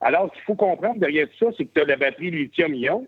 Alors, 0.00 0.28
ce 0.28 0.34
qu'il 0.34 0.44
faut 0.44 0.54
comprendre 0.54 1.00
derrière 1.00 1.28
tout 1.28 1.46
ça, 1.46 1.50
c'est 1.58 1.64
que 1.64 1.72
tu 1.74 1.80
as 1.80 1.86
la 1.86 1.96
batterie 1.96 2.30
lithium-ion 2.30 3.04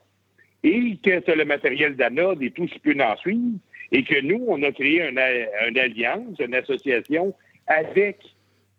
et 0.65 0.99
que 1.01 1.21
tu 1.21 1.31
as 1.31 1.35
le 1.37 1.45
matériel 1.45 1.95
d'anode 1.95 2.43
et 2.43 2.51
tout 2.51 2.67
ce 2.67 2.75
qui 2.75 2.81
peut 2.81 2.97
en 3.01 3.17
suivre 3.17 3.59
et 3.93 4.03
que 4.03 4.21
nous, 4.23 4.45
on 4.49 4.61
a 4.65 4.73
créé 4.73 5.09
une, 5.09 5.19
alliance, 5.79 6.37
une 6.41 6.55
association 6.57 7.33
avec 7.69 8.19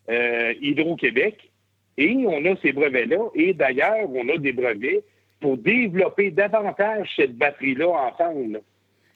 euh, 0.09 0.53
Hydro-Québec 0.59 1.51
et 1.97 2.17
on 2.27 2.43
a 2.43 2.57
ces 2.57 2.73
brevets-là. 2.73 3.29
Et 3.33 3.53
d'ailleurs, 3.53 4.09
on 4.13 4.27
a 4.27 4.37
des 4.37 4.51
brevets 4.51 5.05
pour 5.39 5.57
développer 5.57 6.31
davantage 6.31 7.09
cette 7.15 7.37
batterie-là 7.37 7.87
ensemble. 7.87 8.61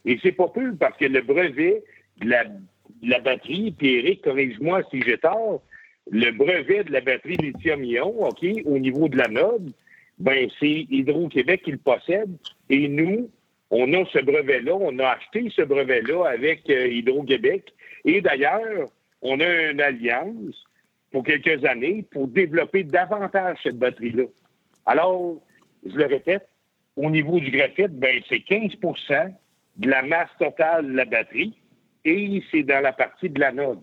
Et 0.05 0.17
c'est 0.23 0.31
pas 0.31 0.47
peu 0.47 0.73
parce 0.77 0.97
que 0.97 1.05
le 1.05 1.21
brevet 1.21 1.83
de 2.21 2.29
la, 2.29 2.45
batterie, 3.19 3.73
puis 3.77 3.95
Eric, 3.95 4.23
corrige-moi 4.23 4.81
si 4.89 5.01
j'ai 5.01 5.17
tort, 5.17 5.61
le 6.09 6.31
brevet 6.31 6.83
de 6.83 6.91
la 6.91 7.01
batterie 7.01 7.37
lithium-ion, 7.37 8.27
OK, 8.27 8.45
au 8.65 8.79
niveau 8.79 9.09
de 9.09 9.17
la 9.17 9.25
l'anode, 9.25 9.71
ben 10.19 10.49
c'est 10.59 10.87
Hydro-Québec 10.89 11.61
qui 11.63 11.71
le 11.71 11.77
possède. 11.77 12.35
Et 12.69 12.87
nous, 12.87 13.29
on 13.69 13.93
a 13.93 14.05
ce 14.05 14.19
brevet-là, 14.19 14.73
on 14.75 14.97
a 14.99 15.09
acheté 15.09 15.49
ce 15.55 15.61
brevet-là 15.61 16.25
avec 16.25 16.69
euh, 16.69 16.87
Hydro-Québec. 16.87 17.73
Et 18.05 18.21
d'ailleurs, 18.21 18.87
on 19.21 19.39
a 19.39 19.71
une 19.71 19.81
alliance 19.81 20.65
pour 21.11 21.23
quelques 21.23 21.63
années 21.65 22.05
pour 22.11 22.27
développer 22.27 22.83
davantage 22.83 23.57
cette 23.63 23.77
batterie-là. 23.77 24.23
Alors, 24.85 25.35
je 25.85 25.95
le 25.95 26.05
répète, 26.05 26.47
au 26.95 27.09
niveau 27.09 27.39
du 27.39 27.51
graphite, 27.51 27.91
ben, 27.91 28.21
c'est 28.29 28.37
15% 28.37 29.33
de 29.77 29.89
la 29.89 30.01
masse 30.01 30.29
totale 30.39 30.87
de 30.87 30.97
la 30.97 31.05
batterie 31.05 31.53
et 32.07 32.43
c'est 32.51 32.63
dans 32.63 32.81
la 32.81 32.93
partie 32.93 33.29
de 33.29 33.39
l'anode. 33.39 33.79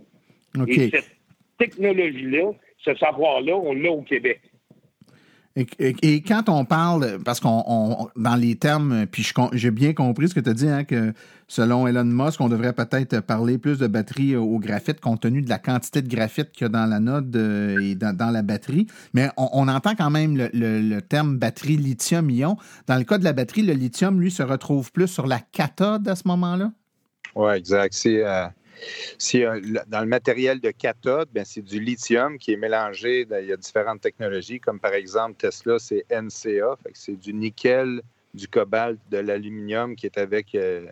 Et 0.67 0.91
cette 0.91 1.11
technologie-là, 1.59 2.53
ce 2.79 2.95
savoir-là, 2.97 3.55
on 3.57 3.75
l'a 3.75 3.91
au 3.91 4.03
Québec. 4.03 4.41
Et, 5.57 6.21
quand 6.23 6.49
on 6.49 6.65
parle, 6.65 7.21
parce 7.25 7.39
qu'on 7.39 8.09
dans 8.17 8.35
les 8.35 8.57
termes, 8.57 9.07
puis 9.07 9.25
j'ai 9.53 9.71
bien 9.71 9.93
compris 9.93 10.29
ce 10.29 10.35
que 10.35 10.41
tu 10.41 10.51
as 10.51 10.55
dit, 10.55 10.69
hein, 10.69 10.83
que 10.83 11.13
selon 11.47 11.87
Elon 11.87 12.05
Musk, 12.05 12.41
on 12.41 12.49
devrait 12.49 12.73
peut-être 12.73 13.21
parler 13.21 13.57
plus 13.57 13.79
de 13.79 13.87
batterie 13.87 14.35
au 14.35 14.59
graphite 14.59 15.01
compte 15.01 15.21
tenu 15.21 15.43
de 15.43 15.49
la 15.49 15.61
quantité 15.61 16.03
de 16.03 16.09
graphite 16.09 16.51
qu'il 16.51 16.63
y 16.63 16.65
a 16.65 16.71
dans 16.71 16.87
la 16.87 16.99
node 16.99 17.37
euh, 17.37 17.79
et 17.79 17.95
dans, 17.95 18.33
la 18.33 18.43
batterie. 18.43 18.89
Mais 19.13 19.29
on, 19.37 19.69
entend 19.69 19.95
quand 19.95 20.11
même 20.11 20.37
le, 20.37 21.01
terme 21.01 21.39
batterie 21.39 21.77
lithium-ion. 21.77 22.57
Dans 22.89 22.97
le 22.97 23.05
cas 23.05 23.19
de 23.19 23.25
la 23.25 23.33
batterie, 23.33 23.63
le 23.63 23.75
lithium, 23.75 24.21
lui, 24.21 24.33
se 24.33 24.43
retrouve 24.43 24.91
plus 24.91 25.07
sur 25.07 25.29
la 25.29 25.39
cathode 25.39 26.09
à 26.09 26.17
ce 26.17 26.27
moment-là? 26.27 26.73
Oui, 27.35 27.53
exact. 27.55 27.95
C'est. 27.95 28.25
Euh, 28.25 28.47
euh, 29.35 29.61
dans 29.87 30.01
le 30.01 30.07
matériel 30.07 30.61
de 30.61 30.71
cathode, 30.71 31.29
ben, 31.33 31.45
c'est 31.45 31.63
du 31.63 31.81
lithium 31.81 32.39
qui 32.39 32.53
est 32.53 32.57
mélangé. 32.57 33.27
Il 33.31 33.47
y 33.47 33.53
a 33.53 33.57
différentes 33.57 34.01
technologies, 34.01 34.61
comme 34.61 34.79
par 34.79 34.93
exemple 34.95 35.37
Tesla, 35.39 35.79
c'est 35.79 36.05
NCA, 36.11 36.77
c'est 36.93 37.19
du 37.19 37.33
nickel, 37.33 38.03
du 38.35 38.49
cobalt, 38.49 38.99
de 39.11 39.19
l'aluminium 39.19 39.97
qui 39.97 40.07
est 40.07 40.19
avec 40.19 40.55
euh, 40.55 40.87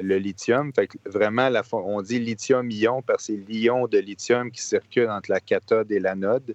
le 0.00 0.16
lithium. 0.18 0.72
vraiment, 1.06 1.50
on 1.72 2.02
dit 2.02 2.18
lithium-ion 2.18 3.02
parce 3.02 3.26
que 3.26 3.32
c'est 3.32 3.52
l'ion 3.52 3.86
de 3.86 3.98
lithium 3.98 4.50
qui 4.50 4.62
circule 4.62 5.08
entre 5.08 5.30
la 5.30 5.40
cathode 5.40 5.90
et 5.90 6.00
l'anode. 6.00 6.54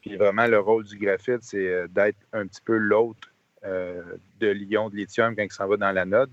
Puis 0.00 0.16
vraiment, 0.16 0.46
le 0.46 0.58
rôle 0.58 0.84
du 0.84 0.98
graphite, 0.98 1.42
c'est 1.42 1.88
d'être 1.88 2.18
un 2.32 2.46
petit 2.46 2.60
peu 2.64 2.76
l'autre 2.76 3.32
de 3.64 4.46
l'ion 4.48 4.88
de 4.88 4.96
lithium 4.96 5.34
quand 5.34 5.42
il 5.42 5.52
s'en 5.52 5.66
va 5.66 5.76
dans 5.76 5.90
l'anode. 5.90 6.30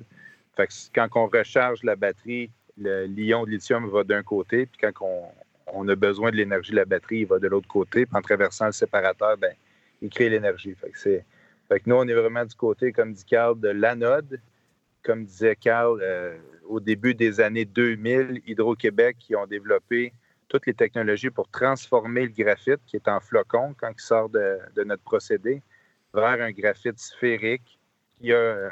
Quand 0.94 1.08
on 1.16 1.28
recharge 1.28 1.84
la 1.84 1.96
batterie 1.96 2.50
l'ion 2.78 3.46
de 3.46 3.52
lithium 3.52 3.88
va 3.89 4.04
d'un 4.04 4.24
côté, 4.24 4.66
puis 4.66 4.80
quand 4.82 5.32
on, 5.68 5.88
a 5.88 5.96
besoin 5.96 6.32
de 6.32 6.38
l'énergie 6.38 6.72
de 6.72 6.78
la 6.78 6.86
batterie, 6.86 7.20
il 7.20 7.28
va 7.28 7.39
de 7.39 7.48
l'autre 7.48 7.68
côté, 7.68 8.06
puis 8.06 8.16
en 8.16 8.22
traversant 8.22 8.68
le 8.68 8.72
séparateur, 8.72 9.38
ben, 9.38 9.54
il 10.02 10.10
crée 10.10 10.30
l'énergie. 10.30 10.76
Fait 10.76 10.92
que, 10.92 11.89
nous, 11.89 11.96
on 11.96 12.08
est 12.08 12.13
vraiment 12.13 12.46
du 12.46 12.56
côté, 12.56 12.92
comme 12.92 13.13
dit 13.13 13.26
Carl, 13.26 13.60
de 13.60 13.70
l'anode. 13.70 14.39
Comme 15.04 15.26
disait 15.26 15.56
Carl, 15.56 16.00
euh, 16.02 16.38
au 16.68 16.80
début 16.80 17.13
des 17.13 17.42
années 17.42 17.66
2000, 17.66 18.42
Hydro-Québec 18.46 19.18
qui 19.20 19.36
ont 19.36 19.46
développé 19.46 20.13
toutes 20.48 20.66
les 20.66 20.74
technologies 20.74 21.30
pour 21.30 21.50
transformer 21.50 22.22
le 22.26 22.32
graphite 22.44 22.80
qui 22.86 22.96
est 22.96 23.08
en 23.08 23.20
flocon 23.20 23.76
quand 23.78 23.89
il 23.89 24.02
sort 24.02 24.30
de, 24.30 24.60
notre 24.86 25.04
procédé 25.04 25.62
vers 26.13 26.42
un 26.42 26.52
graphite 26.52 27.00
sphérique 27.00 27.80
qui 28.20 28.32
a 28.32 28.72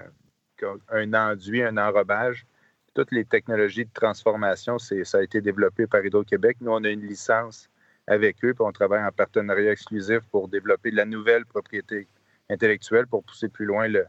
un 0.90 1.14
enduit, 1.14 1.64
un 1.64 1.78
enrobage 1.78 2.46
toutes 2.94 3.12
les 3.12 3.26
technologies 3.26 3.86
de 3.86 3.92
transformation, 3.94 4.78
ça 4.78 5.18
a 5.18 5.22
été 5.22 5.42
développé 5.42 5.88
par 5.88 6.06
Hydro-Québec. 6.06 6.58
Nous, 6.62 6.72
on 6.72 6.84
a 6.84 6.90
une 6.90 7.06
licence 7.06 7.70
avec 8.08 8.44
eux, 8.44 8.54
puis 8.54 8.66
on 8.66 8.72
travaille 8.72 9.04
en 9.04 9.12
partenariat 9.12 9.72
exclusif 9.72 10.20
pour 10.32 10.48
développer 10.48 10.92
de 10.92 10.98
la 10.98 11.06
nouvelle 11.06 11.46
propriété 11.46 12.08
intellectuelle 12.50 13.08
pour 13.08 13.24
pousser 13.24 13.48
plus 13.48 13.66
loin 13.66 13.88
le, 13.88 14.06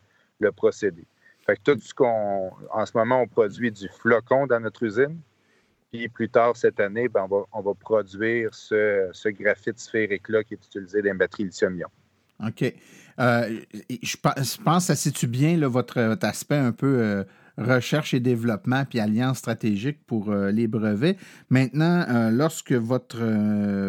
procédé. 0.53 1.05
Fait 1.47 1.57
que 1.57 1.73
tout 1.73 1.81
ce 1.81 1.95
qu'on. 1.95 2.51
En 2.71 2.85
ce 2.85 2.97
moment, 2.97 3.23
on 3.23 3.29
produit 3.29 3.71
du 3.71 3.88
flocon 3.88 4.49
dans 4.49 4.59
notre 4.59 4.83
usine. 4.83 5.21
Puis 5.93 6.09
plus 6.09 6.29
tard 6.29 6.57
cette 6.57 6.81
année, 6.81 7.09
ben, 7.09 7.29
on, 7.53 7.61
va, 7.61 7.75
produire 7.75 8.53
ce, 8.55 9.29
graphite 9.29 9.79
sphérique-là 9.79 10.43
qui 10.43 10.55
est 10.55 10.67
utilisé 10.67 11.01
dans 11.03 11.12
les 11.12 11.15
batteries 11.15 11.45
lithium-ion. 11.45 11.88
OK. 12.45 12.75
Euh, 13.18 13.61
je, 14.03 14.16
pense 14.16 14.59
que 14.59 14.81
ça 14.81 14.96
situe 14.96 15.27
bien 15.27 15.57
votre, 15.68 16.16
aspect 16.22 16.57
un 16.57 16.72
peu 16.72 16.98
euh, 16.98 17.25
recherche 17.59 18.14
et 18.14 18.20
développement 18.20 18.85
puis 18.85 19.01
alliance 19.01 19.38
stratégique 19.38 19.98
pour 20.07 20.31
euh, 20.31 20.51
les 20.51 20.66
brevets. 20.66 21.16
Maintenant, 21.51 22.31
lorsque 22.31 22.72
votre, 22.72 23.22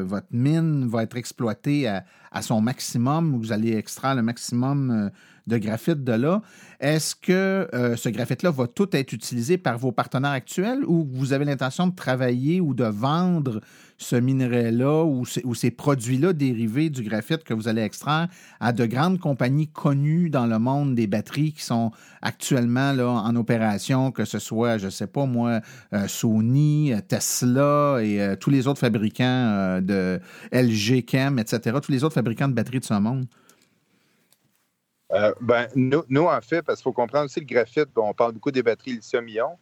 votre 0.03 0.27
mine 0.31 0.87
va 0.87 1.03
être 1.03 1.17
exploitée 1.17 1.87
à, 1.87 2.41
son 2.41 2.61
maximum, 2.61 3.37
vous 3.37 3.51
allez 3.51 3.75
extraire 3.75 4.15
le 4.15 4.23
maximum 4.23 5.11
de 5.47 5.57
graphite 5.57 6.03
de 6.03 6.13
là. 6.13 6.41
Est-ce 6.79 7.15
que 7.15 7.67
euh, 7.73 7.95
ce 7.95 8.09
graphite-là 8.09 8.51
va 8.51 8.67
tout 8.67 8.95
être 8.95 9.13
utilisé 9.13 9.57
par 9.57 9.77
vos 9.77 9.91
partenaires 9.91 10.31
actuels 10.31 10.83
ou 10.85 11.07
vous 11.11 11.33
avez 11.33 11.45
l'intention 11.45 11.87
de 11.87 11.95
travailler 11.95 12.61
ou 12.61 12.73
de 12.73 12.85
vendre 12.85 13.61
ce 13.97 14.15
minerai-là 14.15 15.03
ou, 15.05 15.23
ces 15.25 15.71
produits-là 15.71 16.33
dérivés 16.33 16.89
du 16.89 17.03
graphite 17.03 17.43
que 17.43 17.53
vous 17.53 17.67
allez 17.67 17.83
extraire 17.83 18.27
à 18.59 18.73
de 18.73 18.85
grandes 18.85 19.19
compagnies 19.19 19.67
connues 19.67 20.29
dans 20.29 20.45
le 20.45 20.59
monde 20.59 20.95
des 20.95 21.07
batteries 21.07 21.53
qui 21.53 21.63
sont 21.63 21.91
actuellement 22.21 22.91
là, 22.91 23.07
en 23.07 23.35
opération, 23.35 24.11
que 24.11 24.25
ce 24.25 24.39
soit, 24.39 24.77
je 24.77 24.85
ne 24.85 24.91
sais 24.91 25.07
pas 25.07 25.25
moi, 25.25 25.61
euh, 25.93 26.07
Sony, 26.07 26.91
Tesla 27.07 27.99
et 28.01 28.35
tous 28.39 28.49
les 28.49 28.67
autres 28.67 28.79
fabricants 28.79 29.79
de 29.81 30.19
LG 30.51 31.05
Chem, 31.09 31.39
etc., 31.39 31.77
tous 31.81 31.91
les 31.91 32.03
autres 32.03 32.15
fabricants 32.15 32.49
de 32.49 32.53
batteries 32.53 32.79
de 32.79 32.85
ce 32.85 32.95
monde? 32.95 33.25
Euh, 35.13 35.33
ben, 35.41 35.67
nous, 35.75 36.25
en 36.25 36.41
fait, 36.41 36.63
parce 36.63 36.79
qu'il 36.79 36.83
faut 36.83 36.93
comprendre 36.93 37.25
aussi 37.25 37.39
le 37.39 37.45
graphite, 37.45 37.89
on 37.95 38.13
parle 38.13 38.33
beaucoup 38.33 38.51
des 38.51 38.63
batteries 38.63 38.93
lithium-ion. 38.93 39.57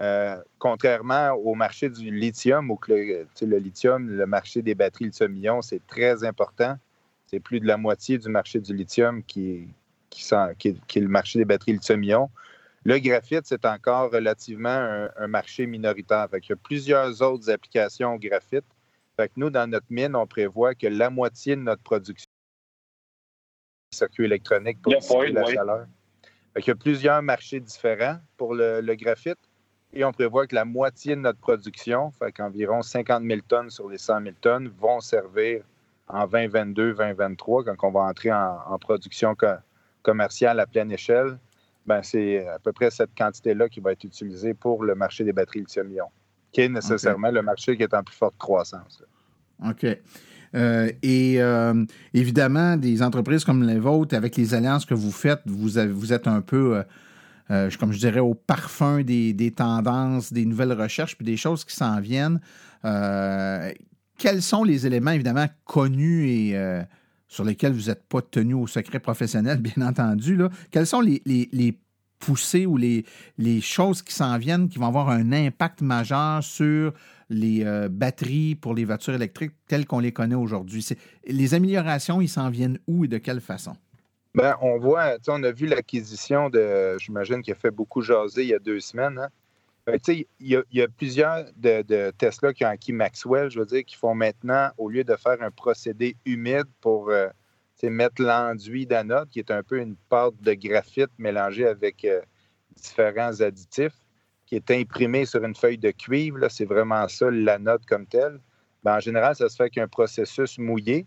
Euh, 0.00 0.36
contrairement 0.58 1.32
au 1.32 1.54
marché 1.54 1.88
du 1.88 2.10
lithium, 2.10 2.70
où 2.70 2.78
le, 2.88 3.26
le, 3.40 3.58
lithium, 3.58 4.08
le 4.08 4.26
marché 4.26 4.62
des 4.62 4.74
batteries 4.74 5.06
lithium-ion, 5.06 5.62
c'est 5.62 5.84
très 5.86 6.24
important. 6.24 6.76
C'est 7.26 7.40
plus 7.40 7.60
de 7.60 7.66
la 7.66 7.76
moitié 7.76 8.18
du 8.18 8.28
marché 8.28 8.60
du 8.60 8.74
lithium 8.74 9.22
qui, 9.22 9.68
qui, 10.10 10.28
qui, 10.58 10.68
est, 10.68 11.00
le 11.00 11.08
marché 11.08 11.38
des 11.38 11.44
batteries 11.44 11.74
lithium-ion. 11.74 12.30
Le 12.84 12.98
graphite, 12.98 13.42
c'est 13.44 13.66
encore 13.66 14.10
relativement 14.10 15.08
un, 15.16 15.26
marché 15.26 15.66
minoritaire. 15.66 16.28
Il 16.32 16.48
y 16.48 16.52
a 16.52 16.56
plusieurs 16.56 17.22
autres 17.22 17.50
applications 17.50 18.14
au 18.14 18.18
graphite. 18.18 18.64
Fait 19.16 19.28
que 19.28 19.34
nous, 19.36 19.50
dans 19.50 19.68
notre 19.68 19.86
mine, 19.90 20.14
on 20.16 20.26
prévoit 20.26 20.74
que 20.74 20.86
la 20.86 21.10
moitié 21.10 21.56
de 21.56 21.60
notre 21.60 21.82
production 21.82 22.30
circuit 23.90 24.24
électronique 24.24 24.78
pour 24.82 24.92
la 25.24 25.44
chaleur. 25.46 25.86
il 26.56 26.66
y 26.66 26.70
a 26.70 26.74
plusieurs 26.74 27.22
marchés 27.22 27.60
différents 27.60 28.18
pour 28.36 28.54
le, 28.54 28.94
graphite 28.94 29.38
et 29.92 30.04
on 30.04 30.12
prévoit 30.12 30.46
que 30.46 30.54
la 30.54 30.64
moitié 30.64 31.16
de 31.16 31.20
notre 31.20 31.38
production, 31.38 32.10
fait 32.10 32.32
qu'environ 32.32 32.82
50 32.82 33.24
000 33.24 33.40
tonnes 33.48 33.70
sur 33.70 33.88
les 33.88 33.98
100 33.98 34.22
000 34.22 34.34
tonnes, 34.40 34.68
vont 34.78 35.00
servir 35.00 35.62
en 36.08 36.26
2022, 36.26 36.94
2023, 36.94 37.64
quand 37.64 37.76
on 37.82 37.90
va 37.90 38.00
entrer 38.00 38.30
en, 38.30 38.78
production 38.78 39.34
commerciale 40.02 40.60
à 40.60 40.66
pleine 40.66 40.92
échelle. 40.92 41.38
Ben, 41.86 42.02
c'est 42.02 42.46
à 42.46 42.58
peu 42.58 42.72
près 42.72 42.90
cette 42.90 43.14
quantité-là 43.16 43.70
qui 43.70 43.80
va 43.80 43.92
être 43.92 44.04
utilisée 44.04 44.52
pour 44.52 44.84
le 44.84 44.94
marché 44.94 45.24
des 45.24 45.32
batteries 45.32 45.60
lithium-ion, 45.60 46.10
qui 46.52 46.60
est 46.62 46.68
nécessairement 46.68 47.30
le 47.30 47.40
marché 47.40 47.78
qui 47.78 47.82
est 47.82 47.94
en 47.94 48.02
plus 48.02 48.14
forte 48.14 48.36
croissance. 48.36 49.02
OK. 49.66 49.86
Euh, 50.54 50.90
et 51.02 51.40
euh, 51.40 51.84
évidemment, 52.14 52.76
des 52.76 53.02
entreprises 53.02 53.44
comme 53.44 53.66
les 53.66 53.78
vôtres, 53.78 54.14
avec 54.14 54.36
les 54.36 54.54
alliances 54.54 54.84
que 54.84 54.94
vous 54.94 55.12
faites, 55.12 55.40
vous, 55.46 55.70
vous 55.92 56.12
êtes 56.12 56.26
un 56.26 56.40
peu, 56.40 56.82
euh, 57.50 57.70
comme 57.78 57.92
je 57.92 57.98
dirais, 57.98 58.20
au 58.20 58.34
parfum 58.34 59.02
des, 59.02 59.52
tendances, 59.54 60.32
des 60.32 60.44
nouvelles 60.44 60.72
recherches, 60.72 61.16
puis 61.16 61.26
des 61.26 61.36
choses 61.36 61.64
qui 61.64 61.74
s'en 61.74 62.00
viennent. 62.00 62.40
quels 62.82 64.42
sont 64.42 64.64
les 64.64 64.86
éléments, 64.86 65.12
évidemment, 65.12 65.46
connus 65.64 66.28
et 66.28 66.82
sur 67.30 67.44
lesquels 67.44 67.72
vous 67.72 67.88
n'êtes 67.88 68.04
pas 68.08 68.22
tenu 68.22 68.54
au 68.54 68.66
secret 68.66 69.00
professionnel, 69.00 69.58
bien 69.60 69.86
entendu? 69.86 70.36
Là? 70.36 70.48
Quels 70.70 70.86
sont 70.86 71.00
les, 71.00 71.78
poussées 72.18 72.66
ou 72.66 72.76
les 72.76 73.60
choses 73.60 74.02
qui 74.02 74.12
s'en 74.12 74.38
viennent 74.38 74.68
qui 74.68 74.78
vont 74.78 74.88
avoir 74.88 75.08
un 75.10 75.30
impact 75.30 75.82
majeur 75.82 76.42
sur 76.42 76.92
les 77.30 77.64
euh, 77.64 77.88
batteries 77.90 78.54
pour 78.54 78.74
les 78.74 78.84
voitures 78.84 79.14
électriques 79.14 79.52
telles 79.66 79.86
qu'on 79.86 80.00
les 80.00 80.12
connaît 80.12 80.34
aujourd'hui? 80.34 80.86
Les 81.26 81.54
améliorations, 81.54 82.20
ils 82.20 82.28
s'en 82.28 82.50
viennent 82.50 82.78
où 82.86 83.04
et 83.04 83.08
de 83.08 83.18
quelle 83.18 83.40
façon? 83.40 83.76
Bien, 84.34 84.56
on 84.60 84.78
voit, 84.78 85.16
on 85.28 85.42
a 85.42 85.50
vu 85.50 85.66
l'acquisition 85.66 86.50
de, 86.50 86.96
j'imagine, 86.98 87.42
qui 87.42 87.50
a 87.50 87.54
fait 87.54 87.70
beaucoup 87.70 88.02
jaser 88.02 88.42
il 88.42 88.48
y 88.48 88.54
a 88.54 88.58
deux 88.58 88.80
semaines. 88.80 89.18
Hein. 89.18 89.96
il, 90.08 90.26
y 90.70 90.82
a, 90.82 90.88
plusieurs 90.88 91.46
de, 91.56 92.10
Tesla 92.12 92.52
qui 92.52 92.64
ont 92.64 92.68
acquis 92.68 92.92
Maxwell, 92.92 93.50
je 93.50 93.58
veux 93.58 93.66
dire, 93.66 93.84
qui 93.84 93.96
font 93.96 94.14
maintenant, 94.14 94.70
au 94.76 94.90
lieu 94.90 95.02
de 95.02 95.16
faire 95.16 95.42
un 95.42 95.50
procédé 95.50 96.14
humide 96.24 96.66
pour 96.80 97.10
euh, 97.10 97.28
mettre 97.82 98.22
l'enduit 98.22 98.86
d'anode, 98.86 99.28
qui 99.30 99.38
est 99.38 99.50
un 99.50 99.62
peu 99.62 99.78
une 99.78 99.96
pâte 100.08 100.34
de 100.40 100.54
graphite 100.54 101.10
mélangée 101.18 101.66
avec 101.66 102.04
euh, 102.04 102.20
différents 102.76 103.40
additifs, 103.40 103.96
qui 104.48 104.56
est 104.56 104.70
imprimé 104.70 105.26
sur 105.26 105.44
une 105.44 105.54
feuille 105.54 105.76
de 105.76 105.90
cuivre, 105.90 106.48
c'est 106.48 106.64
vraiment 106.64 107.06
ça 107.06 107.30
la 107.30 107.58
note 107.58 107.84
comme 107.84 108.06
telle. 108.06 108.40
Ben, 108.82 108.96
en 108.96 109.00
général, 109.00 109.36
ça 109.36 109.46
se 109.50 109.56
fait 109.56 109.64
avec 109.64 109.76
un 109.76 109.88
processus 109.88 110.56
mouillé. 110.58 111.04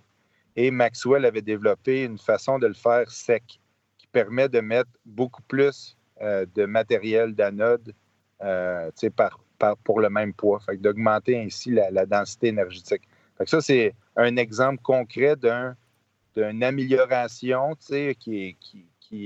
Et 0.55 0.69
Maxwell 0.69 1.25
avait 1.25 1.41
développé 1.41 2.03
une 2.03 2.19
façon 2.19 2.59
de 2.59 2.67
le 2.67 2.75
faire 2.75 3.09
sec, 3.09 3.59
qui 3.97 4.05
permet 4.07 4.47
de 4.47 4.59
mettre 4.59 4.91
beaucoup 5.05 5.41
plus 5.43 5.97
euh, 6.21 6.45
de 6.53 6.65
matériel 6.65 7.33
d'anode 7.33 7.95
euh, 8.43 8.91
pour 9.83 10.01
le 10.01 10.09
même 10.11 10.33
poids, 10.33 10.59
d'augmenter 10.73 11.39
ainsi 11.39 11.71
la, 11.71 12.05
densité 12.05 12.47
énergétique. 12.47 13.07
ça, 13.45 13.59
c'est 13.59 13.95
un 14.17 14.35
exemple 14.35 14.83
concret 14.83 15.35
d'une 15.35 16.63
amélioration 16.63 17.75
qui, 17.75 18.15
qui, 18.59 18.85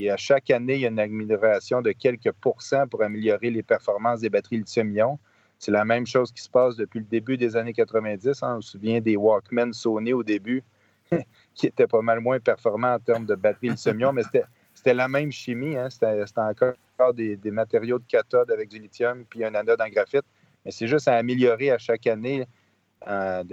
à 0.10 0.18
chaque 0.18 0.50
année, 0.50 0.76
il 0.76 0.82
y 0.82 0.86
a 0.86 0.90
une 0.90 1.00
amélioration 1.00 1.82
de 1.82 1.92
quelques 1.92 2.32
pourcents 2.32 2.88
pour 2.88 3.04
améliorer 3.04 3.52
les 3.52 3.64
performances 3.64 4.22
des 4.22 4.30
batteries 4.30 4.58
lithium-ion. 4.58 5.20
C'est 5.60 5.72
la 5.72 5.86
même 5.86 6.06
chose 6.06 6.32
qui 6.32 6.42
se 6.42 6.50
passe 6.50 6.76
depuis 6.76 7.00
le 7.00 7.06
début 7.06 7.38
des 7.38 7.56
années 7.56 7.74
90. 7.74 8.44
Hein. 8.44 8.56
On 8.58 8.62
se 8.62 8.72
souvient 8.72 9.00
des 9.00 9.16
Walkman 9.16 9.74
Sony 9.74 10.14
au 10.14 10.24
début, 10.24 10.64
qui 11.54 11.68
étaient 11.68 11.88
pas 11.88 12.02
mal 12.02 12.20
moins 12.20 12.40
performants 12.40 12.94
en 12.96 13.00
termes 13.00 13.26
de 13.26 13.36
batteries 13.36 13.70
lithium-ion, 13.70 14.12
mais 14.12 14.24
c'était 14.74 14.94
la 14.94 15.08
même 15.08 15.32
chimie. 15.32 15.78
Hein. 15.78 15.90
C'était 15.90 16.26
encore 16.36 17.14
des, 17.14 17.36
des, 17.38 17.52
matériaux 17.52 18.00
de 18.00 18.06
cathode 18.08 18.52
avec 18.52 18.70
du 18.70 18.80
lithium 18.80 19.24
puis 19.30 19.46
un 19.46 19.54
anode 19.54 19.82
en 19.82 19.90
graphite. 19.90 20.26
Mais 20.66 20.72
c'est 20.72 20.88
juste 20.88 21.08
à 21.08 21.14
améliorer 21.14 21.72
à 21.72 21.78
chaque 21.78 22.08
année 22.08 22.48
euh, 23.08 23.44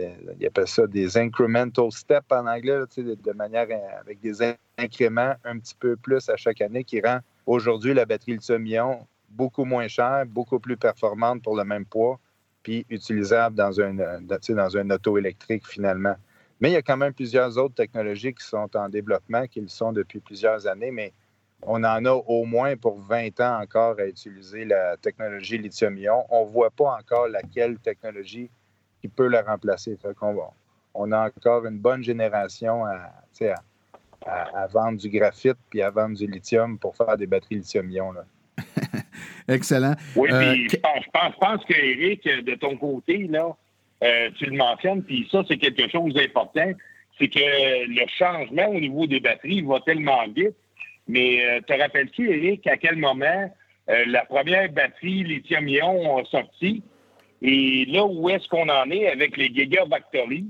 il 0.41 0.47
appelle 0.47 0.69
ça 0.69 0.87
des 0.87 1.17
incremental 1.19 1.91
steps 1.93 2.31
en 2.31 2.47
anglais, 2.47 2.81
de, 2.97 3.33
manière 3.33 3.67
euh, 3.71 4.01
avec 4.01 4.21
des 4.21 4.39
incréments 4.79 5.35
un 5.45 5.59
petit 5.59 5.75
peu 5.79 5.97
plus 5.97 6.29
à 6.29 6.37
chaque 6.37 6.61
année 6.61 6.85
qui 6.85 7.01
rend 7.01 7.19
aujourd'hui 7.47 7.93
la 7.93 8.07
batterie 8.07 8.33
lithium-ion 8.33 9.07
beaucoup 9.29 9.65
moins 9.65 9.89
chère, 9.89 10.25
beaucoup 10.27 10.59
plus 10.59 10.77
performante 10.77 11.43
pour 11.43 11.57
le 11.57 11.65
même 11.65 11.85
poids, 11.85 12.19
puis 12.63 12.87
utilisable 12.89 13.57
dans 13.57 13.81
un, 13.81 13.99
euh, 13.99 14.21
dans 14.21 14.77
un 14.77 14.91
auto 14.91 15.19
électrique 15.19 15.67
finalement. 15.67 16.15
Mais 16.61 16.71
il 16.71 16.73
y 16.75 16.77
a 16.77 16.83
quand 16.83 16.97
même 16.97 17.13
plusieurs 17.13 17.59
autres 17.59 17.75
technologies 17.75 18.35
qui 18.35 18.47
sont 18.47 18.71
en 18.77 18.89
développement, 18.89 19.47
qui 19.47 19.61
le 19.61 19.69
sont 19.69 19.93
depuis 19.93 20.21
plusieurs 20.21 20.67
années, 20.67 20.93
mais 20.93 21.13
on 21.63 21.83
en 21.85 22.05
a 22.05 22.13
au 22.13 22.45
moins 22.45 22.77
pour 22.77 23.01
20 23.01 23.41
ans 23.41 23.61
encore 23.61 23.99
à 23.99 24.07
utiliser 24.07 24.65
la 24.65 24.97
technologie 24.97 25.59
lithium-ion. 25.59 26.25
On 26.29 26.45
ne 26.45 26.51
voit 26.51 26.71
pas 26.71 26.97
encore 26.99 27.29
laquelle 27.29 27.79
technologie 27.79 28.51
qui 29.03 29.09
peut 29.09 29.27
la 29.27 29.43
remplacer. 29.43 29.99
on, 30.95 31.13
a 31.13 31.27
encore 31.27 31.67
une 31.67 31.79
bonne 31.79 32.05
génération 32.05 32.85
à, 32.87 34.67
vendre 34.69 34.99
du 34.99 35.09
graphite 35.11 35.59
puis 35.69 35.83
à 35.83 35.91
vendre 35.91 36.17
du 36.17 36.27
lithium 36.29 36.79
pour 36.79 36.97
faire 36.97 37.17
des 37.17 37.27
batteries 37.27 37.57
lithium-ion. 37.57 38.15
Excellent. 39.49 39.95
Oui, 40.15 40.31
euh, 40.31 40.53
puis 40.53 40.69
je 40.71 41.11
pense, 41.11 41.35
pense, 41.41 41.65
qu'Éric, 41.65 42.23
de 42.25 42.55
ton 42.55 42.77
côté, 42.77 43.27
là, 43.27 43.57
euh, 44.05 44.31
tu 44.39 44.47
le 44.47 44.57
mentionnes, 44.57 45.03
puis 45.03 45.29
ça, 45.33 45.43
c'est 45.49 45.59
quelque 45.59 45.91
chose 45.91 46.15
d'important, 46.15 46.71
c'est 47.19 47.29
que 47.29 47.41
le 47.41 48.07
changement 48.17 48.69
au 48.69 48.79
niveau 48.79 49.09
des 49.09 49.19
batteries 49.19 49.63
va 49.63 49.81
tellement 49.81 50.29
vite. 50.29 50.55
Mais 51.09 51.45
euh, 51.45 51.61
te 51.63 51.73
rappelles-tu, 51.73 52.31
Eric, 52.31 52.65
à 52.69 52.77
quel 52.77 52.97
moment 52.97 53.53
la 54.07 54.25
première 54.27 54.71
batterie 54.71 55.25
lithium-ion 55.25 56.19
a 56.19 56.25
sorti? 56.27 56.85
Et 57.43 57.85
là 57.87 58.05
où 58.07 58.31
est-ce 58.31 58.49
qu'on 58.49 58.69
en 58.69 58.91
est 58.91 59.09
avec 59.09 59.37
les 59.37 59.53
Gigafactory, 59.53 60.47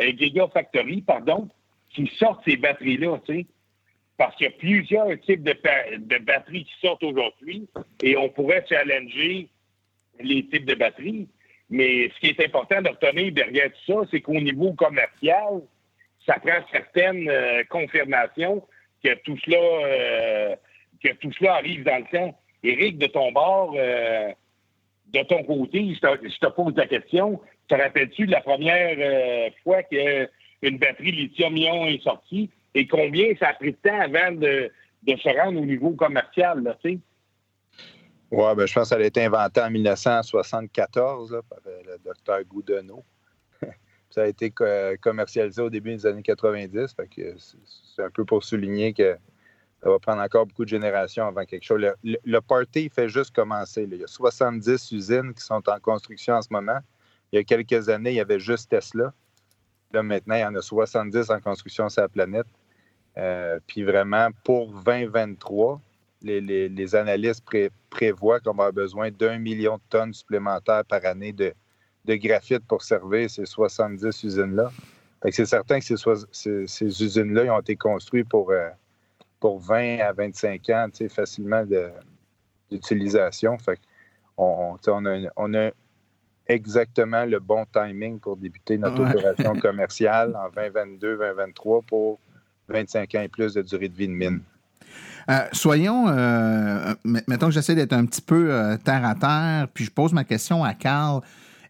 euh, 0.00 1.00
pardon, 1.06 1.48
qui 1.94 2.10
sortent 2.18 2.42
ces 2.44 2.56
batteries-là, 2.56 3.18
tu 3.26 3.34
sais? 3.34 3.46
Parce 4.16 4.34
qu'il 4.36 4.46
y 4.46 4.48
a 4.48 4.52
plusieurs 4.52 5.08
types 5.20 5.42
de, 5.42 5.54
de 5.98 6.18
batteries 6.18 6.64
qui 6.64 6.74
sortent 6.80 7.02
aujourd'hui 7.02 7.68
et 8.02 8.16
on 8.16 8.28
pourrait 8.28 8.64
challenger 8.68 9.48
les 10.20 10.46
types 10.46 10.66
de 10.66 10.74
batteries. 10.74 11.28
Mais 11.70 12.10
ce 12.10 12.20
qui 12.20 12.26
est 12.26 12.44
important 12.44 12.82
de 12.82 12.88
retenir 12.88 13.32
derrière 13.32 13.70
tout 13.72 13.92
ça, 13.92 14.08
c'est 14.10 14.20
qu'au 14.20 14.38
niveau 14.38 14.74
commercial, 14.74 15.62
ça 16.26 16.34
prend 16.34 16.60
certaines 16.70 17.28
euh, 17.28 17.64
confirmations 17.68 18.66
que 19.02 19.14
tout 19.24 19.38
cela 19.44 19.56
euh, 19.58 20.56
que 21.02 21.12
tout 21.14 21.32
cela 21.32 21.54
arrive 21.54 21.82
dans 21.84 21.98
le 21.98 22.04
temps. 22.16 22.38
Éric, 22.62 22.98
de 22.98 23.06
ton 23.06 23.32
bord, 23.32 23.74
euh, 23.76 24.30
de 25.12 25.22
ton 25.24 25.44
côté, 25.44 25.94
je 25.94 26.38
te, 26.38 26.46
pose 26.48 26.74
la 26.76 26.86
question, 26.86 27.40
te 27.68 27.74
rappelles-tu 27.74 28.26
de 28.26 28.32
la 28.32 28.40
première 28.40 28.96
euh, 28.98 29.50
fois 29.62 29.82
qu'une 29.82 30.78
batterie 30.78 31.12
lithium-ion 31.12 31.86
est 31.86 32.02
sortie 32.02 32.50
et 32.74 32.86
combien 32.86 33.34
ça 33.38 33.48
a 33.48 33.54
pris 33.54 33.72
de 33.72 33.76
temps 33.76 34.00
avant 34.00 34.32
de, 34.32 34.70
se 35.06 35.38
rendre 35.38 35.60
au 35.60 35.64
niveau 35.64 35.90
commercial, 35.90 36.76
tu 36.82 36.92
sais? 36.92 36.98
Oui, 38.30 38.54
ben, 38.56 38.66
je 38.66 38.72
pense 38.72 38.88
qu'elle 38.88 39.02
a 39.02 39.06
été 39.06 39.22
inventée 39.22 39.60
en 39.60 39.70
1974 39.70 41.42
par 41.50 41.58
euh, 41.66 41.82
le 41.86 41.98
docteur 42.02 42.42
Goudenot. 42.44 43.04
ça 44.08 44.22
a 44.22 44.26
été 44.26 44.50
commercialisé 45.02 45.60
au 45.60 45.68
début 45.68 45.90
des 45.90 46.06
années 46.06 46.22
90. 46.22 46.96
c'est 47.94 48.02
un 48.02 48.10
peu 48.10 48.24
pour 48.24 48.42
souligner 48.42 48.94
que 48.94 49.18
ça 49.82 49.90
va 49.90 49.98
prendre 49.98 50.22
encore 50.22 50.46
beaucoup 50.46 50.64
de 50.64 50.68
générations 50.68 51.26
avant 51.26 51.44
quelque 51.44 51.64
chose. 51.64 51.84
Le, 52.04 52.40
party 52.40 52.88
fait 52.88 53.08
juste 53.08 53.34
commencer. 53.34 53.88
Il 53.90 53.98
y 53.98 54.04
a 54.04 54.06
70 54.06 54.92
usines 54.92 55.34
qui 55.34 55.42
sont 55.42 55.68
en 55.68 55.80
construction 55.80 56.34
en 56.34 56.42
ce 56.42 56.48
moment. 56.50 56.78
Il 57.32 57.36
y 57.36 57.38
a 57.40 57.44
quelques 57.44 57.88
années, 57.88 58.10
il 58.10 58.16
y 58.16 58.20
avait 58.20 58.38
juste 58.38 58.70
Tesla. 58.70 59.12
Là, 59.92 60.02
maintenant, 60.02 60.36
il 60.36 60.40
y 60.40 60.44
en 60.44 60.54
a 60.54 60.62
70 60.62 61.30
en 61.30 61.40
construction 61.40 61.88
sur 61.88 62.02
la 62.02 62.08
planète. 62.08 62.46
Euh, 63.18 63.58
puis 63.66 63.82
vraiment, 63.82 64.28
pour 64.44 64.72
2023, 64.72 65.80
les, 66.22 66.68
les, 66.68 66.94
analystes 66.94 67.44
prévoient 67.90 68.38
qu'on 68.38 68.54
va 68.54 68.66
avoir 68.66 68.72
besoin 68.72 69.10
d'un 69.10 69.38
million 69.38 69.76
de 69.76 69.82
tonnes 69.90 70.12
supplémentaires 70.12 70.84
par 70.84 71.04
année 71.04 71.32
de, 71.32 71.52
de 72.04 72.14
graphite 72.14 72.64
pour 72.68 72.82
servir 72.82 73.28
ces 73.28 73.46
70 73.46 74.22
usines-là. 74.22 74.70
C'est 75.30 75.46
certain 75.46 75.80
que 75.80 75.84
ces, 75.84 76.66
ces, 76.66 77.02
usines-là 77.02 77.52
ont 77.52 77.60
été 77.60 77.76
construites 77.76 78.28
pour, 78.28 78.50
euh, 78.50 78.68
pour 79.42 79.58
20 79.58 79.98
à 79.98 80.12
25 80.12 80.70
ans 80.70 80.86
facilement 81.10 81.64
d'utilisation. 82.70 83.56
On, 84.38 84.76
on, 84.86 85.06
a, 85.06 85.18
on, 85.36 85.54
a, 85.54 85.70
exactement 86.46 87.24
le 87.24 87.40
bon 87.40 87.66
timing 87.72 88.20
pour 88.20 88.36
débuter 88.36 88.78
notre 88.78 89.02
opération 89.02 89.54
commerciale 89.60 90.36
en 90.36 90.48
2022-2023 90.50 91.84
pour 91.84 92.20
25 92.68 93.14
ans 93.16 93.22
et 93.22 93.28
plus 93.28 93.54
de 93.54 93.62
durée 93.62 93.88
de 93.88 93.96
vie 93.96 94.06
de 94.06 94.12
mine. 94.12 94.42
Euh, 95.28 95.40
soyons, 95.52 96.06
euh, 96.08 96.94
mettons 97.04 97.46
que 97.46 97.52
j'essaie 97.52 97.74
d'être 97.74 97.94
un 97.94 98.06
petit 98.06 98.22
peu 98.22 98.52
euh, 98.52 98.76
terre 98.76 99.04
à 99.04 99.16
terre, 99.16 99.66
puis 99.74 99.84
je 99.84 99.90
pose 99.90 100.12
ma 100.12 100.22
question 100.22 100.62
à 100.62 100.74
Carl. 100.74 101.20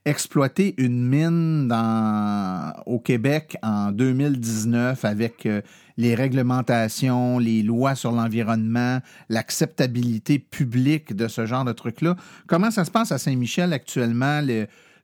Exploiter 0.05 0.75
une 0.79 1.07
mine 1.09 1.69
dans, 1.69 2.73
au 2.87 2.99
Québec 2.99 3.57
en 3.63 3.93
2019 3.93 5.05
avec 5.05 5.49
les 5.97 6.15
réglementations, 6.15 7.39
les 7.39 7.63
lois 7.63 7.95
sur 7.95 8.13
l'environnement, 8.13 8.99
l'acceptabilité 9.29 10.39
publique 10.39 11.15
de 11.15 11.29
ce 11.29 11.47
genre 11.47 11.65
de 11.65 11.73
truc-là, 11.73 12.17
comment 12.47 12.71
ça 12.71 12.85
se 12.85 12.91
passe 12.91 13.13
à 13.13 13.19
Saint-Michel 13.19 13.73
actuellement? 13.73 14.41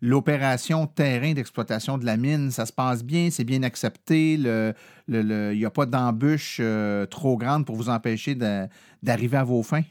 l'opération 0.01 0.87
terrain 0.87 1.33
d'exploitation 1.33 1.99
de 1.99 2.07
la 2.07 2.17
mine, 2.17 2.51
ça 2.51 2.67
se 2.67 2.73
passe 2.73 3.03
bien, 3.03 3.31
c'est 3.31 3.45
bien 3.45 3.63
accepté, 3.65 4.35
il 4.35 4.75
n'y 5.09 5.65
a 5.65 5.71
pas 5.71 5.87
d'embûche 5.87 6.59
euh, 6.61 7.05
trop 7.07 7.37
grande 7.37 7.67
pour 7.67 7.75
vous 7.75 7.89
empêcher 7.89 8.37
d'arriver 8.37 9.37
à 9.37 9.45
vos 9.45 9.63
fins? 9.63 9.83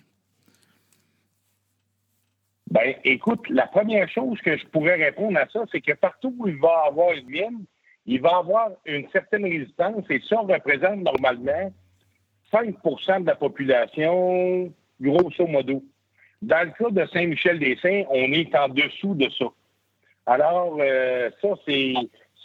Ben, 2.70 2.96
écoute, 3.06 3.48
la 3.50 3.66
première 3.68 4.10
chose 4.10 4.40
que 4.42 4.58
je 4.58 4.66
pourrais 4.68 4.96
répondre 4.96 5.38
à 5.38 5.48
ça, 5.48 5.64
c'est 5.72 5.82
que 5.82 5.94
partout 5.94 6.36
où 6.38 6.48
il 6.48 6.58
va 6.58 6.84
avoir 6.88 7.14
une 7.14 7.28
mine, 7.28 7.66
il 8.06 8.22
va 8.22 8.38
avoir 8.38 8.72
une 8.86 9.08
certaine 9.10 9.44
résistance 9.44 10.04
et 10.10 10.22
ça 10.28 10.40
représente 10.40 11.02
normalement 11.02 11.72
5% 12.52 13.22
de 13.22 13.28
la 13.28 13.36
population, 13.36 14.72
grosso 15.00 15.48
modo. 15.48 15.84
Dans 16.42 16.68
le 16.68 16.72
cas 16.72 16.92
de 16.92 17.10
Saint-Michel-des-Saints, 17.12 18.04
on 18.10 18.32
est 18.32 18.54
en 18.56 18.70
dessous 18.70 19.16
de 19.16 19.30
ça. 19.30 19.46
Alors, 20.26 20.78
euh, 20.80 21.30
ça, 21.42 21.50
c'est 21.66 21.94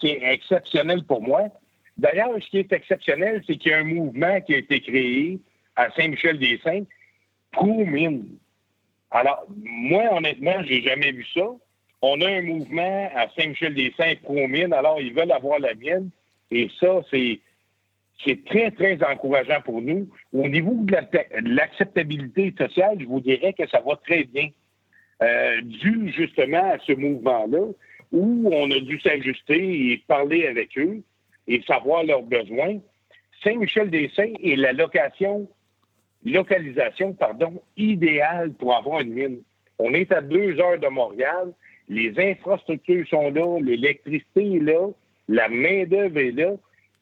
exceptionnel 0.02 1.04
pour 1.04 1.22
moi. 1.22 1.48
D'ailleurs, 1.96 2.30
ce 2.40 2.48
qui 2.48 2.58
est 2.58 2.72
exceptionnel, 2.72 3.42
c'est 3.46 3.56
qu'il 3.56 3.72
y 3.72 3.74
a 3.74 3.78
un 3.78 3.84
mouvement 3.84 4.40
qui 4.40 4.54
a 4.54 4.58
été 4.58 4.80
créé 4.80 5.40
à 5.76 5.90
Saint-Michel-des-Saints 5.90 6.84
pro-mine. 7.52 8.38
Alors, 9.12 9.46
moi, 9.62 10.04
honnêtement, 10.12 10.62
j'ai 10.64 10.82
jamais 10.82 11.12
vu 11.12 11.24
ça. 11.34 11.46
On 12.00 12.20
a 12.20 12.28
un 12.28 12.42
mouvement 12.42 13.10
à 13.14 13.28
Saint-Michel-des-Saints 13.36 14.16
pro-mine, 14.22 14.72
alors 14.72 15.00
ils 15.00 15.14
veulent 15.14 15.30
avoir 15.30 15.60
la 15.60 15.74
mine. 15.74 16.10
Et 16.50 16.68
ça, 16.80 17.02
c'est 17.10 17.40
très, 18.46 18.70
très 18.72 18.98
encourageant 19.04 19.60
pour 19.64 19.82
nous. 19.82 20.08
Au 20.32 20.48
niveau 20.48 20.74
de 20.74 20.96
l'acceptabilité 21.48 22.52
sociale, 22.58 22.96
je 22.98 23.04
vous 23.04 23.20
dirais 23.20 23.52
que 23.52 23.68
ça 23.68 23.80
va 23.86 23.96
très 23.96 24.24
bien. 24.24 24.48
Euh, 25.22 25.60
dû 25.62 26.10
justement 26.10 26.72
à 26.72 26.78
ce 26.84 26.92
mouvement-là, 26.92 27.68
où 28.10 28.50
on 28.52 28.70
a 28.70 28.80
dû 28.80 28.98
s'ajuster 28.98 29.92
et 29.92 30.02
parler 30.08 30.46
avec 30.48 30.76
eux 30.76 31.02
et 31.46 31.62
savoir 31.62 32.02
leurs 32.02 32.22
besoins. 32.22 32.78
Saint-Michel-des-Saints 33.44 34.34
est 34.42 34.56
la 34.56 34.72
location, 34.72 35.48
localisation 36.24 37.12
pardon, 37.12 37.62
idéale 37.76 38.52
pour 38.54 38.74
avoir 38.74 39.00
une 39.00 39.12
mine. 39.12 39.38
On 39.78 39.94
est 39.94 40.12
à 40.12 40.20
deux 40.20 40.60
heures 40.60 40.78
de 40.78 40.88
Montréal, 40.88 41.52
les 41.88 42.12
infrastructures 42.18 43.06
sont 43.08 43.30
là, 43.30 43.58
l'électricité 43.60 44.56
est 44.56 44.60
là, 44.60 44.88
la 45.28 45.48
main-d'œuvre 45.48 46.18
est 46.18 46.32
là. 46.32 46.52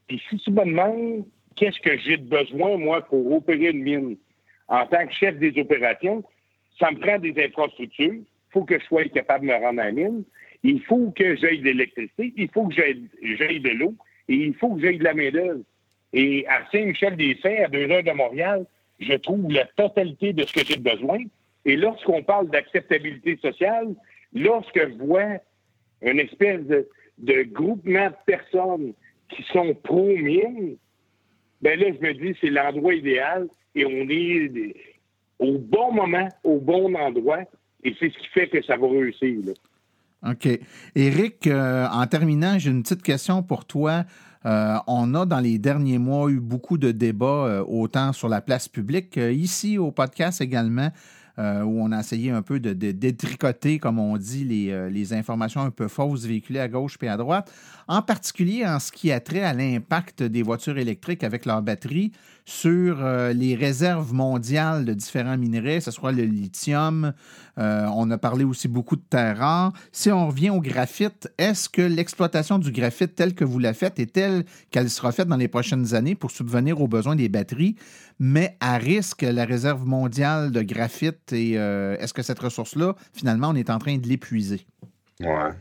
Puis 0.08 0.22
si 0.28 0.38
tu 0.38 0.50
me 0.50 0.64
demandes 0.64 1.24
qu'est-ce 1.56 1.80
que 1.80 1.96
j'ai 1.98 2.16
de 2.16 2.28
besoin, 2.28 2.76
moi, 2.76 3.02
pour 3.02 3.32
opérer 3.32 3.70
une 3.70 3.82
mine, 3.82 4.16
en 4.68 4.86
tant 4.86 5.06
que 5.06 5.12
chef 5.12 5.36
des 5.38 5.58
opérations, 5.60 6.24
ça 6.78 6.90
me 6.90 6.98
prend 6.98 7.18
des 7.18 7.34
infrastructures. 7.44 8.14
Il 8.14 8.52
faut 8.52 8.64
que 8.64 8.78
je 8.78 8.84
sois 8.84 9.04
capable 9.04 9.46
de 9.46 9.52
me 9.52 9.56
rendre 9.56 9.80
à 9.80 9.86
la 9.86 9.92
mine. 9.92 10.24
Il 10.62 10.82
faut 10.82 11.10
que 11.10 11.36
j'aille 11.36 11.58
de 11.58 11.64
l'électricité. 11.64 12.32
Il 12.36 12.48
faut 12.50 12.66
que 12.68 12.74
j'aille 12.74 13.60
de 13.60 13.70
l'eau. 13.70 13.94
Et 14.28 14.34
il 14.34 14.54
faut 14.54 14.74
que 14.74 14.80
j'aille 14.80 14.98
de 14.98 15.04
la 15.04 15.14
main-d'œuvre. 15.14 15.60
Et 16.12 16.46
à 16.48 16.66
Saint-Michel-des-Saints, 16.70 17.64
à 17.64 17.68
deux 17.68 17.90
heures 17.90 18.02
de 18.02 18.12
Montréal, 18.12 18.66
je 19.00 19.14
trouve 19.14 19.50
la 19.50 19.64
totalité 19.76 20.32
de 20.32 20.44
ce 20.44 20.52
que 20.52 20.64
j'ai 20.64 20.76
besoin. 20.76 21.18
Et 21.64 21.76
lorsqu'on 21.76 22.22
parle 22.22 22.48
d'acceptabilité 22.50 23.38
sociale, 23.42 23.94
lorsque 24.32 24.78
je 24.78 24.94
vois 25.04 25.38
une 26.02 26.20
espèce 26.20 26.62
de, 27.18 27.42
groupement 27.44 28.08
de 28.08 28.14
personnes 28.26 28.92
qui 29.30 29.42
sont 29.52 29.74
pro-mine, 29.74 30.76
ben 31.62 31.78
là, 31.78 31.86
je 31.88 32.06
me 32.06 32.14
dis, 32.14 32.38
c'est 32.40 32.50
l'endroit 32.50 32.94
idéal 32.94 33.48
et 33.74 33.84
on 33.84 34.08
est 34.08 34.74
au 35.38 35.58
bon 35.58 35.92
moment, 35.92 36.28
au 36.44 36.58
bon 36.58 36.94
endroit. 36.94 37.44
Et 37.82 37.94
c'est 37.98 38.10
ce 38.10 38.18
qui 38.18 38.28
fait 38.28 38.48
que 38.48 38.62
ça 38.62 38.76
va 38.76 38.88
réussir. 38.88 39.38
OK. 40.26 40.48
Éric, 40.94 41.46
euh, 41.46 41.86
en 41.90 42.06
terminant, 42.06 42.58
j'ai 42.58 42.70
une 42.70 42.82
petite 42.82 43.02
question 43.02 43.42
pour 43.42 43.64
toi. 43.64 44.04
Euh, 44.46 44.78
on 44.86 45.14
a 45.14 45.26
dans 45.26 45.40
les 45.40 45.58
derniers 45.58 45.98
mois 45.98 46.30
eu 46.30 46.40
beaucoup 46.40 46.78
de 46.78 46.92
débats, 46.92 47.26
euh, 47.26 47.64
autant 47.66 48.12
sur 48.12 48.28
la 48.28 48.40
place 48.40 48.68
publique, 48.68 49.16
ici 49.16 49.76
au 49.76 49.90
podcast 49.90 50.40
également, 50.40 50.90
euh, 51.38 51.62
où 51.62 51.80
on 51.82 51.92
a 51.92 52.00
essayé 52.00 52.30
un 52.30 52.42
peu 52.42 52.58
de, 52.58 52.72
détricoter, 52.72 53.78
comme 53.78 53.98
on 53.98 54.16
dit, 54.16 54.44
les, 54.44 54.90
les, 54.90 55.12
informations 55.12 55.60
un 55.60 55.70
peu 55.70 55.88
fausses 55.88 56.24
véhiculées 56.24 56.60
à 56.60 56.68
gauche 56.68 56.96
et 57.02 57.08
à 57.08 57.16
droite, 57.16 57.52
en 57.86 58.02
particulier 58.02 58.66
en 58.66 58.78
ce 58.78 58.90
qui 58.92 59.12
a 59.12 59.20
trait 59.20 59.42
à 59.42 59.52
l'impact 59.52 60.22
des 60.22 60.42
voitures 60.42 60.78
électriques 60.78 61.24
avec 61.24 61.44
leur 61.44 61.62
batterie 61.62 62.12
sur 62.50 62.98
euh, 63.00 63.32
les 63.32 63.54
réserves 63.54 64.12
mondiales 64.12 64.84
de 64.84 64.92
différents 64.92 65.38
minerais, 65.38 65.78
que 65.78 65.84
ce 65.84 65.92
soit 65.92 66.10
le 66.10 66.24
lithium. 66.24 67.12
Euh, 67.58 67.86
on 67.94 68.10
a 68.10 68.18
parlé 68.18 68.42
aussi 68.42 68.66
beaucoup 68.66 68.96
de 68.96 69.04
terre 69.08 69.38
rare. 69.38 69.72
Si 69.92 70.10
on 70.10 70.26
revient 70.26 70.50
au 70.50 70.60
graphite, 70.60 71.32
est-ce 71.38 71.68
que 71.68 71.80
l'exploitation 71.80 72.58
du 72.58 72.72
graphite 72.72 73.14
telle 73.14 73.34
que 73.34 73.44
vous 73.44 73.60
la 73.60 73.72
faites 73.72 74.00
est 74.00 74.12
telle 74.12 74.44
qu'elle 74.72 74.90
sera 74.90 75.12
faite 75.12 75.28
dans 75.28 75.36
les 75.36 75.46
prochaines 75.46 75.94
années 75.94 76.16
pour 76.16 76.32
subvenir 76.32 76.80
aux 76.80 76.88
besoins 76.88 77.14
des 77.14 77.28
batteries, 77.28 77.76
mais 78.18 78.56
à 78.58 78.78
risque 78.78 79.22
la 79.22 79.44
réserve 79.44 79.86
mondiale 79.86 80.50
de 80.50 80.62
graphite 80.62 81.32
et 81.32 81.56
euh, 81.56 81.96
est-ce 82.00 82.12
que 82.12 82.22
cette 82.22 82.40
ressource-là, 82.40 82.96
finalement, 83.12 83.50
on 83.50 83.54
est 83.54 83.70
en 83.70 83.78
train 83.78 83.96
de 83.96 84.08
l'épuiser? 84.08 84.66
Ouais. 85.20 85.52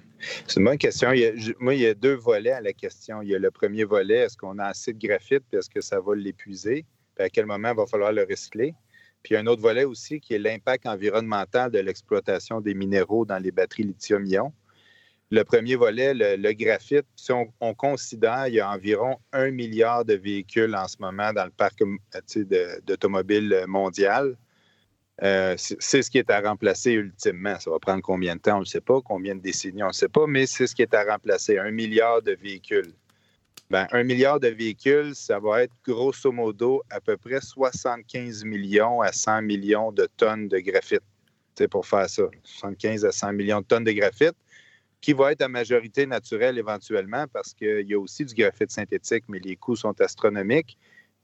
C'est 0.48 0.60
une 0.60 0.66
bonne 0.66 0.78
question. 0.78 1.12
moi, 1.60 1.74
il 1.76 1.82
y 1.82 1.86
a 1.86 1.94
deux 1.94 2.16
volets 2.16 2.52
à 2.52 2.62
la 2.62 2.74
question. 2.74 3.22
Il 3.22 3.30
y 3.30 3.36
a 3.36 3.40
le 3.40 3.52
premier 3.52 3.84
volet, 3.84 4.18
est-ce 4.18 4.38
qu'on 4.38 4.60
a 4.60 4.66
assez 4.66 4.94
de 4.94 5.00
graphite, 5.00 5.44
puis 5.50 5.60
est-ce 5.60 5.70
que 5.70 5.82
ça 5.82 6.00
va 6.00 6.16
l'épuiser, 6.16 6.86
puis 7.16 7.26
à 7.26 7.30
quel 7.30 7.46
moment 7.46 7.70
il 7.70 7.76
va 7.76 7.86
falloir 7.86 8.12
le 8.12 8.26
recycler? 8.30 8.74
Puis 9.24 9.34
il 9.34 9.34
y 9.36 9.38
a 9.38 9.42
un 9.42 9.48
autre 9.48 9.62
volet 9.62 9.84
aussi 9.84 10.20
qui 10.20 10.34
est 10.34 10.40
l'impact 10.40 10.86
environnemental 10.86 11.72
de 11.72 11.80
l'exploitation 11.80 12.62
des 12.62 12.74
minéraux 12.74 13.26
dans 13.26 13.38
les 13.38 13.52
batteries 13.52 13.84
lithium-ion. 13.84 14.54
Le 15.32 15.44
premier 15.44 15.76
volet, 15.76 16.14
le, 16.16 16.54
graphite, 16.54 17.06
si 17.16 17.32
on, 17.32 17.54
on, 17.60 17.76
considère, 17.76 18.48
il 18.48 18.56
y 18.56 18.60
a 18.60 18.72
environ 18.72 19.18
un 19.32 19.52
milliard 19.52 20.04
de 20.04 20.16
véhicules 20.16 20.74
en 20.74 20.88
ce 20.88 20.98
moment 21.00 21.32
dans 21.34 21.46
le 21.46 21.52
parc 21.52 21.84
d'automobiles 22.88 23.66
mondial. 23.68 24.36
Euh, 25.22 25.56
c'est 25.58 26.02
ce 26.02 26.10
qui 26.10 26.18
est 26.18 26.30
à 26.30 26.40
remplacer 26.40 26.92
ultimement. 26.92 27.60
Ça 27.60 27.70
va 27.70 27.80
prendre 27.80 28.02
combien 28.02 28.36
de 28.36 28.42
temps, 28.42 28.58
on 28.58 28.62
ne 28.62 28.66
sait 28.66 28.82
pas, 28.82 29.02
combien 29.02 29.36
de 29.36 29.42
décennies, 29.42 29.84
on 29.84 29.88
ne 29.88 29.94
sait 29.94 30.08
pas, 30.08 30.28
mais 30.28 30.46
c'est 30.46 30.66
ce 30.66 30.76
qui 30.76 30.82
est 30.82 30.94
à 30.94 31.04
remplacer, 31.04 31.58
un 31.58 31.72
milliard 31.72 32.22
de 32.22 32.32
véhicules. 32.32 32.94
Ben, 33.70 33.88
un 33.92 34.04
milliard 34.04 34.40
de 34.40 34.48
véhicules, 34.48 35.14
ça 35.14 35.40
va 35.40 35.64
être 35.64 35.74
grosso 35.86 36.32
modo 36.32 36.82
à 36.90 37.00
peu 37.02 37.18
près 37.18 37.40
75 37.40 38.44
millions 38.44 39.02
à 39.02 39.12
100 39.12 39.44
millions 39.44 39.92
de 39.92 40.08
tonnes 40.18 40.48
de 40.48 40.58
graphite. 40.60 41.04
C'est 41.56 41.68
pour 41.68 41.86
faire 41.86 42.10
ça, 42.10 42.24
75 42.44 43.06
à 43.06 43.12
100 43.12 43.34
millions 43.34 43.60
de 43.60 43.66
tonnes 43.66 43.84
de 43.84 43.92
graphite, 43.92 44.36
qui 45.02 45.14
va 45.14 45.34
être 45.34 45.42
à 45.42 45.48
majorité 45.48 46.06
naturelle 46.06 46.58
éventuellement 46.58 47.26
parce 47.32 47.54
qu'il 47.54 47.88
y 47.88 47.94
a 47.94 48.00
aussi 48.00 48.26
du 48.26 48.34
graphite 48.34 48.72
synthétique, 48.72 49.26
mais 49.28 49.40
les 49.40 49.56
coûts 49.56 49.76
sont 49.76 50.00
astronomiques. 50.02 50.78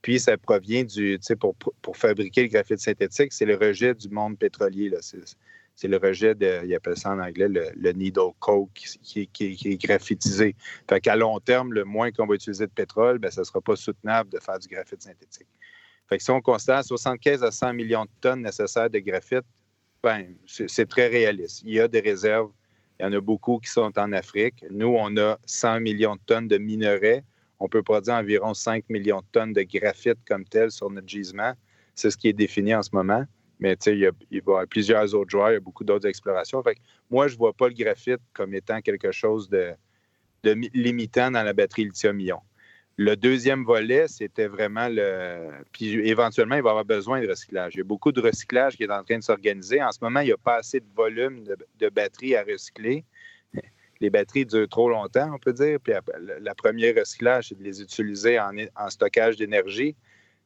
Puis 0.06 0.20
ça 0.20 0.36
provient 0.36 0.84
du, 0.84 1.18
tu 1.18 1.18
sais, 1.20 1.34
pour, 1.34 1.56
pour, 1.56 1.96
fabriquer 1.96 2.42
le 2.42 2.48
graphite 2.48 2.78
synthétique, 2.78 3.32
c'est 3.32 3.44
le 3.44 3.56
rejet 3.56 3.92
du 3.92 4.08
monde 4.08 4.38
pétrolier. 4.38 4.92
C'est 5.00 5.88
le 5.88 5.96
rejet 5.96 6.36
de, 6.36 6.60
il 6.64 6.72
appelle 6.76 6.96
ça 6.96 7.10
en 7.10 7.18
anglais 7.18 7.48
le, 7.48 7.90
needle 7.90 8.30
coke 8.38 8.70
qui, 9.02 9.26
qui, 9.26 9.58
est 9.64 9.84
graphitisé. 9.84 10.54
Fait 10.88 11.00
qu'à 11.00 11.16
long 11.16 11.40
terme, 11.40 11.72
le 11.72 11.82
moins 11.84 12.12
qu'on 12.12 12.24
va 12.24 12.36
utiliser 12.36 12.68
de 12.68 12.70
pétrole, 12.70 13.18
ben, 13.18 13.32
ça 13.32 13.40
ne 13.40 13.46
sera 13.46 13.60
pas 13.60 13.74
soutenable 13.74 14.30
de 14.30 14.38
faire 14.38 14.60
du 14.60 14.68
graphite 14.68 15.02
synthétique. 15.02 15.48
Fait 16.08 16.18
que 16.18 16.22
si 16.22 16.30
on 16.30 16.40
considère 16.40 16.84
75 16.84 17.42
à 17.42 17.50
100 17.50 17.72
millions 17.72 18.04
de 18.04 18.10
tonnes 18.20 18.42
nécessaires 18.42 18.88
de 18.88 19.00
graphite, 19.00 19.42
ben, 20.04 20.36
c'est 20.46 20.88
très 20.88 21.08
réaliste. 21.08 21.62
Il 21.64 21.72
y 21.72 21.80
a 21.80 21.88
des 21.88 21.98
réserves. 21.98 22.52
Il 23.00 23.02
y 23.02 23.06
en 23.06 23.12
a 23.12 23.20
beaucoup 23.20 23.58
qui 23.58 23.70
sont 23.70 23.90
en 23.98 24.12
Afrique. 24.12 24.64
Nous, 24.70 24.94
on 24.96 25.16
a 25.16 25.36
100 25.46 25.80
millions 25.80 26.14
de 26.14 26.20
tonnes 26.24 26.46
de 26.46 26.58
minerais. 26.58 27.24
On 27.60 27.68
peut 27.68 27.82
produire 27.82 28.14
environ 28.14 28.54
5 28.54 28.84
millions 28.90 29.20
de 29.20 29.26
tonnes 29.32 29.52
de 29.52 29.62
graphite 29.62 30.18
comme 30.26 30.44
tel 30.44 30.70
sur 30.70 30.90
notre 30.90 31.08
gisement. 31.08 31.52
C'est 31.94 32.10
ce 32.10 32.16
qui 32.16 32.28
est 32.28 32.34
défini 32.34 32.74
en 32.74 32.82
ce 32.82 32.90
moment. 32.92 33.24
Mais 33.58 33.74
il, 33.86 33.98
y 33.98 34.06
a, 34.06 34.66
plusieurs 34.66 35.14
autres 35.14 35.30
joueurs, 35.30 35.50
il 35.50 35.54
y 35.54 35.56
a 35.56 35.60
beaucoup 35.60 35.84
d'autres 35.84 36.06
explorations. 36.06 36.62
Fait 36.62 36.76
moi, 37.10 37.26
je 37.26 37.34
ne 37.34 37.38
vois 37.38 37.54
pas 37.54 37.68
le 37.68 37.74
graphite 37.74 38.20
comme 38.34 38.54
étant 38.54 38.80
quelque 38.82 39.12
chose 39.12 39.48
de, 39.48 39.72
de 40.42 40.52
limitant 40.74 41.30
dans 41.30 41.42
la 41.42 41.54
batterie 41.54 41.84
lithium-ion. 41.84 42.40
Le 42.98 43.14
deuxième 43.14 43.62
volet, 43.64 44.08
c'était 44.08 44.46
vraiment 44.46 44.88
le. 44.88 45.50
Puis 45.72 45.94
éventuellement, 46.08 46.56
il 46.56 46.62
va 46.62 46.70
y 46.70 46.70
avoir 46.70 46.84
besoin 46.86 47.20
de 47.20 47.28
recyclage. 47.28 47.74
Il 47.74 47.78
y 47.78 47.80
a 47.82 47.84
beaucoup 47.84 48.10
de 48.10 48.22
recyclage 48.22 48.76
qui 48.76 48.84
est 48.84 48.90
en 48.90 49.04
train 49.04 49.18
de 49.18 49.22
s'organiser. 49.22 49.82
En 49.82 49.92
ce 49.92 49.98
moment, 50.00 50.20
il 50.20 50.26
n'y 50.26 50.32
a 50.32 50.38
pas 50.38 50.56
assez 50.56 50.80
de 50.80 50.86
volume 50.94 51.44
de, 51.78 51.88
batteries 51.90 52.36
à 52.36 52.42
recycler. 52.42 53.04
Les 54.00 54.10
batteries 54.10 54.46
durent 54.46 54.68
trop 54.68 54.88
longtemps, 54.88 55.32
on 55.34 55.38
peut 55.38 55.52
dire. 55.52 55.78
Puis 55.82 55.94
la 56.40 56.54
première 56.54 56.94
recyclage, 56.94 57.48
c'est 57.48 57.58
de 57.58 57.64
les 57.64 57.80
utiliser 57.80 58.38
en, 58.38 58.90
stockage 58.90 59.36
d'énergie. 59.36 59.96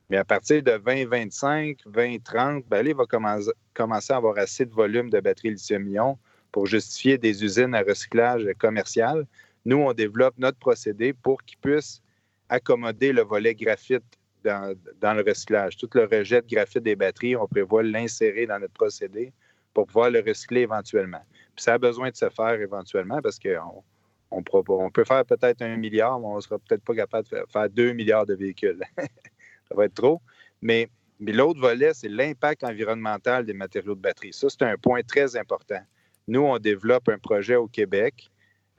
Mais 0.09 0.17
à 0.17 0.25
partir 0.25 0.63
de 0.63 0.77
2025, 0.77 1.79
2030, 1.87 2.65
ben 2.69 2.87
il 2.87 2.95
va 2.95 3.05
commencer, 3.07 4.13
à 4.13 4.17
avoir 4.17 4.39
assez 4.39 4.67
de 4.67 4.73
volume 4.73 5.11
de 5.11 5.21
batteries 5.21 5.51
lithium-ion 5.51 6.19
pour 6.53 6.67
justifier 6.67 7.17
des 7.17 7.45
usines 7.45 7.75
à 7.75 7.83
recyclage 7.83 8.45
commercial. 8.59 9.27
Nous, 9.65 9.77
on 9.77 9.93
développe 9.93 10.35
notre 10.39 10.59
procédé 10.59 11.13
pour 11.13 11.43
qu'ils 11.45 11.59
puissent 11.59 12.03
accommoder 12.49 13.13
le 13.13 13.23
volet 13.23 13.55
graphite 13.55 14.03
dans, 14.43 14.75
le 15.03 15.23
recyclage. 15.23 15.77
Tout 15.77 15.91
le 15.95 16.05
rejet 16.05 16.43
de 16.43 16.47
graphite 16.47 16.83
des 16.83 16.97
batteries, 16.97 17.37
on 17.37 17.47
prévoit 17.47 17.83
l'insérer 17.83 18.47
dans 18.47 18.59
notre 18.59 18.73
procédé 18.73 19.33
pour 19.75 19.87
pouvoir 19.87 20.11
le 20.11 20.21
recycler 20.21 20.63
éventuellement. 20.63 21.23
Ça 21.57 21.75
a 21.75 21.79
besoin 21.79 22.11
de 22.11 22.17
se 22.17 22.29
faire 22.31 22.61
éventuellement 22.61 23.21
parce 23.23 23.39
qu'on 23.39 23.83
on, 24.31 24.91
peut 24.91 25.05
faire 25.05 25.25
peut-être 25.25 25.63
un 25.63 25.77
milliard, 25.77 26.19
mais 26.21 26.27
on 26.27 26.37
ne 26.37 26.41
sera 26.41 26.59
peut-être 26.59 26.83
pas 26.83 26.95
capable 26.95 27.29
de 27.29 27.45
faire, 27.51 27.71
deux 27.71 27.93
milliards 27.93 28.27
de 28.27 28.35
véhicules. 28.35 28.81
ça 28.97 29.75
va 29.75 29.85
être 29.87 29.95
trop. 29.95 30.21
Mais, 30.63 30.89
mais 31.19 31.33
l'autre 31.33 31.61
volet, 31.61 31.93
c'est 31.95 32.09
l'impact 32.09 32.65
environnemental 32.65 33.45
des 33.45 33.55
matériaux 33.55 33.95
de 33.95 34.01
batterie. 34.01 34.33
Ça, 34.33 34.49
c'est 34.49 34.63
un 34.63 34.77
point 34.77 35.03
très 35.03 35.37
important. 35.37 35.81
Nous, 36.29 36.41
on 36.41 36.59
développe 36.59 37.09
un 37.09 37.19
projet 37.19 37.57
au 37.57 37.67
Québec 37.67 38.31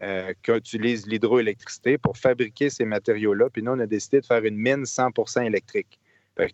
euh, 0.01 0.33
qui 0.41 0.51
utilise 0.51 1.05
l'hydroélectricité 1.05 1.97
pour 1.97 2.17
fabriquer 2.17 2.71
ces 2.71 2.85
matériaux-là. 2.85 3.49
Puis 3.51 3.61
nous, 3.61 3.73
on 3.73 3.79
a 3.79 3.85
décidé 3.85 4.21
de 4.21 4.25
faire 4.25 4.43
une 4.43 4.55
mine 4.57 4.83
100% 4.83 5.45
électrique. 5.45 5.99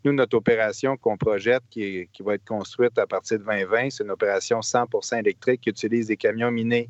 Nous, 0.04 0.12
notre 0.12 0.36
opération 0.38 0.98
qu'on 0.98 1.18
projette, 1.18 1.64
qui, 1.70 2.10
va 2.20 2.36
être 2.36 2.46
construite 2.46 2.98
à 2.98 3.08
partir 3.08 3.40
de 3.40 3.44
2020, 3.44 3.90
c'est 3.92 4.04
une 4.04 4.12
opération 4.12 4.60
100% 4.60 5.20
électrique 5.20 5.62
qui 5.62 5.70
utilise 5.70 6.08
des 6.08 6.18
camions 6.18 6.52
minés, 6.52 6.90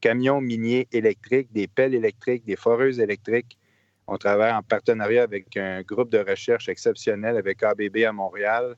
camions 0.00 0.40
miniers 0.40 0.86
électriques, 0.92 1.50
des 1.52 1.66
pelles 1.66 1.94
électriques, 1.94 2.44
des 2.44 2.56
foreuses 2.56 3.00
électriques. 3.00 3.58
On 4.06 4.18
travaille 4.18 4.52
en 4.52 4.62
partenariat 4.62 5.24
avec 5.24 5.56
un 5.56 5.82
groupe 5.82 6.10
de 6.10 6.18
recherche 6.18 6.68
exceptionnel 6.68 7.36
avec 7.36 7.62
ABB 7.62 8.04
à 8.06 8.12
Montréal, 8.12 8.76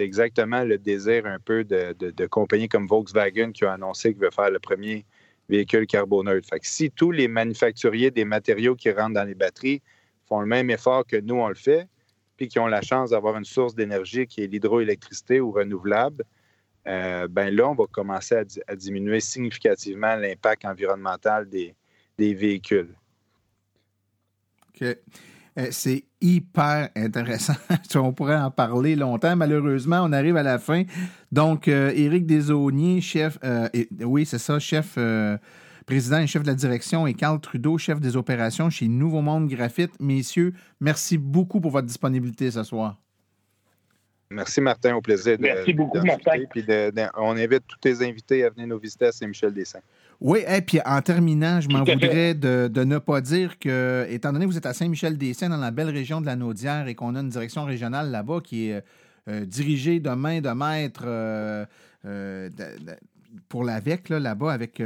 c'est 0.00 0.06
exactement 0.06 0.64
le 0.64 0.78
désir 0.78 1.26
un 1.26 1.38
peu 1.38 1.62
de, 1.62 2.26
compagnies 2.28 2.70
comme 2.70 2.86
Volkswagen 2.86 3.52
qui 3.52 3.66
ont 3.66 3.70
annoncé 3.70 4.14
qu'ils 4.14 4.22
veulent 4.22 4.32
faire 4.32 4.50
le 4.50 4.58
premier 4.58 5.04
véhicule 5.50 5.86
carboneutre. 5.86 6.48
Fait 6.48 6.58
que 6.58 6.66
si 6.66 6.90
tous 6.90 7.10
les 7.10 7.28
manufacturiers 7.28 8.10
des 8.10 8.24
matériaux 8.24 8.74
qui 8.76 8.90
rentrent 8.90 9.12
dans 9.12 9.24
les 9.24 9.34
batteries 9.34 9.82
font 10.30 10.40
le 10.40 10.46
même 10.46 10.70
effort 10.70 11.04
que 11.04 11.16
nous, 11.16 11.34
on 11.34 11.48
le 11.48 11.54
fait, 11.54 11.86
puis 12.36 12.48
qui 12.48 12.58
ont 12.58 12.68
la 12.68 12.80
chance 12.80 13.10
d'avoir 13.10 13.36
une 13.36 13.44
source 13.44 13.74
d'énergie 13.74 14.26
qui 14.26 14.42
est 14.42 14.46
l'hydroélectricité 14.46 15.40
ou 15.40 15.50
renouvelable, 15.50 16.24
euh, 16.86 17.28
ben 17.28 17.54
là, 17.54 17.68
on 17.68 17.74
va 17.74 17.84
commencer 17.90 18.42
à, 18.66 18.76
diminuer 18.76 19.20
significativement 19.20 20.16
l'impact 20.16 20.64
environnemental 20.64 21.48
des, 21.48 21.74
des 22.16 22.32
véhicules. 22.32 22.94
OK. 24.68 24.96
Euh, 25.58 25.66
c'est 25.70 26.04
hyper 26.20 26.90
intéressant. 26.96 27.54
on 27.96 28.12
pourrait 28.12 28.36
en 28.36 28.50
parler 28.50 28.96
longtemps. 28.96 29.36
Malheureusement, 29.36 30.00
on 30.02 30.12
arrive 30.12 30.36
à 30.36 30.42
la 30.42 30.58
fin. 30.58 30.84
Donc, 31.32 31.68
euh, 31.68 31.92
Éric 31.94 32.26
Desauniers, 32.26 33.00
chef, 33.00 33.38
euh, 33.44 33.68
oui, 34.00 34.24
c'est 34.24 34.38
ça, 34.38 34.58
chef, 34.58 34.96
président 35.90 36.20
et 36.20 36.28
chef 36.28 36.44
de 36.44 36.46
la 36.46 36.54
direction, 36.54 37.08
et 37.08 37.14
Carl 37.14 37.40
Trudeau, 37.40 37.76
chef 37.76 37.98
des 37.98 38.16
opérations 38.16 38.70
chez 38.70 38.86
Nouveau 38.86 39.22
Monde 39.22 39.48
Graphite. 39.48 39.90
Messieurs, 39.98 40.54
merci 40.78 41.18
beaucoup 41.18 41.60
pour 41.60 41.72
votre 41.72 41.88
disponibilité 41.88 42.48
ce 42.52 42.62
soir. 42.62 42.96
Merci, 44.30 44.60
Martin. 44.60 44.94
Au 44.94 45.00
plaisir. 45.00 45.36
De, 45.36 45.42
merci 45.42 45.72
beaucoup, 45.72 45.98
Martin. 46.00 46.44
Puis 46.48 46.64
on 47.16 47.32
invite 47.32 47.64
tous 47.66 47.78
les 47.82 48.04
invités 48.04 48.44
à 48.44 48.50
venir 48.50 48.68
nous 48.68 48.78
visiter 48.78 49.06
à 49.06 49.10
Saint-Michel-des-Saints. 49.10 49.82
Oui, 50.20 50.44
et 50.46 50.60
puis 50.60 50.78
en 50.86 51.02
terminant, 51.02 51.60
je 51.60 51.68
m'en 51.68 51.82
voudrais 51.82 52.34
de, 52.34 52.84
ne 52.84 52.98
pas 52.98 53.20
dire 53.20 53.58
que, 53.58 54.06
étant 54.08 54.32
donné 54.32 54.44
que 54.44 54.50
vous 54.52 54.58
êtes 54.58 54.66
à 54.66 54.74
Saint-Michel-des-Saints, 54.74 55.48
dans 55.48 55.56
la 55.56 55.72
belle 55.72 55.90
région 55.90 56.20
de 56.20 56.26
la 56.26 56.36
Naudière, 56.36 56.86
et 56.86 56.94
qu'on 56.94 57.16
a 57.16 57.20
une 57.20 57.30
direction 57.30 57.64
régionale 57.64 58.12
là-bas 58.12 58.38
qui 58.44 58.68
est 58.68 58.84
euh, 59.28 59.44
dirigée 59.44 59.98
de 59.98 60.10
main 60.10 60.40
de 60.40 60.50
maître 60.50 61.02
euh, 61.04 61.66
euh, 62.04 62.48
pour 63.48 63.64
l'AVEC, 63.64 64.10
là-bas, 64.10 64.52
avec 64.52 64.80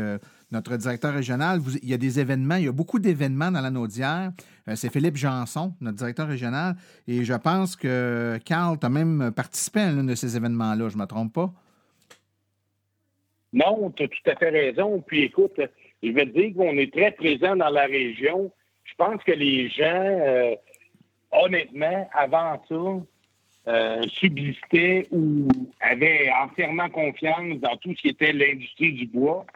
notre 0.54 0.76
directeur 0.76 1.12
régional, 1.12 1.60
il 1.82 1.88
y 1.88 1.94
a 1.94 1.98
des 1.98 2.18
événements, 2.18 2.56
il 2.56 2.64
y 2.64 2.68
a 2.68 2.72
beaucoup 2.72 2.98
d'événements 2.98 3.50
dans 3.50 3.60
la 3.60 3.70
Naudière. 3.70 4.32
C'est 4.74 4.90
Philippe 4.90 5.16
Janson, 5.16 5.74
notre 5.80 5.98
directeur 5.98 6.26
régional, 6.26 6.76
et 7.06 7.24
je 7.24 7.34
pense 7.34 7.76
que 7.76 8.38
Carl, 8.44 8.78
tu 8.78 8.86
as 8.86 8.88
même 8.88 9.32
participé 9.36 9.80
à 9.80 9.92
l'un 9.92 10.04
de 10.04 10.14
ces 10.14 10.36
événements-là, 10.36 10.88
je 10.88 10.96
ne 10.96 11.02
me 11.02 11.06
trompe 11.06 11.34
pas? 11.34 11.52
Non, 13.54 13.92
tu 13.92 14.02
as 14.02 14.08
tout 14.08 14.30
à 14.30 14.34
fait 14.34 14.50
raison. 14.50 15.00
Puis 15.06 15.22
écoute, 15.22 15.60
je 16.02 16.10
vais 16.10 16.26
te 16.26 16.38
dire 16.38 16.54
qu'on 16.54 16.76
est 16.76 16.92
très 16.92 17.12
présent 17.12 17.54
dans 17.54 17.68
la 17.68 17.84
région. 17.84 18.50
Je 18.82 18.92
pense 18.96 19.22
que 19.22 19.32
les 19.32 19.68
gens, 19.68 19.84
euh, 19.84 20.56
honnêtement, 21.30 22.08
avant 22.12 22.60
ça, 22.68 23.72
euh, 23.72 24.02
subsistaient 24.08 25.06
ou 25.12 25.48
avaient 25.80 26.30
entièrement 26.42 26.90
confiance 26.90 27.60
dans 27.60 27.76
tout 27.76 27.94
ce 27.96 28.02
qui 28.02 28.08
était 28.08 28.32
l'industrie 28.32 28.92
du 28.92 29.06
bois. 29.06 29.46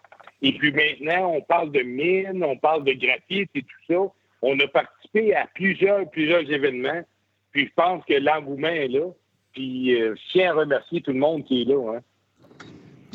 Et 0.42 0.52
puis 0.52 0.72
maintenant, 0.72 1.32
on 1.34 1.40
parle 1.40 1.72
de 1.72 1.80
mines, 1.80 2.44
on 2.44 2.56
parle 2.56 2.84
de 2.84 2.92
graphite 2.92 3.50
et 3.54 3.62
tout 3.62 3.92
ça. 3.92 4.12
On 4.42 4.58
a 4.60 4.68
participé 4.68 5.34
à 5.34 5.48
plusieurs, 5.52 6.08
plusieurs 6.10 6.48
événements. 6.50 7.02
Puis 7.50 7.66
je 7.66 7.72
pense 7.74 8.04
que 8.04 8.14
l'engouement 8.14 8.68
est 8.68 8.88
là. 8.88 9.10
Puis 9.52 10.00
euh, 10.00 10.14
je 10.14 10.32
tiens 10.32 10.52
à 10.52 10.60
remercier 10.60 11.00
tout 11.00 11.12
le 11.12 11.18
monde 11.18 11.44
qui 11.44 11.62
est 11.62 11.64
là. 11.64 11.96
Hein. 11.96 12.00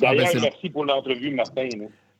Ah, 0.02 0.12
ben, 0.12 0.18
D'ailleurs, 0.18 0.42
merci 0.42 0.70
pour 0.70 0.86
l'entrevue, 0.86 1.32
Martin. 1.32 1.70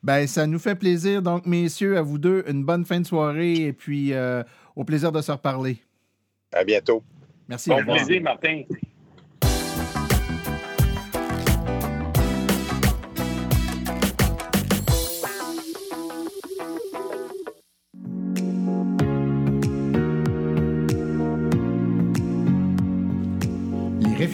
Ben, 0.04 0.28
ça 0.28 0.48
nous 0.48 0.60
fait 0.60 0.76
plaisir. 0.76 1.22
Donc, 1.22 1.46
messieurs, 1.46 1.98
à 1.98 2.02
vous 2.02 2.18
deux, 2.18 2.44
une 2.48 2.64
bonne 2.64 2.86
fin 2.86 3.00
de 3.00 3.06
soirée 3.06 3.56
et 3.56 3.74
puis 3.74 4.14
euh, 4.14 4.44
au 4.76 4.84
plaisir 4.84 5.12
de 5.12 5.22
se 5.22 5.32
reparler. 5.32 5.78
À 6.54 6.64
bientôt. 6.64 7.04
Merci. 7.50 7.70
Bon 7.70 7.84
plaisir, 7.84 8.22
Martin. 8.22 8.64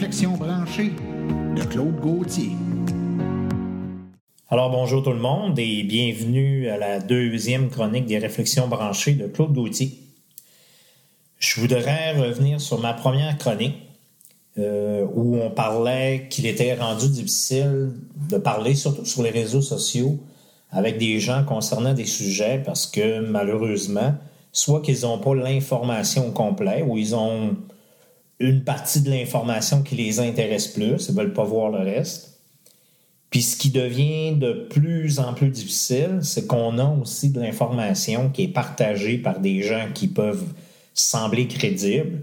Les 0.00 0.06
réflexions 0.06 0.36
branchées 0.38 0.92
de 1.54 1.62
Claude 1.64 2.00
Gauthier. 2.00 2.52
Alors 4.48 4.70
bonjour 4.70 5.02
tout 5.02 5.12
le 5.12 5.18
monde 5.18 5.58
et 5.58 5.82
bienvenue 5.82 6.70
à 6.70 6.78
la 6.78 7.00
deuxième 7.00 7.68
chronique 7.68 8.06
des 8.06 8.16
réflexions 8.16 8.66
branchées 8.66 9.12
de 9.12 9.26
Claude 9.26 9.52
Gauthier. 9.52 9.98
Je 11.38 11.60
voudrais 11.60 12.12
revenir 12.12 12.62
sur 12.62 12.80
ma 12.80 12.94
première 12.94 13.36
chronique 13.36 13.76
euh, 14.58 15.04
où 15.12 15.36
on 15.36 15.50
parlait 15.50 16.28
qu'il 16.30 16.46
était 16.46 16.72
rendu 16.72 17.10
difficile 17.10 17.92
de 18.30 18.38
parler, 18.38 18.74
surtout 18.74 19.04
sur 19.04 19.22
les 19.22 19.30
réseaux 19.30 19.60
sociaux, 19.60 20.18
avec 20.70 20.96
des 20.96 21.20
gens 21.20 21.44
concernant 21.44 21.92
des 21.92 22.06
sujets 22.06 22.62
parce 22.64 22.86
que 22.86 23.20
malheureusement, 23.20 24.14
soit 24.50 24.80
qu'ils 24.80 25.02
n'ont 25.02 25.18
pas 25.18 25.34
l'information 25.34 26.30
complète 26.30 26.84
ou 26.88 26.96
ils 26.96 27.14
ont 27.14 27.54
une 28.40 28.64
partie 28.64 29.02
de 29.02 29.10
l'information 29.10 29.82
qui 29.82 29.94
les 29.94 30.18
intéresse 30.18 30.66
plus, 30.66 31.08
ils 31.08 31.14
ne 31.14 31.20
veulent 31.20 31.34
pas 31.34 31.44
voir 31.44 31.70
le 31.70 31.78
reste. 31.78 32.38
Puis 33.28 33.42
ce 33.42 33.56
qui 33.56 33.70
devient 33.70 34.32
de 34.32 34.66
plus 34.68 35.20
en 35.20 35.34
plus 35.34 35.50
difficile, 35.50 36.18
c'est 36.22 36.46
qu'on 36.46 36.78
a 36.78 36.88
aussi 37.00 37.30
de 37.30 37.40
l'information 37.40 38.30
qui 38.30 38.44
est 38.44 38.48
partagée 38.48 39.18
par 39.18 39.38
des 39.38 39.62
gens 39.62 39.88
qui 39.94 40.08
peuvent 40.08 40.52
sembler 40.94 41.46
crédibles, 41.46 42.22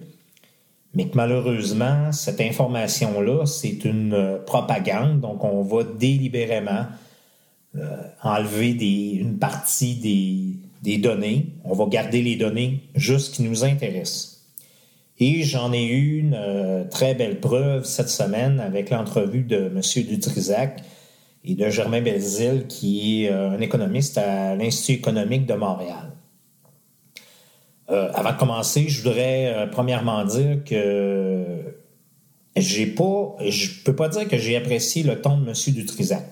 mais 0.93 1.07
que 1.07 1.15
malheureusement, 1.15 2.11
cette 2.11 2.41
information-là, 2.41 3.45
c'est 3.45 3.85
une 3.85 4.13
euh, 4.13 4.37
propagande, 4.39 5.21
donc 5.21 5.43
on 5.43 5.61
va 5.61 5.83
délibérément 5.83 6.87
euh, 7.75 7.97
enlever 8.23 8.71
une 8.71 9.37
partie 9.37 9.95
des, 9.95 10.57
des 10.81 10.97
données, 10.97 11.47
on 11.63 11.73
va 11.73 11.85
garder 11.85 12.21
les 12.21 12.35
données 12.35 12.81
juste 12.95 13.35
qui 13.35 13.43
nous 13.43 13.63
intéressent. 13.63 14.36
Et 15.19 15.43
j'en 15.43 15.73
ai 15.73 15.83
eu 15.83 16.19
une 16.19 16.35
euh, 16.35 16.83
très 16.83 17.15
belle 17.15 17.39
preuve 17.39 17.85
cette 17.85 18.09
semaine 18.09 18.59
avec 18.59 18.91
l'entrevue 18.91 19.43
de 19.43 19.71
M. 19.75 19.81
Dutrisac 20.07 20.83
et 21.43 21.55
de 21.55 21.69
Germain 21.69 22.01
Belzile, 22.01 22.65
qui 22.67 23.23
est 23.23 23.31
euh, 23.31 23.51
un 23.51 23.59
économiste 23.59 24.17
à 24.17 24.55
l'Institut 24.55 24.99
économique 24.99 25.47
de 25.47 25.55
Montréal. 25.55 26.11
Euh, 27.89 28.11
avant 28.13 28.33
de 28.33 28.37
commencer, 28.37 28.89
je 28.89 29.01
voudrais 29.01 29.69
premièrement 29.71 30.23
dire 30.25 30.63
que 30.63 31.75
j'ai 32.55 32.85
pas, 32.85 33.37
je 33.47 33.83
peux 33.85 33.95
pas 33.95 34.09
dire 34.09 34.27
que 34.27 34.37
j'ai 34.37 34.55
apprécié 34.55 35.03
le 35.03 35.19
ton 35.19 35.39
de 35.39 35.47
M. 35.47 35.53
Dutrisac. 35.73 36.25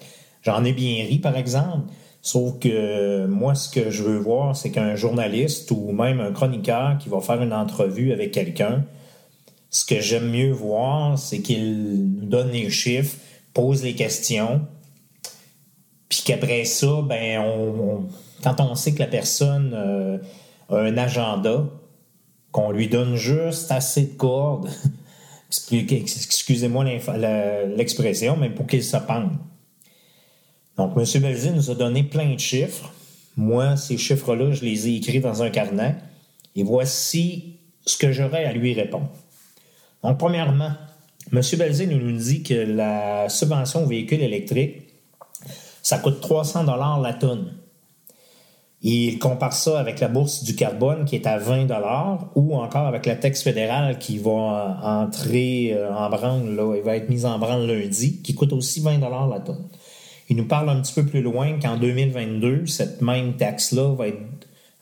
J'en 0.43 0.63
ai 0.63 0.73
bien 0.73 1.05
ri, 1.05 1.17
par 1.17 1.37
exemple, 1.37 1.89
Sauf 2.25 2.57
que 2.57 3.27
moi, 3.27 3.53
ce 3.53 3.69
que 3.69 3.91
je 3.91 4.01
veux 4.01 4.17
voir, 4.17 4.55
c'est 4.55 4.71
qu'un 4.71 4.95
journaliste 4.95 5.69
ou 5.69 5.91
même 5.91 6.19
un 6.19 6.31
chroniqueur 6.31 6.97
qui 6.97 7.07
va 7.07 7.21
faire 7.21 7.39
une 7.39 7.53
entrevue 7.53 8.11
avec 8.11 8.31
quelqu'un, 8.31 8.83
ce 9.69 9.85
que 9.85 10.01
j'aime 10.01 10.31
mieux 10.31 10.51
voir, 10.51 11.19
c'est 11.19 11.43
qu'il 11.43 12.15
nous 12.15 12.25
donne 12.25 12.49
les 12.49 12.71
chiffres, 12.71 13.15
pose 13.53 13.83
les 13.83 13.93
questions, 13.93 14.61
puis 16.09 16.23
qu'après 16.25 16.65
ça, 16.65 17.03
ben, 17.03 17.43
quand 18.43 18.59
on 18.59 18.73
sait 18.73 18.95
que 18.95 18.99
la 18.99 19.07
personne 19.07 19.73
euh, 19.75 20.17
a 20.69 20.79
un 20.79 20.97
agenda, 20.97 21.65
qu'on 22.51 22.71
lui 22.71 22.87
donne 22.87 23.17
juste 23.17 23.71
assez 23.71 24.01
de 24.01 24.13
cordes, 24.15 24.67
excusez-moi 25.71 26.85
l'expression, 26.85 28.35
mais 28.35 28.49
pour 28.49 28.65
qu'il 28.65 28.83
se. 28.83 28.97
Donc, 30.77 30.93
M. 30.97 31.21
Belzile 31.21 31.53
nous 31.53 31.71
a 31.71 31.75
donné 31.75 32.03
plein 32.03 32.33
de 32.33 32.39
chiffres. 32.39 32.91
Moi, 33.37 33.77
ces 33.77 33.97
chiffres-là, 33.97 34.51
je 34.51 34.63
les 34.63 34.87
ai 34.87 34.95
écrits 34.95 35.19
dans 35.19 35.43
un 35.43 35.49
carnet. 35.49 35.95
Et 36.55 36.63
voici 36.63 37.57
ce 37.85 37.97
que 37.97 38.11
j'aurais 38.11 38.45
à 38.45 38.53
lui 38.53 38.73
répondre. 38.73 39.09
Donc, 40.03 40.17
premièrement, 40.17 40.71
M. 41.31 41.41
Belzile 41.57 41.97
nous 41.97 42.17
dit 42.17 42.43
que 42.43 42.53
la 42.53 43.29
subvention 43.29 43.83
aux 43.83 43.87
véhicules 43.87 44.21
électriques, 44.21 44.83
ça 45.81 45.99
coûte 45.99 46.21
300 46.21 46.63
dollars 46.65 46.99
la 46.99 47.13
tonne. 47.13 47.53
Il 48.81 49.17
compare 49.17 49.53
ça 49.53 49.79
avec 49.79 49.99
la 49.99 50.07
bourse 50.07 50.43
du 50.43 50.55
carbone 50.55 51.05
qui 51.05 51.15
est 51.15 51.25
à 51.25 51.39
20 51.39 51.65
dollars 51.65 52.29
ou 52.35 52.55
encore 52.55 52.85
avec 52.85 53.07
la 53.07 53.15
taxe 53.15 53.41
fédérale 53.41 53.97
qui 53.97 54.19
va 54.19 54.79
entrer 54.83 55.73
euh, 55.73 55.91
en 55.91 56.07
branle, 56.09 56.55
là, 56.55 56.81
va 56.83 56.95
être 56.95 57.09
mise 57.09 57.25
en 57.25 57.39
branle 57.39 57.65
lundi, 57.65 58.21
qui 58.21 58.35
coûte 58.35 58.53
aussi 58.53 58.81
20 58.81 58.99
dollars 58.99 59.27
la 59.27 59.39
tonne. 59.39 59.67
Il 60.29 60.37
nous 60.37 60.45
parle 60.45 60.69
un 60.69 60.81
petit 60.81 60.93
peu 60.93 61.05
plus 61.05 61.21
loin 61.21 61.59
qu'en 61.59 61.77
2022, 61.77 62.65
cette 62.65 63.01
même 63.01 63.35
taxe-là 63.35 63.93
va 63.95 64.07
être 64.07 64.17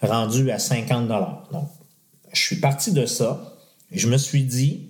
rendue 0.01 0.51
à 0.51 0.59
50 0.59 1.07
Donc, 1.51 1.67
je 2.31 2.39
suis 2.39 2.57
parti 2.57 2.91
de 2.91 3.05
ça. 3.05 3.55
Je 3.91 4.07
me 4.07 4.17
suis 4.17 4.43
dit, 4.43 4.89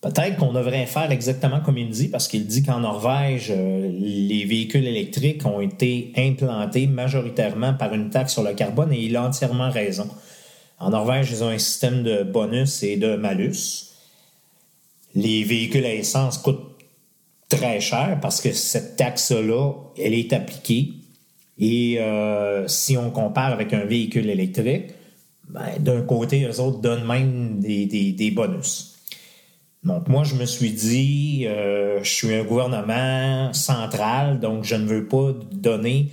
peut-être 0.00 0.36
qu'on 0.36 0.52
devrait 0.52 0.86
faire 0.86 1.10
exactement 1.10 1.60
comme 1.60 1.78
il 1.78 1.90
dit, 1.90 2.08
parce 2.08 2.28
qu'il 2.28 2.46
dit 2.46 2.62
qu'en 2.62 2.80
Norvège, 2.80 3.48
euh, 3.50 3.90
les 3.92 4.44
véhicules 4.44 4.86
électriques 4.86 5.44
ont 5.44 5.60
été 5.60 6.12
implantés 6.16 6.86
majoritairement 6.86 7.74
par 7.74 7.92
une 7.92 8.10
taxe 8.10 8.32
sur 8.32 8.42
le 8.42 8.54
carbone 8.54 8.92
et 8.92 9.00
il 9.00 9.16
a 9.16 9.24
entièrement 9.24 9.70
raison. 9.70 10.08
En 10.78 10.90
Norvège, 10.90 11.30
ils 11.30 11.42
ont 11.42 11.48
un 11.48 11.58
système 11.58 12.02
de 12.02 12.22
bonus 12.22 12.82
et 12.82 12.96
de 12.96 13.16
malus. 13.16 13.94
Les 15.14 15.42
véhicules 15.44 15.84
à 15.84 15.94
essence 15.94 16.38
coûtent 16.38 16.65
très 17.48 17.80
cher 17.80 18.18
parce 18.20 18.40
que 18.40 18.52
cette 18.52 18.96
taxe-là, 18.96 19.72
elle 19.98 20.14
est 20.14 20.32
appliquée. 20.32 20.94
Et 21.58 21.98
euh, 22.00 22.68
si 22.68 22.96
on 22.96 23.10
compare 23.10 23.52
avec 23.52 23.72
un 23.72 23.84
véhicule 23.84 24.28
électrique, 24.28 24.90
ben, 25.48 25.78
d'un 25.78 26.02
côté, 26.02 26.44
eux 26.44 26.60
autres 26.60 26.80
donnent 26.80 27.06
même 27.06 27.60
des, 27.60 27.86
des, 27.86 28.30
bonus. 28.30 28.96
Donc 29.84 30.08
moi, 30.08 30.24
je 30.24 30.34
me 30.34 30.44
suis 30.44 30.72
dit, 30.72 31.44
euh, 31.46 32.02
je 32.02 32.10
suis 32.10 32.34
un 32.34 32.44
gouvernement 32.44 33.52
central, 33.52 34.40
donc 34.40 34.64
je 34.64 34.74
ne 34.74 34.84
veux 34.86 35.06
pas 35.06 35.32
donner 35.52 36.10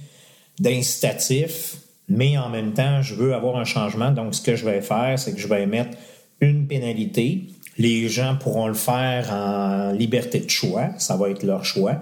d'incitatif, 0.60 1.78
mais 2.08 2.38
en 2.38 2.50
même 2.50 2.74
temps, 2.74 3.02
je 3.02 3.16
veux 3.16 3.34
avoir 3.34 3.58
un 3.58 3.66
changement. 3.66 4.12
Donc 4.12 4.36
ce 4.36 4.42
que 4.42 4.56
je 4.56 4.66
vais 4.66 4.82
faire, 4.82 5.18
c'est 5.18 5.34
que 5.34 5.40
je 5.40 5.48
vais 5.48 5.66
mettre 5.66 5.98
une 6.40 6.68
pénalité 6.68 7.48
les 7.78 8.08
gens 8.08 8.36
pourront 8.40 8.68
le 8.68 8.74
faire 8.74 9.32
en 9.32 9.92
liberté 9.92 10.40
de 10.40 10.50
choix, 10.50 10.90
ça 10.98 11.16
va 11.18 11.30
être 11.30 11.44
leur 11.44 11.66
choix. 11.66 12.02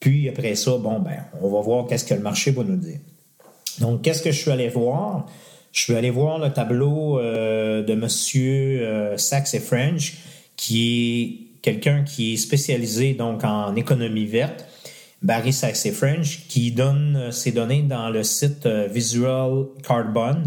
Puis 0.00 0.28
après 0.28 0.54
ça, 0.54 0.76
bon, 0.76 1.00
ben, 1.00 1.24
on 1.40 1.48
va 1.48 1.60
voir 1.60 1.86
qu'est-ce 1.86 2.04
que 2.04 2.14
le 2.14 2.20
marché 2.20 2.50
va 2.50 2.62
nous 2.62 2.76
dire. 2.76 2.98
Donc, 3.80 4.02
qu'est-ce 4.02 4.22
que 4.22 4.30
je 4.30 4.38
suis 4.38 4.50
allé 4.50 4.68
voir? 4.68 5.26
Je 5.72 5.80
suis 5.80 5.94
allé 5.96 6.10
voir 6.10 6.38
le 6.38 6.52
tableau 6.52 7.18
euh, 7.18 7.82
de 7.82 7.92
M. 7.94 8.06
Euh, 8.36 9.16
Sachs 9.16 9.54
et 9.54 9.60
French, 9.60 10.14
qui 10.56 11.48
est 11.56 11.60
quelqu'un 11.62 12.04
qui 12.04 12.34
est 12.34 12.36
spécialisé 12.36 13.14
donc 13.14 13.42
en 13.42 13.74
économie 13.74 14.26
verte. 14.26 14.66
Barry 15.22 15.52
Sachs 15.52 15.86
et 15.86 15.90
French, 15.90 16.46
qui 16.48 16.70
donne 16.70 17.32
ses 17.32 17.50
données 17.50 17.82
dans 17.82 18.10
le 18.10 18.22
site 18.22 18.66
euh, 18.66 18.86
Visual 18.86 19.64
Carbon, 19.82 20.42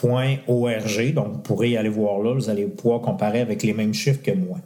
.org. 0.00 1.14
Donc, 1.14 1.32
vous 1.32 1.38
pourrez 1.38 1.76
aller 1.76 1.88
voir 1.88 2.20
là, 2.20 2.34
vous 2.34 2.50
allez 2.50 2.66
pouvoir 2.66 3.00
comparer 3.00 3.40
avec 3.40 3.62
les 3.62 3.72
mêmes 3.72 3.94
chiffres 3.94 4.22
que 4.22 4.32
moi. 4.32 4.58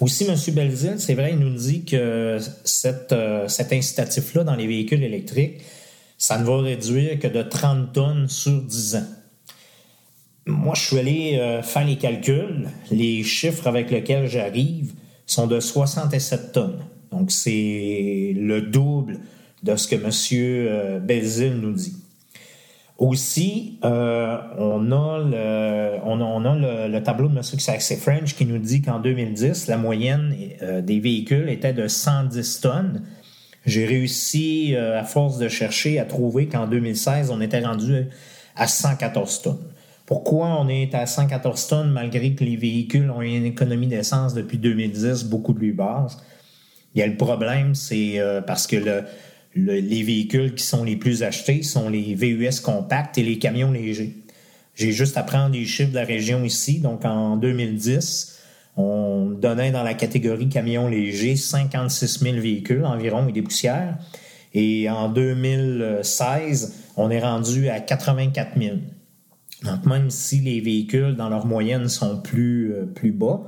Aussi, 0.00 0.24
M. 0.24 0.36
Belzile, 0.54 0.96
c'est 0.98 1.14
vrai, 1.14 1.32
il 1.32 1.38
nous 1.38 1.54
dit 1.54 1.84
que 1.84 2.38
cette, 2.64 3.12
euh, 3.12 3.46
cet 3.48 3.72
incitatif-là 3.72 4.42
dans 4.42 4.56
les 4.56 4.66
véhicules 4.66 5.02
électriques, 5.02 5.60
ça 6.18 6.38
ne 6.38 6.44
va 6.44 6.60
réduire 6.60 7.18
que 7.18 7.28
de 7.28 7.42
30 7.42 7.92
tonnes 7.92 8.28
sur 8.28 8.60
10 8.62 8.96
ans. 8.96 9.06
Moi, 10.46 10.74
je 10.74 10.82
suis 10.82 10.98
allé 10.98 11.38
euh, 11.38 11.62
faire 11.62 11.86
les 11.86 11.96
calculs. 11.96 12.68
Les 12.90 13.22
chiffres 13.22 13.66
avec 13.68 13.90
lesquels 13.90 14.28
j'arrive 14.28 14.92
sont 15.24 15.46
de 15.46 15.60
67 15.60 16.52
tonnes. 16.52 16.80
Donc, 17.12 17.30
c'est 17.30 18.34
le 18.36 18.60
double 18.60 19.20
de 19.62 19.76
ce 19.76 19.86
que 19.86 19.94
M. 19.94 20.10
Euh, 20.32 20.98
Belzile 20.98 21.60
nous 21.60 21.72
dit. 21.72 22.01
Aussi, 23.02 23.80
euh, 23.84 24.38
on 24.58 24.92
a, 24.92 25.18
le, 25.18 26.98
tableau 27.00 27.26
de 27.26 27.36
M. 27.36 27.42
Saxey 27.42 27.96
French 27.96 28.36
qui 28.36 28.46
nous 28.46 28.58
dit 28.58 28.80
qu'en 28.80 29.00
2010, 29.00 29.66
la 29.66 29.76
moyenne 29.76 30.32
euh, 30.62 30.82
des 30.82 31.00
véhicules 31.00 31.48
était 31.48 31.72
de 31.72 31.88
110 31.88 32.60
tonnes. 32.60 33.02
J'ai 33.66 33.86
réussi, 33.86 34.76
euh, 34.76 35.00
à 35.00 35.02
force 35.02 35.38
de 35.38 35.48
chercher, 35.48 35.98
à 35.98 36.04
trouver 36.04 36.46
qu'en 36.46 36.68
2016, 36.68 37.32
on 37.32 37.40
était 37.40 37.58
rendu 37.58 38.04
à 38.54 38.68
114 38.68 39.42
tonnes. 39.42 39.58
Pourquoi 40.06 40.56
on 40.60 40.68
est 40.68 40.94
à 40.94 41.06
114 41.06 41.66
tonnes 41.66 41.90
malgré 41.90 42.34
que 42.34 42.44
les 42.44 42.54
véhicules 42.54 43.10
ont 43.10 43.20
une 43.20 43.46
économie 43.46 43.88
d'essence 43.88 44.32
depuis 44.32 44.58
2010 44.58 45.24
beaucoup 45.24 45.54
plus 45.54 45.72
basse? 45.72 46.18
Il 46.94 47.00
y 47.00 47.02
a 47.02 47.08
le 47.08 47.16
problème, 47.16 47.74
c'est 47.74 48.20
parce 48.46 48.68
que 48.68 48.76
le, 48.76 49.04
les 49.54 50.02
véhicules 50.02 50.54
qui 50.54 50.64
sont 50.64 50.84
les 50.84 50.96
plus 50.96 51.22
achetés 51.22 51.62
sont 51.62 51.88
les 51.88 52.14
VUS 52.14 52.60
compacts 52.62 53.18
et 53.18 53.22
les 53.22 53.38
camions 53.38 53.70
légers. 53.70 54.16
J'ai 54.74 54.92
juste 54.92 55.18
à 55.18 55.22
prendre 55.22 55.54
les 55.54 55.66
chiffres 55.66 55.90
de 55.90 55.96
la 55.96 56.04
région 56.04 56.44
ici. 56.44 56.78
Donc, 56.78 57.04
en 57.04 57.36
2010, 57.36 58.40
on 58.76 59.26
donnait 59.30 59.70
dans 59.70 59.82
la 59.82 59.94
catégorie 59.94 60.48
camions 60.48 60.88
légers 60.88 61.36
56 61.36 62.20
000 62.20 62.36
véhicules 62.36 62.84
environ 62.84 63.28
et 63.28 63.32
des 63.32 63.42
poussières. 63.42 63.98
Et 64.54 64.88
en 64.88 65.10
2016, 65.10 66.74
on 66.96 67.10
est 67.10 67.20
rendu 67.20 67.68
à 67.68 67.80
84 67.80 68.58
000. 68.58 68.76
Donc, 69.64 69.86
même 69.86 70.10
si 70.10 70.40
les 70.40 70.60
véhicules 70.60 71.14
dans 71.16 71.28
leur 71.28 71.46
moyenne 71.46 71.88
sont 71.88 72.20
plus, 72.20 72.72
euh, 72.72 72.84
plus 72.84 73.12
bas, 73.12 73.42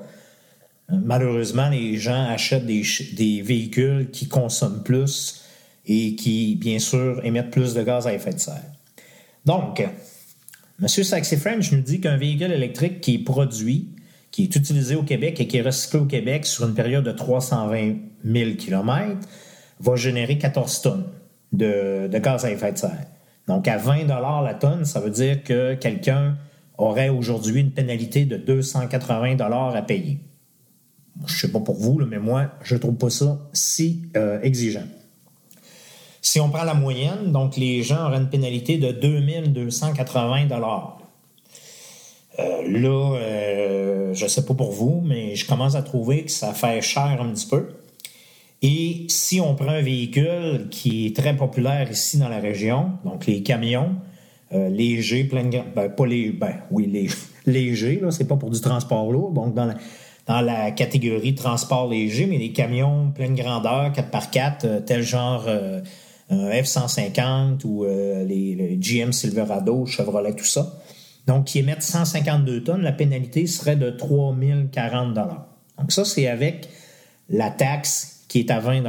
euh, 0.92 0.96
malheureusement, 1.02 1.68
les 1.70 1.96
gens 1.96 2.26
achètent 2.28 2.66
des, 2.66 2.82
des 3.16 3.42
véhicules 3.42 4.11
qui 4.12 4.28
consomment 4.28 4.82
plus 4.82 5.43
et 5.87 6.14
qui, 6.14 6.57
bien 6.57 6.78
sûr, 6.78 7.20
émettent 7.24 7.51
plus 7.51 7.74
de 7.74 7.82
gaz 7.82 8.07
à 8.07 8.14
effet 8.14 8.32
de 8.32 8.39
serre. 8.39 8.72
Donc, 9.45 9.80
M. 10.80 10.89
Saxy 10.89 11.37
French 11.37 11.72
nous 11.72 11.80
dit 11.80 12.01
qu'un 12.01 12.16
véhicule 12.16 12.53
électrique 12.53 13.01
qui 13.01 13.14
est 13.14 13.24
produit, 13.24 13.91
qui 14.30 14.45
est 14.45 14.57
utilisé 14.57 14.97
au 14.97 15.03
Québec 15.03 15.41
et 15.41 15.47
qui 15.47 15.59
est 15.59 15.62
recyclé 15.62 16.01
au 16.01 16.07
Québec 16.07 16.47
sur 16.47 16.66
une 16.66 16.74
période 16.74 17.05
de 17.05 17.12
320 17.12 17.95
000 18.24 18.51
km 18.59 19.18
va 19.80 19.97
générer 19.97 20.39
14 20.39 20.80
tonnes 20.82 21.05
de, 21.53 22.09
gaz 22.18 22.45
à 22.45 22.51
effet 22.51 22.72
de 22.72 22.78
serre. 22.78 23.07
Donc, 23.47 23.68
à 23.68 23.76
20 23.76 24.07
la 24.07 24.55
tonne, 24.55 24.85
ça 24.85 25.01
veut 25.01 25.11
dire 25.11 25.45
que 25.45 25.74
quelqu'un 25.74 26.37
aurait 26.78 27.11
aujourd'hui 27.11 27.61
une 27.61 27.70
pénalité 27.70 28.24
de 28.24 28.37
280 28.37 29.37
à 29.39 29.82
payer. 29.82 30.18
Je 31.26 31.32
ne 31.32 31.39
sais 31.39 31.53
pas 31.53 31.61
pour 31.61 31.76
vous, 31.76 32.01
mais 32.09 32.18
moi, 32.18 32.51
je 32.62 32.74
ne 32.74 32.80
trouve 32.80 32.97
pas 32.97 33.11
ça 33.11 33.39
si 33.53 34.03
euh, 34.16 34.41
exigeant. 34.43 34.87
Si 36.25 36.41
on 36.41 36.49
prend 36.49 36.64
la 36.64 36.72
moyenne, 36.72 37.33
donc 37.33 37.59
les 37.59 37.83
gens 37.83 38.07
auraient 38.07 38.16
une 38.16 38.31
pénalité 38.31 38.79
de 38.79 38.93
2280 38.93 40.47
dollars. 40.47 40.99
Euh, 42.39 42.62
là, 42.66 43.18
euh, 43.18 44.14
je 44.14 44.25
ne 44.25 44.29
sais 44.31 44.43
pas 44.47 44.55
pour 44.55 44.72
vous, 44.72 45.03
mais 45.05 45.37
je 45.37 45.47
commence 45.47 45.75
à 45.75 45.83
trouver 45.83 46.25
que 46.25 46.31
ça 46.31 46.55
fait 46.55 46.81
cher 46.81 47.18
un 47.20 47.29
petit 47.29 47.47
peu. 47.47 47.75
Et 48.62 49.05
si 49.11 49.39
on 49.39 49.55
prend 49.55 49.72
un 49.72 49.83
véhicule 49.83 50.68
qui 50.70 51.07
est 51.07 51.14
très 51.14 51.37
populaire 51.37 51.91
ici 51.91 52.16
dans 52.16 52.31
la 52.31 52.39
région, 52.39 52.93
donc 53.05 53.27
les 53.27 53.43
camions 53.43 53.95
euh, 54.55 54.70
légers, 54.70 55.25
plein 55.25 55.45
de 55.45 55.59
ben, 55.77 55.91
pas 55.91 56.07
les, 56.07 56.31
ben, 56.31 56.55
oui, 56.70 56.87
les, 56.87 57.09
léger, 57.53 58.01
là, 58.01 58.11
c'est 58.11 58.27
pas 58.27 58.37
pour 58.37 58.49
du 58.49 58.62
transport 58.62 59.12
lourd. 59.12 59.33
Donc, 59.33 59.53
dans 59.53 59.66
la, 59.66 59.75
dans 60.27 60.41
la 60.41 60.70
catégorie 60.70 61.35
transport 61.35 61.87
léger, 61.87 62.25
mais 62.25 62.39
les 62.39 62.53
camions 62.53 63.11
pleine 63.14 63.35
grandeur, 63.35 63.93
4x4, 63.93 64.85
tel 64.87 65.03
genre 65.03 65.47
un 66.31 66.49
F-150 66.51 67.64
ou 67.64 67.85
les, 67.85 68.55
les, 68.55 68.77
GM 68.77 69.12
Silverado, 69.12 69.87
Chevrolet, 69.87 70.35
tout 70.35 70.45
ça. 70.45 70.81
Donc, 71.27 71.47
qui 71.47 71.59
émettent 71.59 71.83
152 71.83 72.64
tonnes, 72.64 72.83
la 72.83 72.93
pénalité 72.93 73.47
serait 73.47 73.77
de 73.77 73.91
3040 73.91 75.14
Donc, 75.14 75.93
ça, 75.93 76.05
c'est 76.05 76.27
avec 76.27 76.68
la 77.29 77.51
taxe 77.51 78.25
qui 78.29 78.41
est 78.41 78.51
à 78.51 78.61
20 78.61 78.83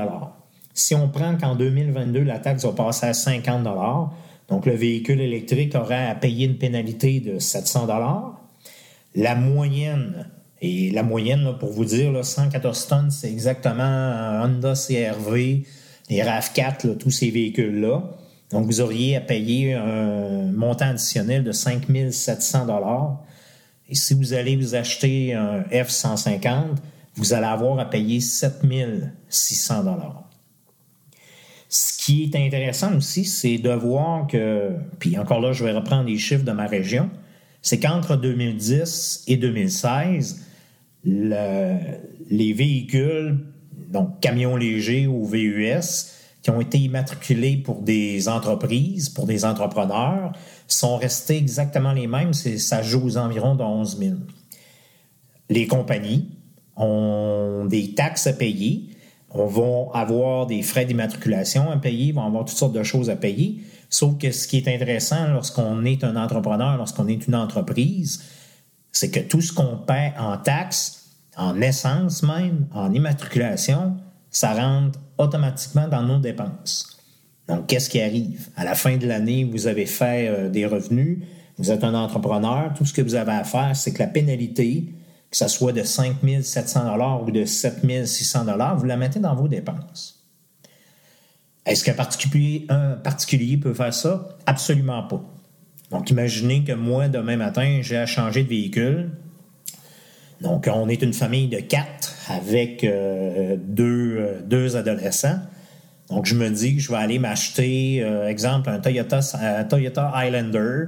Si 0.73 0.95
on 0.95 1.07
prend 1.09 1.37
qu'en 1.37 1.55
2022, 1.55 2.21
la 2.23 2.39
taxe 2.39 2.65
va 2.65 2.71
passer 2.71 3.05
à 3.05 3.13
50 3.13 3.67
donc 4.47 4.65
le 4.65 4.73
véhicule 4.73 5.21
électrique 5.21 5.75
aurait 5.75 6.07
à 6.07 6.15
payer 6.15 6.45
une 6.45 6.57
pénalité 6.57 7.19
de 7.19 7.39
700 7.39 7.87
La 9.15 9.35
moyenne, 9.35 10.29
et 10.61 10.91
la 10.91 11.03
moyenne, 11.03 11.55
pour 11.59 11.71
vous 11.71 11.85
dire, 11.85 12.23
114 12.23 12.87
tonnes, 12.87 13.11
c'est 13.11 13.31
exactement 13.31 13.83
un 13.83 14.45
Honda 14.45 14.73
CRV, 14.73 15.63
les 16.09 16.21
RAV4, 16.21 16.97
tous 16.97 17.11
ces 17.11 17.29
véhicules-là. 17.29 18.03
Donc, 18.51 18.65
vous 18.65 18.81
auriez 18.81 19.15
à 19.17 19.21
payer 19.21 19.73
un 19.73 20.51
montant 20.51 20.89
additionnel 20.89 21.43
de 21.43 21.51
5 21.51 21.87
700 22.11 23.25
Et 23.89 23.95
si 23.95 24.13
vous 24.13 24.33
allez 24.33 24.55
vous 24.55 24.75
acheter 24.75 25.33
un 25.33 25.61
F-150, 25.71 26.75
vous 27.15 27.33
allez 27.33 27.47
avoir 27.47 27.79
à 27.79 27.89
payer 27.89 28.19
7 28.19 28.61
600 29.29 29.83
Ce 31.69 31.97
qui 31.97 32.23
est 32.23 32.35
intéressant 32.35 32.95
aussi, 32.95 33.25
c'est 33.25 33.57
de 33.57 33.71
voir 33.71 34.27
que, 34.27 34.75
puis 34.99 35.17
encore 35.17 35.39
là, 35.39 35.53
je 35.53 35.63
vais 35.63 35.71
reprendre 35.71 36.07
les 36.07 36.17
chiffres 36.17 36.45
de 36.45 36.51
ma 36.51 36.67
région, 36.67 37.09
c'est 37.61 37.79
qu'entre 37.79 38.15
2010 38.15 39.23
et 39.27 39.37
2016, 39.37 40.45
les 41.03 42.53
véhicules, 42.53 43.39
donc 43.89 44.19
camions 44.19 44.55
légers 44.55 45.07
ou 45.07 45.25
VUS, 45.25 46.11
qui 46.41 46.51
ont 46.51 46.61
été 46.61 46.77
immatriculés 46.77 47.57
pour 47.57 47.81
des 47.81 48.29
entreprises, 48.29 49.09
pour 49.09 49.25
des 49.25 49.45
entrepreneurs, 49.45 50.31
sont 50.67 50.97
restés 50.97 51.37
exactement 51.37 51.91
les 51.91 52.05
mêmes. 52.05 52.33
Ça 52.33 52.83
joue 52.83 53.03
aux 53.03 53.17
environs 53.17 53.55
de 53.55 53.63
11 53.63 53.97
000. 53.97 54.15
Les 55.49 55.65
compagnies 55.65 56.29
ont 56.75 57.65
des 57.67 57.95
taxes 57.95 58.27
à 58.27 58.33
payer, 58.33 58.89
on 59.31 59.47
va 59.47 59.99
avoir 59.99 60.45
des 60.45 60.61
frais 60.61 60.85
d'immatriculation 60.85 61.69
à 61.71 61.77
payer, 61.77 62.11
vont 62.11 62.25
avoir 62.25 62.45
toutes 62.45 62.57
sortes 62.57 62.73
de 62.73 62.83
choses 62.83 63.09
à 63.09 63.15
payer. 63.15 63.61
Sauf 63.89 64.17
que 64.17 64.31
ce 64.31 64.47
qui 64.47 64.57
est 64.57 64.67
intéressant 64.67 65.27
lorsqu'on 65.29 65.83
est 65.83 66.03
un 66.03 66.15
entrepreneur, 66.15 66.77
lorsqu'on 66.77 67.07
est 67.07 67.27
une 67.27 67.35
entreprise, 67.35 68.23
c'est 68.91 69.11
que 69.11 69.19
tout 69.19 69.41
ce 69.41 69.51
qu'on 69.51 69.77
paie 69.77 70.13
en 70.17 70.37
taxes, 70.37 71.04
en 71.37 71.61
essence 71.61 72.23
même, 72.23 72.67
en 72.73 72.93
immatriculation, 72.93 73.97
ça 74.29 74.53
rentre 74.53 74.99
automatiquement 75.17 75.87
dans 75.87 76.03
nos 76.03 76.19
dépenses. 76.19 76.97
Donc, 77.47 77.67
qu'est-ce 77.67 77.89
qui 77.89 78.01
arrive? 78.01 78.49
À 78.55 78.65
la 78.65 78.75
fin 78.75 78.97
de 78.97 79.07
l'année, 79.07 79.43
vous 79.43 79.67
avez 79.67 79.85
fait 79.85 80.27
euh, 80.27 80.49
des 80.49 80.65
revenus, 80.65 81.19
vous 81.57 81.71
êtes 81.71 81.83
un 81.83 81.93
entrepreneur, 81.93 82.73
tout 82.73 82.85
ce 82.85 82.93
que 82.93 83.01
vous 83.01 83.15
avez 83.15 83.31
à 83.31 83.43
faire, 83.43 83.75
c'est 83.75 83.93
que 83.93 83.99
la 83.99 84.07
pénalité, 84.07 84.93
que 85.29 85.37
ce 85.37 85.47
soit 85.47 85.71
de 85.71 85.83
5 85.83 86.17
700 86.41 87.23
ou 87.23 87.31
de 87.31 87.45
7 87.45 88.05
600 88.05 88.45
vous 88.77 88.85
la 88.85 88.97
mettez 88.97 89.19
dans 89.19 89.35
vos 89.35 89.47
dépenses. 89.47 90.23
Est-ce 91.65 91.83
qu'un 91.83 91.93
particulier, 91.93 92.67
particulier 93.03 93.57
peut 93.57 93.73
faire 93.73 93.93
ça? 93.93 94.37
Absolument 94.45 95.03
pas. 95.03 95.23
Donc, 95.91 96.09
imaginez 96.09 96.63
que 96.63 96.73
moi, 96.73 97.07
demain 97.07 97.37
matin, 97.37 97.79
j'ai 97.81 97.97
à 97.97 98.05
changer 98.05 98.43
de 98.43 98.49
véhicule. 98.49 99.11
Donc, 100.41 100.69
on 100.71 100.89
est 100.89 101.01
une 101.01 101.13
famille 101.13 101.47
de 101.47 101.59
quatre 101.59 102.15
avec 102.29 102.83
euh, 102.83 103.55
deux, 103.57 104.17
euh, 104.17 104.41
deux, 104.43 104.75
adolescents. 104.75 105.39
Donc, 106.09 106.25
je 106.25 106.35
me 106.35 106.49
dis 106.49 106.75
que 106.75 106.81
je 106.81 106.91
vais 106.91 106.97
aller 106.97 107.19
m'acheter, 107.19 108.01
euh, 108.03 108.27
exemple, 108.27 108.69
un 108.69 108.79
Toyota, 108.79 109.21
Toyota 109.69 110.11
Highlander 110.13 110.87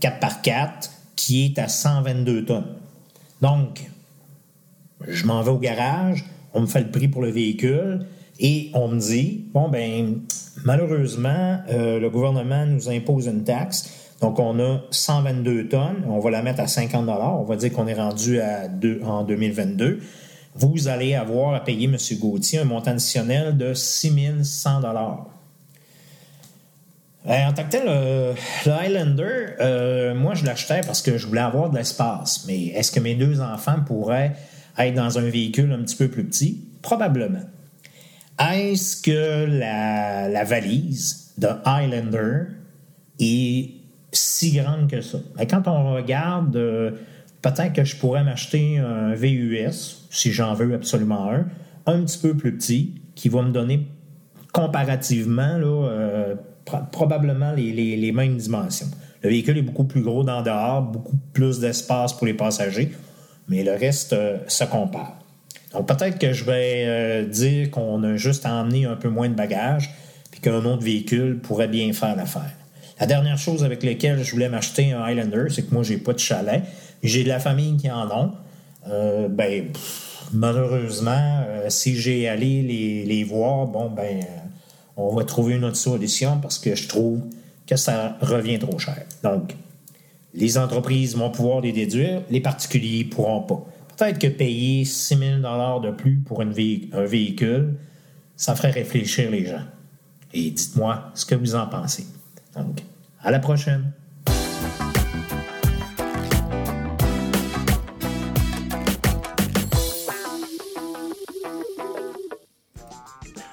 4x4 0.00 0.90
qui 1.16 1.46
est 1.46 1.58
à 1.58 1.68
122 1.68 2.44
tonnes. 2.44 2.76
Donc, 3.40 3.90
je 5.06 5.24
m'en 5.26 5.42
vais 5.42 5.50
au 5.50 5.58
garage, 5.58 6.24
on 6.54 6.60
me 6.60 6.66
fait 6.66 6.80
le 6.80 6.90
prix 6.90 7.08
pour 7.08 7.22
le 7.22 7.30
véhicule 7.30 8.06
et 8.38 8.70
on 8.74 8.88
me 8.88 9.00
dit, 9.00 9.46
bon, 9.52 9.68
ben, 9.68 10.20
malheureusement, 10.64 11.60
le 11.68 12.08
gouvernement 12.08 12.66
nous 12.66 12.88
impose 12.88 13.26
une 13.26 13.44
taxe 13.44 14.07
donc, 14.20 14.38
on 14.40 14.58
a 14.58 14.80
122 14.90 15.68
tonnes. 15.68 16.04
On 16.08 16.18
va 16.18 16.30
la 16.30 16.42
mettre 16.42 16.60
à 16.60 16.66
50 16.66 17.08
On 17.08 17.44
va 17.44 17.56
dire 17.56 17.72
qu'on 17.72 17.86
est 17.86 17.94
rendu 17.94 18.40
à 18.40 18.68
en 19.04 19.22
2022. 19.22 20.00
Vous 20.56 20.88
allez 20.88 21.14
avoir 21.14 21.54
à 21.54 21.60
payer, 21.60 21.84
M. 21.84 21.96
Gauthier, 22.18 22.58
un 22.58 22.64
montant 22.64 22.90
additionnel 22.90 23.56
de 23.56 23.74
6 23.74 24.42
100 24.42 24.82
en 27.26 27.52
tant 27.52 27.64
que 27.64 27.70
tel, 27.70 27.84
le, 27.84 28.34
Highlander, 28.72 29.54
euh, 29.60 30.14
moi, 30.14 30.34
je 30.34 30.44
l'achetais 30.44 30.80
parce 30.80 31.02
que 31.02 31.18
je 31.18 31.26
voulais 31.26 31.42
avoir 31.42 31.70
de 31.70 31.76
l'espace. 31.76 32.44
Mais 32.46 32.68
est-ce 32.68 32.90
que 32.90 33.00
mes 33.00 33.14
deux 33.14 33.40
enfants 33.40 33.80
pourraient 33.86 34.34
être 34.78 34.94
dans 34.94 35.18
un 35.18 35.28
véhicule 35.28 35.70
un 35.72 35.82
petit 35.82 35.96
peu 35.96 36.08
plus 36.08 36.24
petit? 36.24 36.64
Probablement. 36.82 37.42
Est-ce 38.40 39.02
que 39.02 39.44
la, 39.44 40.28
la 40.28 40.44
valise 40.44 41.32
de 41.38 41.48
Highlander 41.64 42.44
est 43.20 43.77
si 44.12 44.52
grande 44.52 44.90
que 44.90 45.00
ça. 45.00 45.18
Mais 45.36 45.46
quand 45.46 45.66
on 45.66 45.94
regarde, 45.94 46.56
euh, 46.56 46.92
peut-être 47.42 47.72
que 47.72 47.84
je 47.84 47.96
pourrais 47.96 48.24
m'acheter 48.24 48.78
un 48.78 49.14
VUS, 49.14 50.06
si 50.10 50.32
j'en 50.32 50.54
veux 50.54 50.74
absolument 50.74 51.30
un, 51.30 51.46
un 51.86 52.04
petit 52.04 52.18
peu 52.18 52.36
plus 52.36 52.56
petit, 52.56 52.94
qui 53.14 53.28
va 53.28 53.42
me 53.42 53.50
donner 53.50 53.86
comparativement 54.52 55.58
euh, 55.62 56.34
probablement 56.92 57.52
les, 57.52 58.12
mêmes 58.12 58.36
dimensions. 58.36 58.88
Le 59.22 59.30
véhicule 59.30 59.58
est 59.58 59.62
beaucoup 59.62 59.84
plus 59.84 60.02
gros 60.02 60.22
dans 60.22 60.42
dehors, 60.42 60.82
beaucoup 60.82 61.16
plus 61.32 61.58
d'espace 61.58 62.12
pour 62.12 62.26
les 62.26 62.34
passagers, 62.34 62.92
mais 63.48 63.64
le 63.64 63.72
reste 63.72 64.12
euh, 64.12 64.38
se 64.46 64.64
compare. 64.64 65.18
Donc 65.72 65.86
peut-être 65.86 66.18
que 66.18 66.32
je 66.32 66.44
vais 66.44 67.26
dire 67.26 67.70
qu'on 67.70 68.02
a 68.02 68.16
juste 68.16 68.46
à 68.46 68.54
emmener 68.54 68.86
un 68.86 68.96
peu 68.96 69.10
moins 69.10 69.28
de 69.28 69.34
bagages, 69.34 69.90
puis 70.30 70.40
qu'un 70.40 70.64
autre 70.64 70.82
véhicule 70.82 71.40
pourrait 71.40 71.68
bien 71.68 71.92
faire 71.92 72.16
l'affaire. 72.16 72.54
La 73.00 73.06
dernière 73.06 73.38
chose 73.38 73.62
avec 73.62 73.84
laquelle 73.84 74.22
je 74.24 74.32
voulais 74.32 74.48
m'acheter 74.48 74.92
un 74.92 75.02
Highlander, 75.02 75.46
c'est 75.50 75.62
que 75.68 75.74
moi, 75.74 75.84
j'ai 75.84 75.98
pas 75.98 76.12
de 76.12 76.18
chalet. 76.18 76.64
J'ai 77.02 77.22
de 77.22 77.28
la 77.28 77.38
famille 77.38 77.76
qui 77.76 77.90
en 77.90 78.10
ont. 78.10 78.32
Euh, 78.88 79.28
ben, 79.28 79.66
malheureusement, 80.32 81.44
euh, 81.46 81.66
si 81.68 81.96
j'ai 81.96 82.28
allé 82.28 82.62
les, 82.62 83.04
les, 83.04 83.24
voir, 83.24 83.66
bon, 83.66 83.90
ben, 83.90 84.20
euh, 84.20 84.24
on 84.96 85.14
va 85.14 85.24
trouver 85.24 85.54
une 85.54 85.64
autre 85.64 85.76
solution 85.76 86.38
parce 86.40 86.58
que 86.58 86.74
je 86.74 86.88
trouve 86.88 87.22
que 87.66 87.76
ça 87.76 88.16
revient 88.20 88.58
trop 88.58 88.78
cher. 88.78 89.04
Donc, 89.22 89.54
les 90.34 90.58
entreprises 90.58 91.16
vont 91.16 91.30
pouvoir 91.30 91.60
les 91.60 91.72
déduire, 91.72 92.22
les 92.30 92.40
particuliers 92.40 93.04
ne 93.04 93.10
pourront 93.10 93.42
pas. 93.42 93.64
Peut-être 93.96 94.18
que 94.18 94.26
payer 94.26 94.84
6 94.84 95.18
000 95.18 95.80
de 95.80 95.90
plus 95.90 96.18
pour 96.18 96.40
un 96.40 96.50
véhicule, 96.50 97.74
ça 98.36 98.54
ferait 98.54 98.70
réfléchir 98.70 99.30
les 99.30 99.46
gens. 99.46 99.64
Et 100.32 100.50
dites-moi 100.50 101.10
ce 101.14 101.26
que 101.26 101.34
vous 101.34 101.54
en 101.54 101.66
pensez. 101.66 102.06
Donc, 102.54 102.82
à 103.22 103.30
la 103.30 103.38
prochaine. 103.38 103.92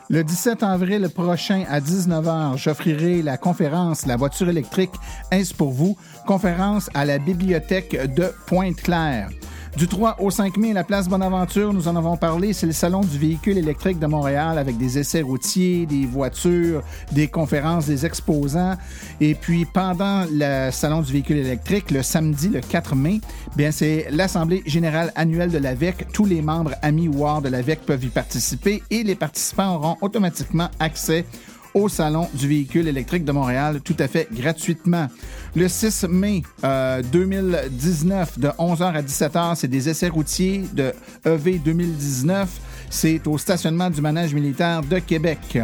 Le 0.08 0.24
17 0.24 0.62
avril 0.62 1.10
prochain 1.10 1.64
à 1.68 1.80
19h, 1.80 2.58
j'offrirai 2.58 3.24
la 3.24 3.38
conférence 3.38 4.06
La 4.06 4.16
voiture 4.16 4.48
électrique, 4.48 4.92
est-ce 5.32 5.54
pour 5.54 5.72
vous? 5.72 5.98
Conférence 6.28 6.90
à 6.94 7.06
la 7.06 7.18
bibliothèque 7.18 8.14
de 8.14 8.32
Pointe-Claire. 8.46 9.30
Du 9.78 9.90
3 9.90 10.22
au 10.22 10.32
5 10.32 10.56
mai, 10.56 10.72
la 10.72 10.86
place 10.86 11.10
Bonaventure, 11.10 11.74
nous 11.74 11.90
en 11.90 11.98
avons 11.98 12.16
parlé, 12.16 12.54
c'est 12.54 12.66
le 12.66 12.72
salon 12.72 13.02
du 13.02 13.18
véhicule 13.20 13.58
électrique 13.58 14.00
de 14.00 14.06
Montréal 14.08 14.58
avec 14.58 14.78
des 14.78 14.98
essais 14.98 15.22
routiers, 15.22 15.86
des 15.86 16.06
voitures, 16.06 16.82
des 17.12 17.28
conférences, 17.28 17.86
des 17.86 18.06
exposants. 18.06 18.78
Et 19.20 19.36
puis 19.36 19.66
pendant 19.66 20.26
le 20.32 20.72
salon 20.72 21.02
du 21.02 21.12
véhicule 21.12 21.40
électrique, 21.40 21.92
le 21.92 22.04
samedi, 22.04 22.48
le 22.48 22.62
4 22.62 22.96
mai, 22.96 23.20
bien 23.58 23.72
c'est 23.72 24.08
l'assemblée 24.12 24.64
générale 24.66 25.12
annuelle 25.14 25.52
de 25.52 25.58
l'AVEC. 25.58 26.08
Tous 26.14 26.26
les 26.26 26.42
membres 26.42 26.76
amis 26.82 27.10
ou 27.10 27.26
de 27.42 27.50
l'AVEC 27.50 27.82
peuvent 27.82 28.06
y 28.06 28.10
participer 28.10 28.82
et 28.90 29.04
les 29.04 29.16
participants 29.16 29.76
auront 29.76 29.98
automatiquement 30.00 30.70
accès 30.80 31.26
au 31.76 31.90
Salon 31.90 32.28
du 32.34 32.48
véhicule 32.48 32.88
électrique 32.88 33.26
de 33.26 33.34
Montréal 33.34 33.82
tout 33.84 33.98
à 34.00 34.08
fait 34.08 34.28
gratuitement. 34.32 35.08
Le 35.56 35.70
6 35.70 36.08
mai 36.10 36.44
2019, 36.62 38.34
euh, 38.38 38.42
de 38.42 38.48
11h 38.50 38.94
à 38.94 39.02
17h, 39.02 39.56
c'est 39.56 39.70
des 39.70 39.88
essais 39.88 40.10
routiers 40.10 40.66
de 40.74 40.94
EV 41.24 41.60
2019. 41.60 42.50
C'est 42.90 43.26
au 43.26 43.38
stationnement 43.38 43.90
du 43.90 44.02
manège 44.02 44.34
militaire 44.34 44.82
de 44.82 45.00
Québec. 45.00 45.60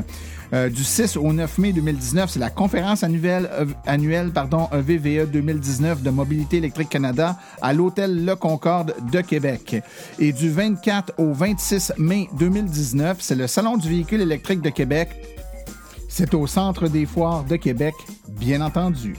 Euh, 0.54 0.70
du 0.70 0.86
6 0.86 1.18
au 1.18 1.34
9 1.34 1.58
mai 1.58 1.74
2019, 1.74 2.30
c'est 2.30 2.40
la 2.40 2.50
conférence 2.50 3.04
annuelle, 3.04 3.50
euh, 3.52 3.66
annuelle 3.86 4.32
EVVE 4.72 5.30
2019 5.30 6.02
de 6.02 6.10
Mobilité 6.10 6.58
électrique 6.58 6.90
Canada 6.90 7.38
à 7.62 7.74
l'hôtel 7.74 8.24
Le 8.24 8.38
Concorde 8.38 8.96
de 9.12 9.20
Québec. 9.20 9.84
Et 10.20 10.32
du 10.32 10.50
24 10.50 11.16
au 11.18 11.34
26 11.34 11.94
mai 11.98 12.30
2019, 12.40 13.18
c'est 13.20 13.36
le 13.36 13.48
Salon 13.48 13.76
du 13.76 13.90
véhicule 13.90 14.22
électrique 14.22 14.62
de 14.62 14.70
Québec. 14.70 15.10
C'est 16.08 16.34
au 16.34 16.48
Centre 16.48 16.88
des 16.88 17.06
foires 17.06 17.44
de 17.44 17.58
Québec, 17.58 17.94
bien 18.30 18.62
entendu. 18.62 19.16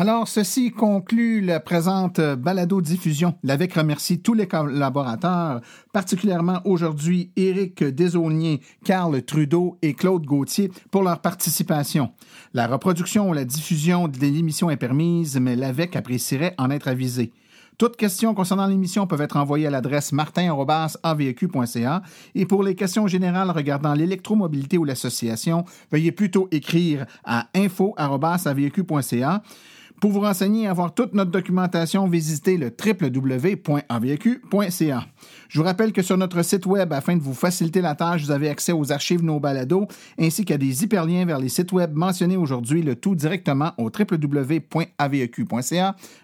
Alors, 0.00 0.28
ceci 0.28 0.70
conclut 0.70 1.40
la 1.40 1.58
présente 1.58 2.20
balado-diffusion. 2.20 3.34
L'AVEC 3.42 3.74
remercie 3.74 4.20
tous 4.20 4.32
les 4.32 4.46
collaborateurs, 4.46 5.60
particulièrement 5.92 6.60
aujourd'hui 6.64 7.32
Éric 7.34 7.82
Desaulniers, 7.82 8.60
Carl 8.84 9.20
Trudeau 9.24 9.76
et 9.82 9.94
Claude 9.94 10.24
Gauthier 10.24 10.70
pour 10.92 11.02
leur 11.02 11.20
participation. 11.20 12.12
La 12.54 12.68
reproduction 12.68 13.28
ou 13.28 13.32
la 13.32 13.44
diffusion 13.44 14.06
de 14.06 14.18
l'émission 14.18 14.70
est 14.70 14.76
permise, 14.76 15.36
mais 15.40 15.56
l'AVEC 15.56 15.96
apprécierait 15.96 16.54
en 16.58 16.70
être 16.70 16.86
avisé. 16.86 17.32
Toutes 17.76 17.96
questions 17.96 18.34
concernant 18.34 18.68
l'émission 18.68 19.08
peuvent 19.08 19.20
être 19.20 19.36
envoyées 19.36 19.66
à 19.66 19.70
l'adresse 19.70 20.12
martin.aveq.ca 20.12 22.02
et 22.36 22.46
pour 22.46 22.62
les 22.62 22.76
questions 22.76 23.08
générales 23.08 23.50
regardant 23.50 23.94
l'électromobilité 23.94 24.78
ou 24.78 24.84
l'association, 24.84 25.64
veuillez 25.90 26.12
plutôt 26.12 26.46
écrire 26.52 27.04
à 27.24 27.48
info.aveq.ca. 27.52 29.42
Pour 30.00 30.12
vous 30.12 30.20
renseigner 30.20 30.64
et 30.64 30.68
avoir 30.68 30.94
toute 30.94 31.12
notre 31.12 31.32
documentation, 31.32 32.06
visitez 32.06 32.56
le 32.56 32.70
www.avq.ca. 32.70 33.86
Je 35.48 35.58
vous 35.58 35.64
rappelle 35.64 35.92
que 35.92 36.02
sur 36.02 36.16
notre 36.16 36.42
site 36.42 36.66
web, 36.66 36.92
afin 36.92 37.16
de 37.16 37.22
vous 37.22 37.34
faciliter 37.34 37.80
la 37.80 37.96
tâche, 37.96 38.22
vous 38.22 38.30
avez 38.30 38.48
accès 38.48 38.70
aux 38.72 38.92
archives 38.92 39.24
Nos 39.24 39.40
Balados 39.40 39.88
ainsi 40.18 40.44
qu'à 40.44 40.56
des 40.56 40.84
hyperliens 40.84 41.24
vers 41.24 41.40
les 41.40 41.48
sites 41.48 41.72
web 41.72 41.96
mentionnés 41.96 42.36
aujourd'hui, 42.36 42.82
le 42.82 42.94
tout 42.94 43.16
directement 43.16 43.72
au 43.76 43.90
www.aveq.ca 43.90 44.36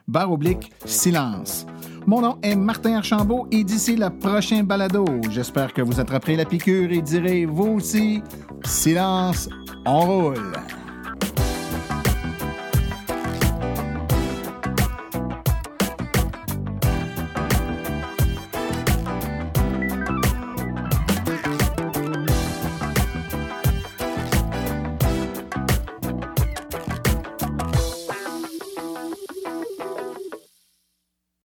barre 0.06 0.30
oblique 0.30 0.70
silence. 0.84 1.66
Mon 2.06 2.20
nom 2.20 2.38
est 2.42 2.54
Martin 2.54 2.98
Archambault 2.98 3.48
et 3.50 3.64
d'ici 3.64 3.96
le 3.96 4.10
prochain 4.10 4.62
balado, 4.62 5.06
j'espère 5.30 5.72
que 5.72 5.82
vous 5.82 5.98
attraperez 5.98 6.36
la 6.36 6.44
piqûre 6.44 6.92
et 6.92 7.00
direz 7.00 7.46
vous 7.46 7.76
aussi 7.76 8.22
silence, 8.62 9.48
on 9.86 10.00
roule. 10.00 10.52